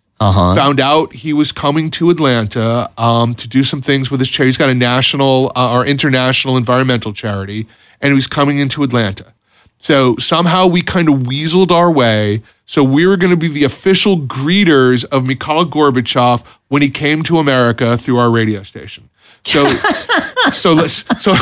[0.55, 4.49] Found out he was coming to Atlanta um, to do some things with his charity.
[4.49, 7.65] He's got a national uh, or international environmental charity,
[8.01, 9.33] and he was coming into Atlanta.
[9.79, 12.43] So somehow we kind of weaseled our way.
[12.65, 17.23] So we were going to be the official greeters of Mikhail Gorbachev when he came
[17.23, 19.09] to America through our radio station.
[19.43, 19.65] So,
[20.51, 21.33] so let's so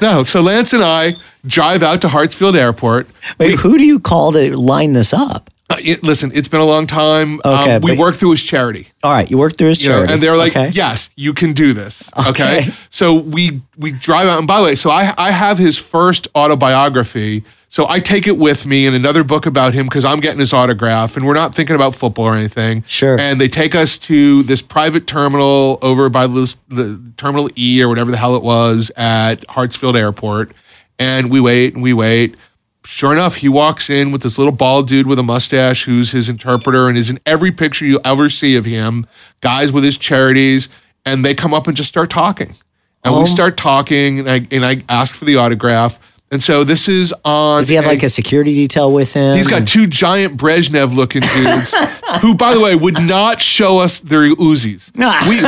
[0.00, 0.24] no.
[0.24, 1.16] So Lance and I
[1.46, 3.08] drive out to Hartsfield Airport.
[3.38, 5.50] Wait, who do you call to line this up?
[5.70, 7.40] Uh, it- listen, it's been a long time.
[7.44, 8.88] Okay, um, we worked through his charity.
[9.02, 10.12] All right, you worked through his You know, charity.
[10.14, 10.68] and they're like, okay.
[10.70, 12.30] "Yes, you can do this." Okay.
[12.30, 12.70] Okay.
[12.90, 16.28] So we we drive out, and by the way, so I I have his first
[16.34, 17.44] autobiography.
[17.72, 20.52] So I take it with me in another book about him because I'm getting his
[20.52, 22.82] autograph, and we're not thinking about football or anything.
[22.82, 23.18] Sure.
[23.18, 27.88] And they take us to this private terminal over by the, the Terminal E or
[27.88, 30.52] whatever the hell it was at Hartsfield Airport,
[30.98, 32.36] and we wait and we wait.
[32.84, 36.28] Sure enough, he walks in with this little bald dude with a mustache who's his
[36.28, 39.06] interpreter and is in every picture you'll ever see of him.
[39.40, 40.68] Guys with his charities,
[41.06, 42.50] and they come up and just start talking.
[43.02, 43.20] And Oh.
[43.20, 45.98] we start talking, and I, and I ask for the autograph.
[46.32, 47.60] And so this is on.
[47.60, 49.36] Does he have like a security detail with him?
[49.36, 51.74] He's got two giant Brezhnev looking dudes
[52.22, 54.90] who, by the way, would not show us their Uzis.
[55.28, 55.40] We,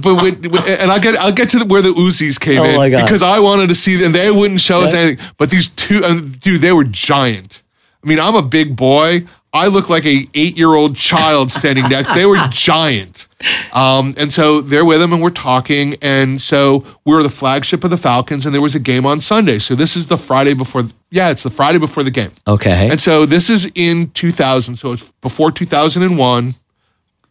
[0.00, 0.30] but we,
[0.72, 3.04] and I'll get I'll get to the, where the Uzis came Oh in my God.
[3.04, 4.12] because I wanted to see them.
[4.12, 5.24] They wouldn't show us anything.
[5.36, 7.64] But these two, and dude, they were giant.
[8.04, 9.22] I mean, I'm a big boy.
[9.54, 12.12] I look like a eight year old child standing next.
[12.14, 13.28] They were giant.
[13.72, 15.96] Um, and so they're with them, and we're talking.
[16.02, 19.20] And so we were the flagship of the Falcons and there was a game on
[19.20, 19.58] Sunday.
[19.60, 22.32] So this is the Friday before, yeah, it's the Friday before the game.
[22.48, 22.88] okay.
[22.90, 24.74] And so this is in 2000.
[24.76, 26.54] So it's before 2001.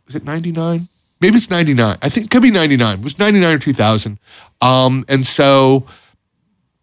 [0.08, 0.88] Is it 99?
[1.20, 1.98] Maybe it's 99.
[2.02, 3.00] I think it could be 99.
[3.00, 4.20] It was 99 or 2000.
[4.62, 5.86] Um, and so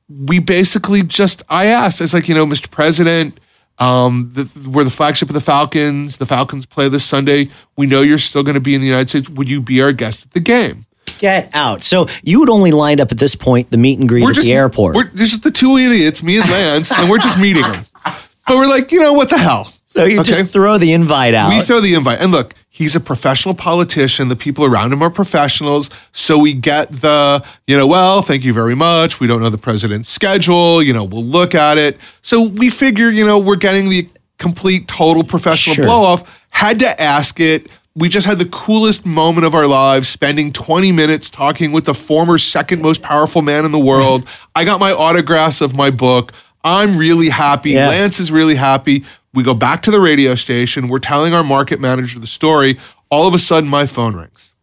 [0.08, 2.70] we basically just, I asked, it's like, you know, Mr.
[2.70, 3.38] President,
[3.80, 6.18] um, the, we're the flagship of the Falcons.
[6.18, 7.48] The Falcons play this Sunday.
[7.76, 9.28] We know you're still going to be in the United States.
[9.28, 10.86] Would you be our guest at the game?
[11.18, 11.82] Get out.
[11.82, 14.52] So you would only lined up at this point the meet and greet at the
[14.52, 14.94] airport.
[14.96, 17.84] We're just the two idiots, me and Lance, and we're just meeting them.
[18.04, 19.64] But we're like, you know, what the hell?
[19.86, 20.30] so you Okay.
[20.32, 21.50] just throw the invite out.
[21.50, 22.20] We throw the invite.
[22.20, 24.28] And look, he's a professional politician.
[24.28, 25.90] The people around him are professionals.
[26.12, 29.20] So we get the, you know, well, thank you very much.
[29.20, 30.82] We don't know the president's schedule.
[30.82, 31.98] You know, we'll look at it.
[32.22, 34.08] So we figure, you know, we're getting the
[34.38, 35.84] complete, total professional Sure.
[35.84, 36.40] blow off.
[36.48, 37.68] Had to ask it.
[37.94, 41.92] We just had the coolest moment of our lives, spending 20 minutes talking with the
[41.92, 44.26] former second most powerful man in the world.
[44.56, 46.32] I got my autographs of my book.
[46.64, 47.72] I'm really happy.
[47.72, 47.88] Yeah.
[47.88, 49.04] Lance is really happy.
[49.32, 50.88] We go back to the radio station.
[50.88, 52.78] We're telling our market manager the story.
[53.10, 54.54] All of a sudden, my phone rings.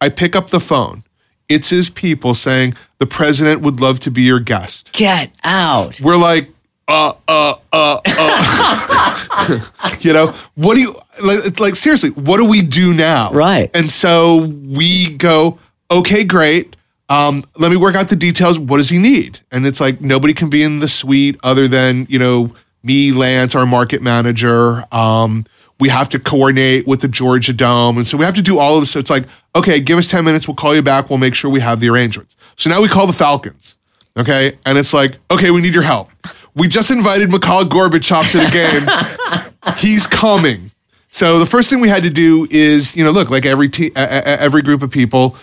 [0.00, 1.04] I pick up the phone.
[1.48, 4.92] It's his people saying, The president would love to be your guest.
[4.92, 6.00] Get out.
[6.00, 6.48] We're like,
[6.86, 9.60] uh, uh, uh, uh.
[10.00, 13.30] you know, what do you, like, like, seriously, what do we do now?
[13.30, 13.70] Right.
[13.74, 15.58] And so we go,
[15.90, 16.76] okay, great.
[17.10, 18.58] Um, let me work out the details.
[18.58, 19.40] What does he need?
[19.50, 22.52] And it's like, nobody can be in the suite other than, you know,
[22.82, 24.84] me, Lance, our market manager.
[24.92, 25.46] Um,
[25.80, 27.98] we have to coordinate with the Georgia Dome.
[27.98, 28.90] And so we have to do all of this.
[28.90, 29.24] So it's like,
[29.54, 30.48] okay, give us 10 minutes.
[30.48, 31.08] We'll call you back.
[31.08, 32.36] We'll make sure we have the arrangements.
[32.56, 33.76] So now we call the Falcons.
[34.18, 34.58] Okay.
[34.66, 36.10] And it's like, okay, we need your help.
[36.54, 39.74] We just invited Mikhail Gorbachev to the game.
[39.78, 40.72] He's coming.
[41.10, 43.94] So the first thing we had to do is, you know, look, like every te-
[43.94, 45.36] every group of people,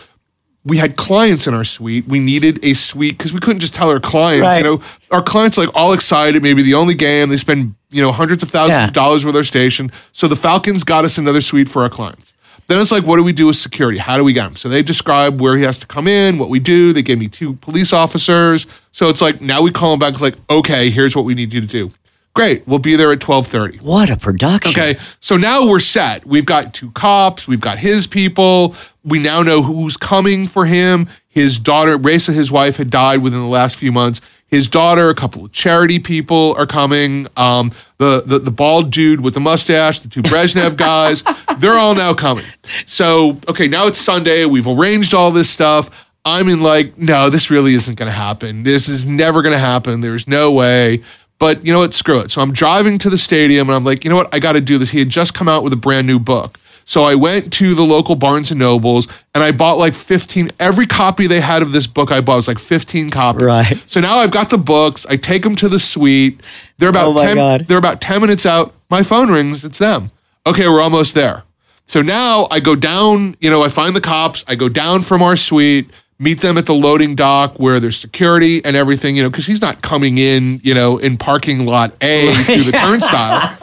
[0.65, 2.07] we had clients in our suite.
[2.07, 4.57] We needed a suite because we couldn't just tell our clients, Right.
[4.57, 4.81] you know,
[5.11, 8.41] our clients are like all excited, maybe the only game, they spend, you know, hundreds
[8.43, 8.87] of thousands Yeah.
[8.87, 9.91] of dollars with our station.
[10.11, 12.33] So the Falcons got us another suite for our clients.
[12.67, 13.99] Then it's like, what do we do with security?
[13.99, 14.55] How do we get him?
[14.55, 16.93] So they describe where he has to come in, what we do.
[16.93, 18.65] They gave me two police officers.
[18.91, 20.13] So it's like, now we call him back.
[20.13, 21.91] It's like, okay, here's what we need you to do.
[22.35, 22.67] Great.
[22.67, 23.77] We'll be there at 1230.
[23.77, 24.69] What a production.
[24.69, 26.25] Okay, so now we're set.
[26.25, 27.47] We've got two cops.
[27.47, 28.75] We've got his people.
[29.05, 31.07] We now know who's coming for him.
[31.29, 34.19] His daughter, Raisa, his wife, had died within the last few months.
[34.47, 37.27] His daughter, a couple of charity people are coming.
[37.37, 41.23] Um, the, the the bald dude with the mustache, the two Brezhnev guys,
[41.57, 42.45] they're all now coming.
[42.85, 44.45] So okay, now it's Sunday.
[44.45, 46.05] We've arranged all this stuff.
[46.25, 48.63] I'm in like, no, this really isn't going to happen.
[48.63, 50.01] This is never going to happen.
[50.01, 51.03] There's no way.
[51.39, 51.93] But you know what?
[51.93, 52.31] Screw it.
[52.31, 54.33] So I'm driving to the stadium and I'm like, you know what?
[54.33, 54.91] I got to do this.
[54.91, 56.59] He had just come out with a brand new book.
[56.87, 60.85] So I went to the local Barnes and Nobles and I bought like 15, every
[60.85, 63.41] copy they had of this book I bought was like 15 copies.
[63.43, 63.83] Right.
[63.87, 65.05] So now I've got the books.
[65.09, 66.39] I take them to the suite.
[66.77, 67.61] They're about Oh 10, God.
[67.61, 68.73] they're about 10 minutes out.
[68.89, 69.65] My phone rings.
[69.65, 70.11] It's them.
[70.47, 71.43] Okay, we're almost there.
[71.87, 74.45] So now I go down, you know, I find the cops.
[74.47, 75.89] I go down from our suite,
[76.19, 79.61] meet them at the loading dock where there's security and everything, you know, because he's
[79.61, 83.57] not coming in, you know, in parking lot A through the turnstile.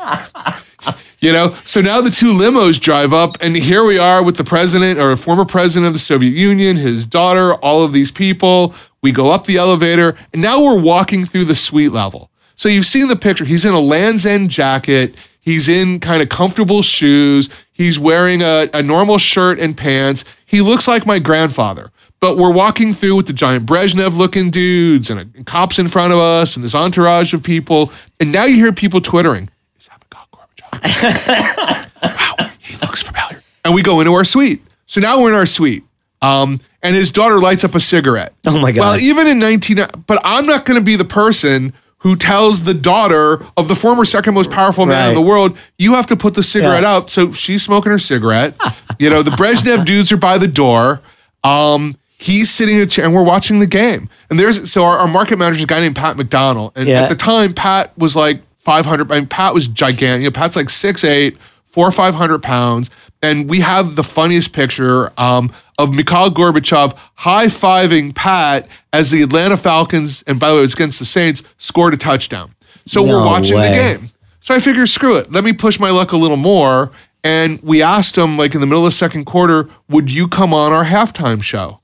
[1.21, 4.43] You know, so now the two limos drive up, and here we are with the
[4.43, 8.75] president or a former president of the Soviet Union, his daughter, all of these people.
[9.03, 12.33] We go up the elevator, and now we're walking through the suite level.
[12.57, 13.45] So you've seen the picture.
[13.45, 15.15] He's in a Land's End jacket.
[15.39, 17.49] He's in kind of comfortable shoes.
[17.73, 20.25] He's wearing a, a normal shirt and pants.
[20.45, 21.93] He looks like my grandfather.
[22.23, 25.89] But we're walking through with the giant Brezhnev looking dudes and, a, and cops in
[25.89, 27.91] front of us and this entourage of people.
[28.21, 29.51] And now you hear people twittering,
[29.81, 31.91] Is that Mikhail Gorbachev?
[32.41, 33.43] wow, he looks familiar.
[33.65, 34.63] And we go into our suite.
[34.87, 35.83] So now we're in our suite.
[36.23, 38.33] Um, and his daughter lights up a cigarette.
[38.47, 38.81] Oh my God.
[38.83, 42.75] Well, even in 19, but I'm not going to be the person who tells the
[42.75, 46.35] daughter of the former second most powerful man in the world, you have to put
[46.35, 46.95] the cigarette Yeah.
[46.95, 47.11] out.
[47.11, 48.55] So she's smoking her cigarette.
[49.01, 51.01] you know, the Brezhnev dudes are by the door.
[51.43, 54.09] Um, he's sitting in a chair and we're watching the game.
[54.31, 56.73] And there's so our, our market manager is a guy named Pat McDonald.
[56.77, 57.03] And Yeah.
[57.03, 59.11] at the time, Pat was like 500.
[59.11, 60.23] I mean, Pat was gigantic.
[60.23, 62.91] You know, Pat's like 6'8, four or 500 pounds.
[63.23, 69.23] And we have the funniest picture um, of Mikhail Gorbachev high fiving Pat as the
[69.23, 72.55] Atlanta Falcons, and by the way, it was against the Saints, scored a touchdown.
[72.87, 73.69] So No we're watching way.
[73.69, 74.11] the game.
[74.41, 75.31] So I figure, screw it.
[75.33, 76.91] Let me push my luck a little more.
[77.25, 80.53] And we asked him, like in the middle of the second quarter, would you come
[80.53, 81.79] on our halftime show?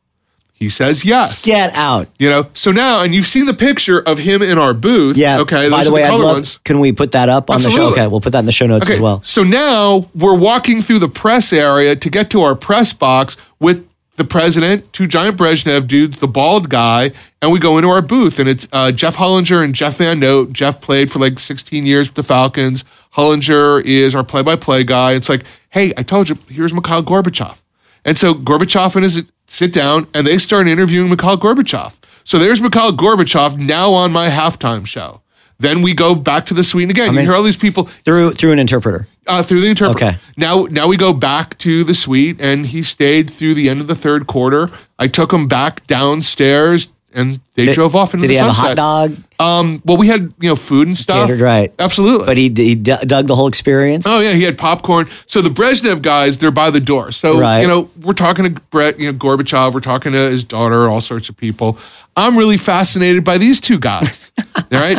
[0.58, 1.44] He says yes.
[1.44, 2.08] Get out.
[2.18, 5.16] You know, so now, and you've seen the picture of him in our booth.
[5.16, 5.38] Yeah.
[5.40, 5.70] Okay.
[5.70, 6.36] By the way, the color love.
[6.36, 6.58] ones.
[6.64, 7.92] Can we put that up on the show?
[7.92, 8.94] Okay, we'll put that in the show notes Okay.
[8.96, 9.22] as well.
[9.22, 13.86] So now we're walking through the press area to get to our press box with
[14.16, 18.40] the president, two giant Brezhnev dudes, the bald guy, and we go into our booth.
[18.40, 20.52] And it's uh, Jeff Hollinger and Jeff Van Note.
[20.52, 22.84] Jeff played for like 16 years with the Falcons.
[23.14, 25.12] Hollinger is our play by play guy.
[25.12, 27.60] It's like, hey, I told you, here's Mikhail Gorbachev.
[28.04, 31.94] And so Gorbachev and his sit down and they start interviewing Mikhail Gorbachev.
[32.22, 35.22] So there's Mikhail Gorbachev now on my halftime show.
[35.58, 37.12] Then we go back to the suite and again.
[37.14, 39.08] you hear all these people Through through an interpreter.
[39.26, 40.04] uh, through the interpreter.
[40.04, 40.18] Okay.
[40.36, 43.88] Now, now we go back to the suite, and he stayed through the end of
[43.88, 44.70] the third quarter.
[45.00, 48.54] I took him back downstairs, and they drove off into Did the he have a
[48.54, 48.78] sunset.
[48.78, 49.16] hot dog?
[49.40, 51.26] Um, well, we had you know food and stuff.
[51.28, 51.72] Catered right.
[51.78, 52.26] Absolutely.
[52.26, 54.06] But he he dug the whole experience.
[54.06, 55.06] Oh yeah, he had popcorn.
[55.26, 57.12] So the Brezhnev guys, they're by the door.
[57.12, 57.60] So Right.
[57.62, 59.72] you know, we're talking to Brett, you know, Gorbachev.
[59.74, 61.78] We're talking to his daughter, all sorts of people.
[62.16, 64.32] I'm really fascinated by these two guys.
[64.56, 64.98] all right.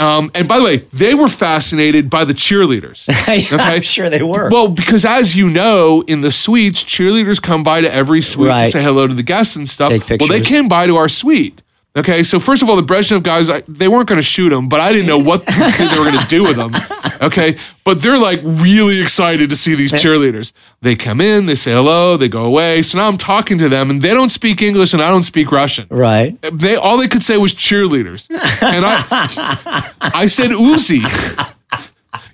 [0.00, 3.08] Um, and by the way, they were fascinated by the cheerleaders.
[3.52, 4.48] I'm sure they were.
[4.50, 8.70] Well, because as you know, in the suites, cheerleaders come by to every suite to
[8.70, 9.90] say hello to the guests and stuff.
[9.90, 11.62] Take Well, they came by to our suite.
[11.96, 14.68] Okay, so first of all, the Brezhnev guys, I, they weren't going to shoot him,
[14.68, 15.44] but I didn't know what
[15.78, 16.72] they were going to do with him.
[17.20, 20.52] Okay, but they're like really excited to see these cheerleaders.
[20.82, 22.82] They come in, they say hello, they go away.
[22.82, 25.50] So now I'm talking to them, and they don't speak English, and I don't speak
[25.50, 25.86] Russian.
[25.90, 26.40] right.
[26.52, 31.02] They all they could say was cheerleaders, and I I said Uzi.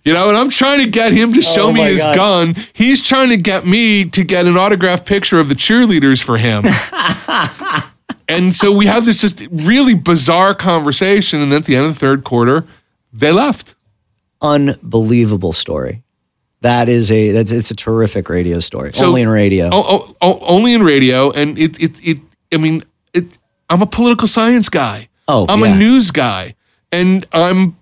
[0.05, 2.15] You know, and I'm trying to get him to oh show Oh me his God.
[2.15, 2.55] gun.
[2.75, 6.63] He's trying to get me to get an autographed picture of the cheerleaders for him.
[8.29, 11.41] and so we have this just really bizarre conversation.
[11.41, 12.67] And then at the end of the third quarter,
[13.13, 13.75] they left.
[14.43, 16.03] Unbelievable story.
[16.63, 18.93] That is a that's it's a terrific radio story.
[18.93, 19.71] So- Only in radio.
[19.73, 21.31] Oh, oh, oh, only in radio.
[21.31, 22.21] And it, it, it,
[22.53, 22.83] I mean,
[23.13, 23.39] it,
[23.71, 25.09] I'm a political science guy.
[25.29, 25.75] Oh, I'm yeah.
[25.75, 26.55] a news guy.
[26.93, 27.77] And I'm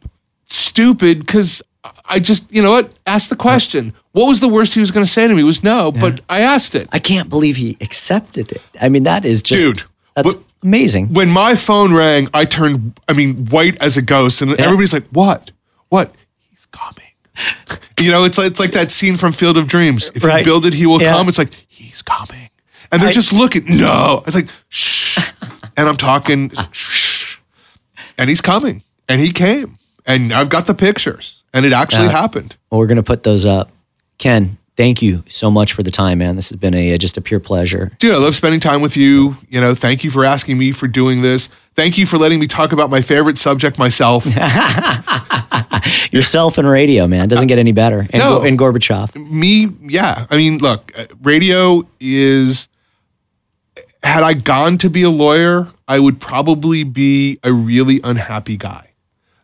[0.45, 1.63] stupid because
[2.07, 2.93] I just, you know what?
[3.07, 3.95] Ask the question.
[4.13, 5.43] What was the worst he was going to say to me?
[5.43, 6.89] Was no, but I asked it.
[6.93, 8.63] I can't believe he accepted it.
[8.81, 9.83] I mean, that is just Dude,
[10.15, 11.13] That's what- amazing.
[11.13, 14.43] When my phone rang, I turned, I mean, white as a ghost.
[14.43, 15.51] And everybody's like, what?
[15.89, 16.15] What?
[16.51, 17.01] He's coming.
[18.01, 20.11] you know, it's like, it's like that scene from Field of Dreams.
[20.15, 20.39] If Right.
[20.39, 21.13] you build it, he will Yeah.
[21.13, 21.29] come.
[21.29, 22.49] It's like, he's coming.
[22.93, 23.65] And they're I- just looking.
[23.77, 24.23] No.
[24.27, 25.19] it's like, shh.
[25.77, 27.39] and I'm talking, shh.
[28.17, 28.83] And he's coming.
[29.09, 29.79] And he came.
[30.07, 31.43] And I've got the pictures.
[31.53, 32.13] And it actually Yeah.
[32.13, 32.57] happened.
[32.71, 33.71] Well, we're going to put those up.
[34.19, 36.37] Ken, thank you so much for the time, man.
[36.37, 37.93] This has been a just a pure pleasure.
[37.99, 39.37] dude, I love spending time with you.
[39.49, 41.49] You know, thank you for asking me for doing this.
[41.75, 44.25] Thank you for letting me talk about my favorite subject myself.
[46.13, 48.01] Yourself and radio, man, doesn't get any better.
[48.01, 48.43] And, No.
[48.43, 49.15] And Gorbachev.
[49.17, 50.27] me, yeah.
[50.31, 50.93] I mean, look,
[51.23, 52.69] radio is.
[54.03, 58.91] Had I gone to be a lawyer, I would probably be a really unhappy guy.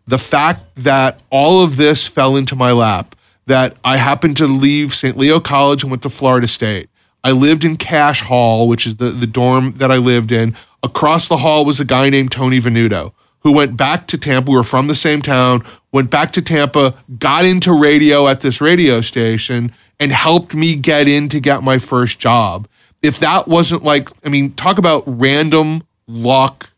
[0.07, 3.17] The fact that all of this fell into my lap,
[3.51, 5.17] that I happened to leave St.
[5.17, 6.89] Leo College and went to Florida State.
[7.25, 10.55] I lived in Cash Hall, which is the, the dorm that I lived in.
[10.85, 14.53] Across the hall was a guy named Tony Venuto, who went back to Tampa.
[14.53, 18.61] We were from the same town, went back to Tampa, got into radio at this
[18.61, 22.69] radio station, and helped me get in to get my first job.
[23.03, 26.71] If that wasn't like, I mean, talk about random luck,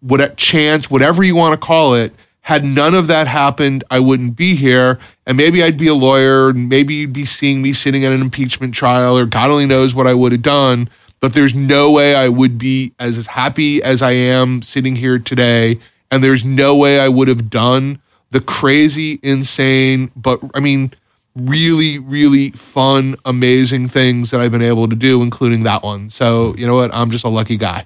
[0.00, 2.12] what chance, whatever you want to call it,
[2.48, 4.98] Had none of that happened, I wouldn't be here.
[5.26, 8.22] And maybe I'd be a lawyer, and maybe you'd be seeing me sitting at an
[8.22, 10.88] impeachment trial, or God only knows what I would have done.
[11.20, 15.78] But there's no way I would be as happy as I am sitting here today.
[16.10, 18.00] And there's no way I would have done
[18.30, 20.94] the crazy, insane, but I mean,
[21.36, 26.08] really, really fun, amazing things that I've been able to do, including that one.
[26.08, 26.94] So, you know what?
[26.94, 27.84] I'm just a lucky guy.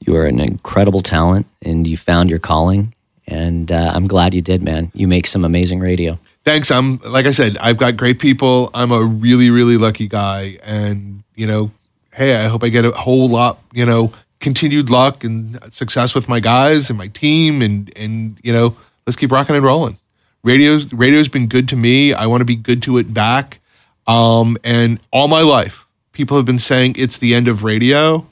[0.00, 2.94] You are an incredible talent and you found your calling.
[3.28, 4.90] And uh, I'm glad you did, man.
[4.94, 6.18] You make some amazing radio.
[6.44, 6.70] Thanks.
[6.70, 8.70] I'm, like I said, I've got great people.
[8.72, 10.56] I'm a really, really lucky guy.
[10.64, 11.70] And, you know,
[12.14, 16.26] hey, I hope I get a whole lot, you know, continued luck and success with
[16.26, 17.60] my guys and my team.
[17.60, 18.74] And, and, you know,
[19.06, 19.98] let's keep rocking and rolling.
[20.42, 22.14] Radio's radio's been good to me.
[22.14, 23.60] I want to be good to it back.
[24.06, 28.26] Um, and all my life, people have been saying it's the end of radio.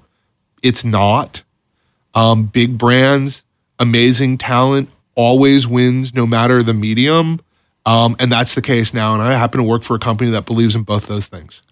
[0.63, 1.43] It's not.
[2.15, 3.43] Um, big brands,
[3.79, 7.41] amazing talent always wins no matter the medium.
[7.85, 9.15] Um, and that's the case now.
[9.15, 11.63] And I happen to work for a company that believes in both those things.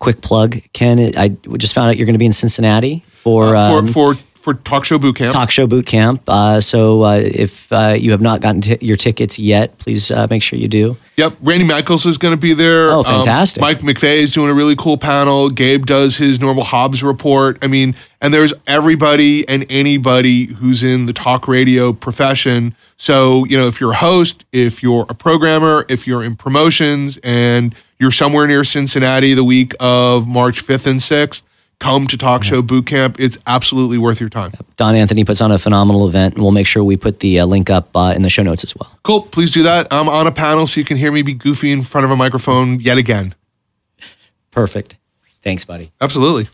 [0.00, 0.98] Quick plug, Ken.
[1.16, 4.52] I just found out you're going to be in Cincinnati for Uh, um, for, for
[4.52, 5.32] talk show boot camp.
[5.32, 6.22] talk show boot camp.
[6.28, 10.26] Uh, so uh, if uh, you have not gotten t- your tickets yet, please uh,
[10.28, 10.98] make sure you do.
[11.16, 12.90] Yep, Randy Michaels is going to be there.
[12.90, 13.62] Oh, Um, fantastic.
[13.62, 15.48] Mike McVay is doing a really cool panel.
[15.48, 17.56] Gabe does his normal Hobbs report.
[17.62, 22.74] I mean, and there's everybody and anybody who's in the talk radio profession.
[22.96, 27.18] So, you know, if you're a host, if you're a programmer, if you're in promotions
[27.24, 31.42] and you're somewhere near Cincinnati the week of March 5th and 6th,
[31.78, 33.16] come to Talk Show Boot Camp.
[33.18, 34.52] It's absolutely worth your time.
[34.76, 37.46] Don Anthony puts on a phenomenal event, and we'll make sure we put the uh,
[37.46, 38.98] link up uh, in the show notes as well.
[39.02, 39.22] Cool.
[39.22, 39.88] Please do that.
[39.90, 42.16] I'm on a panel so you can hear me be goofy in front of a
[42.16, 43.34] microphone yet again.
[44.50, 44.96] Perfect.
[45.42, 45.92] Thanks, buddy.
[46.00, 46.48] Absolutely.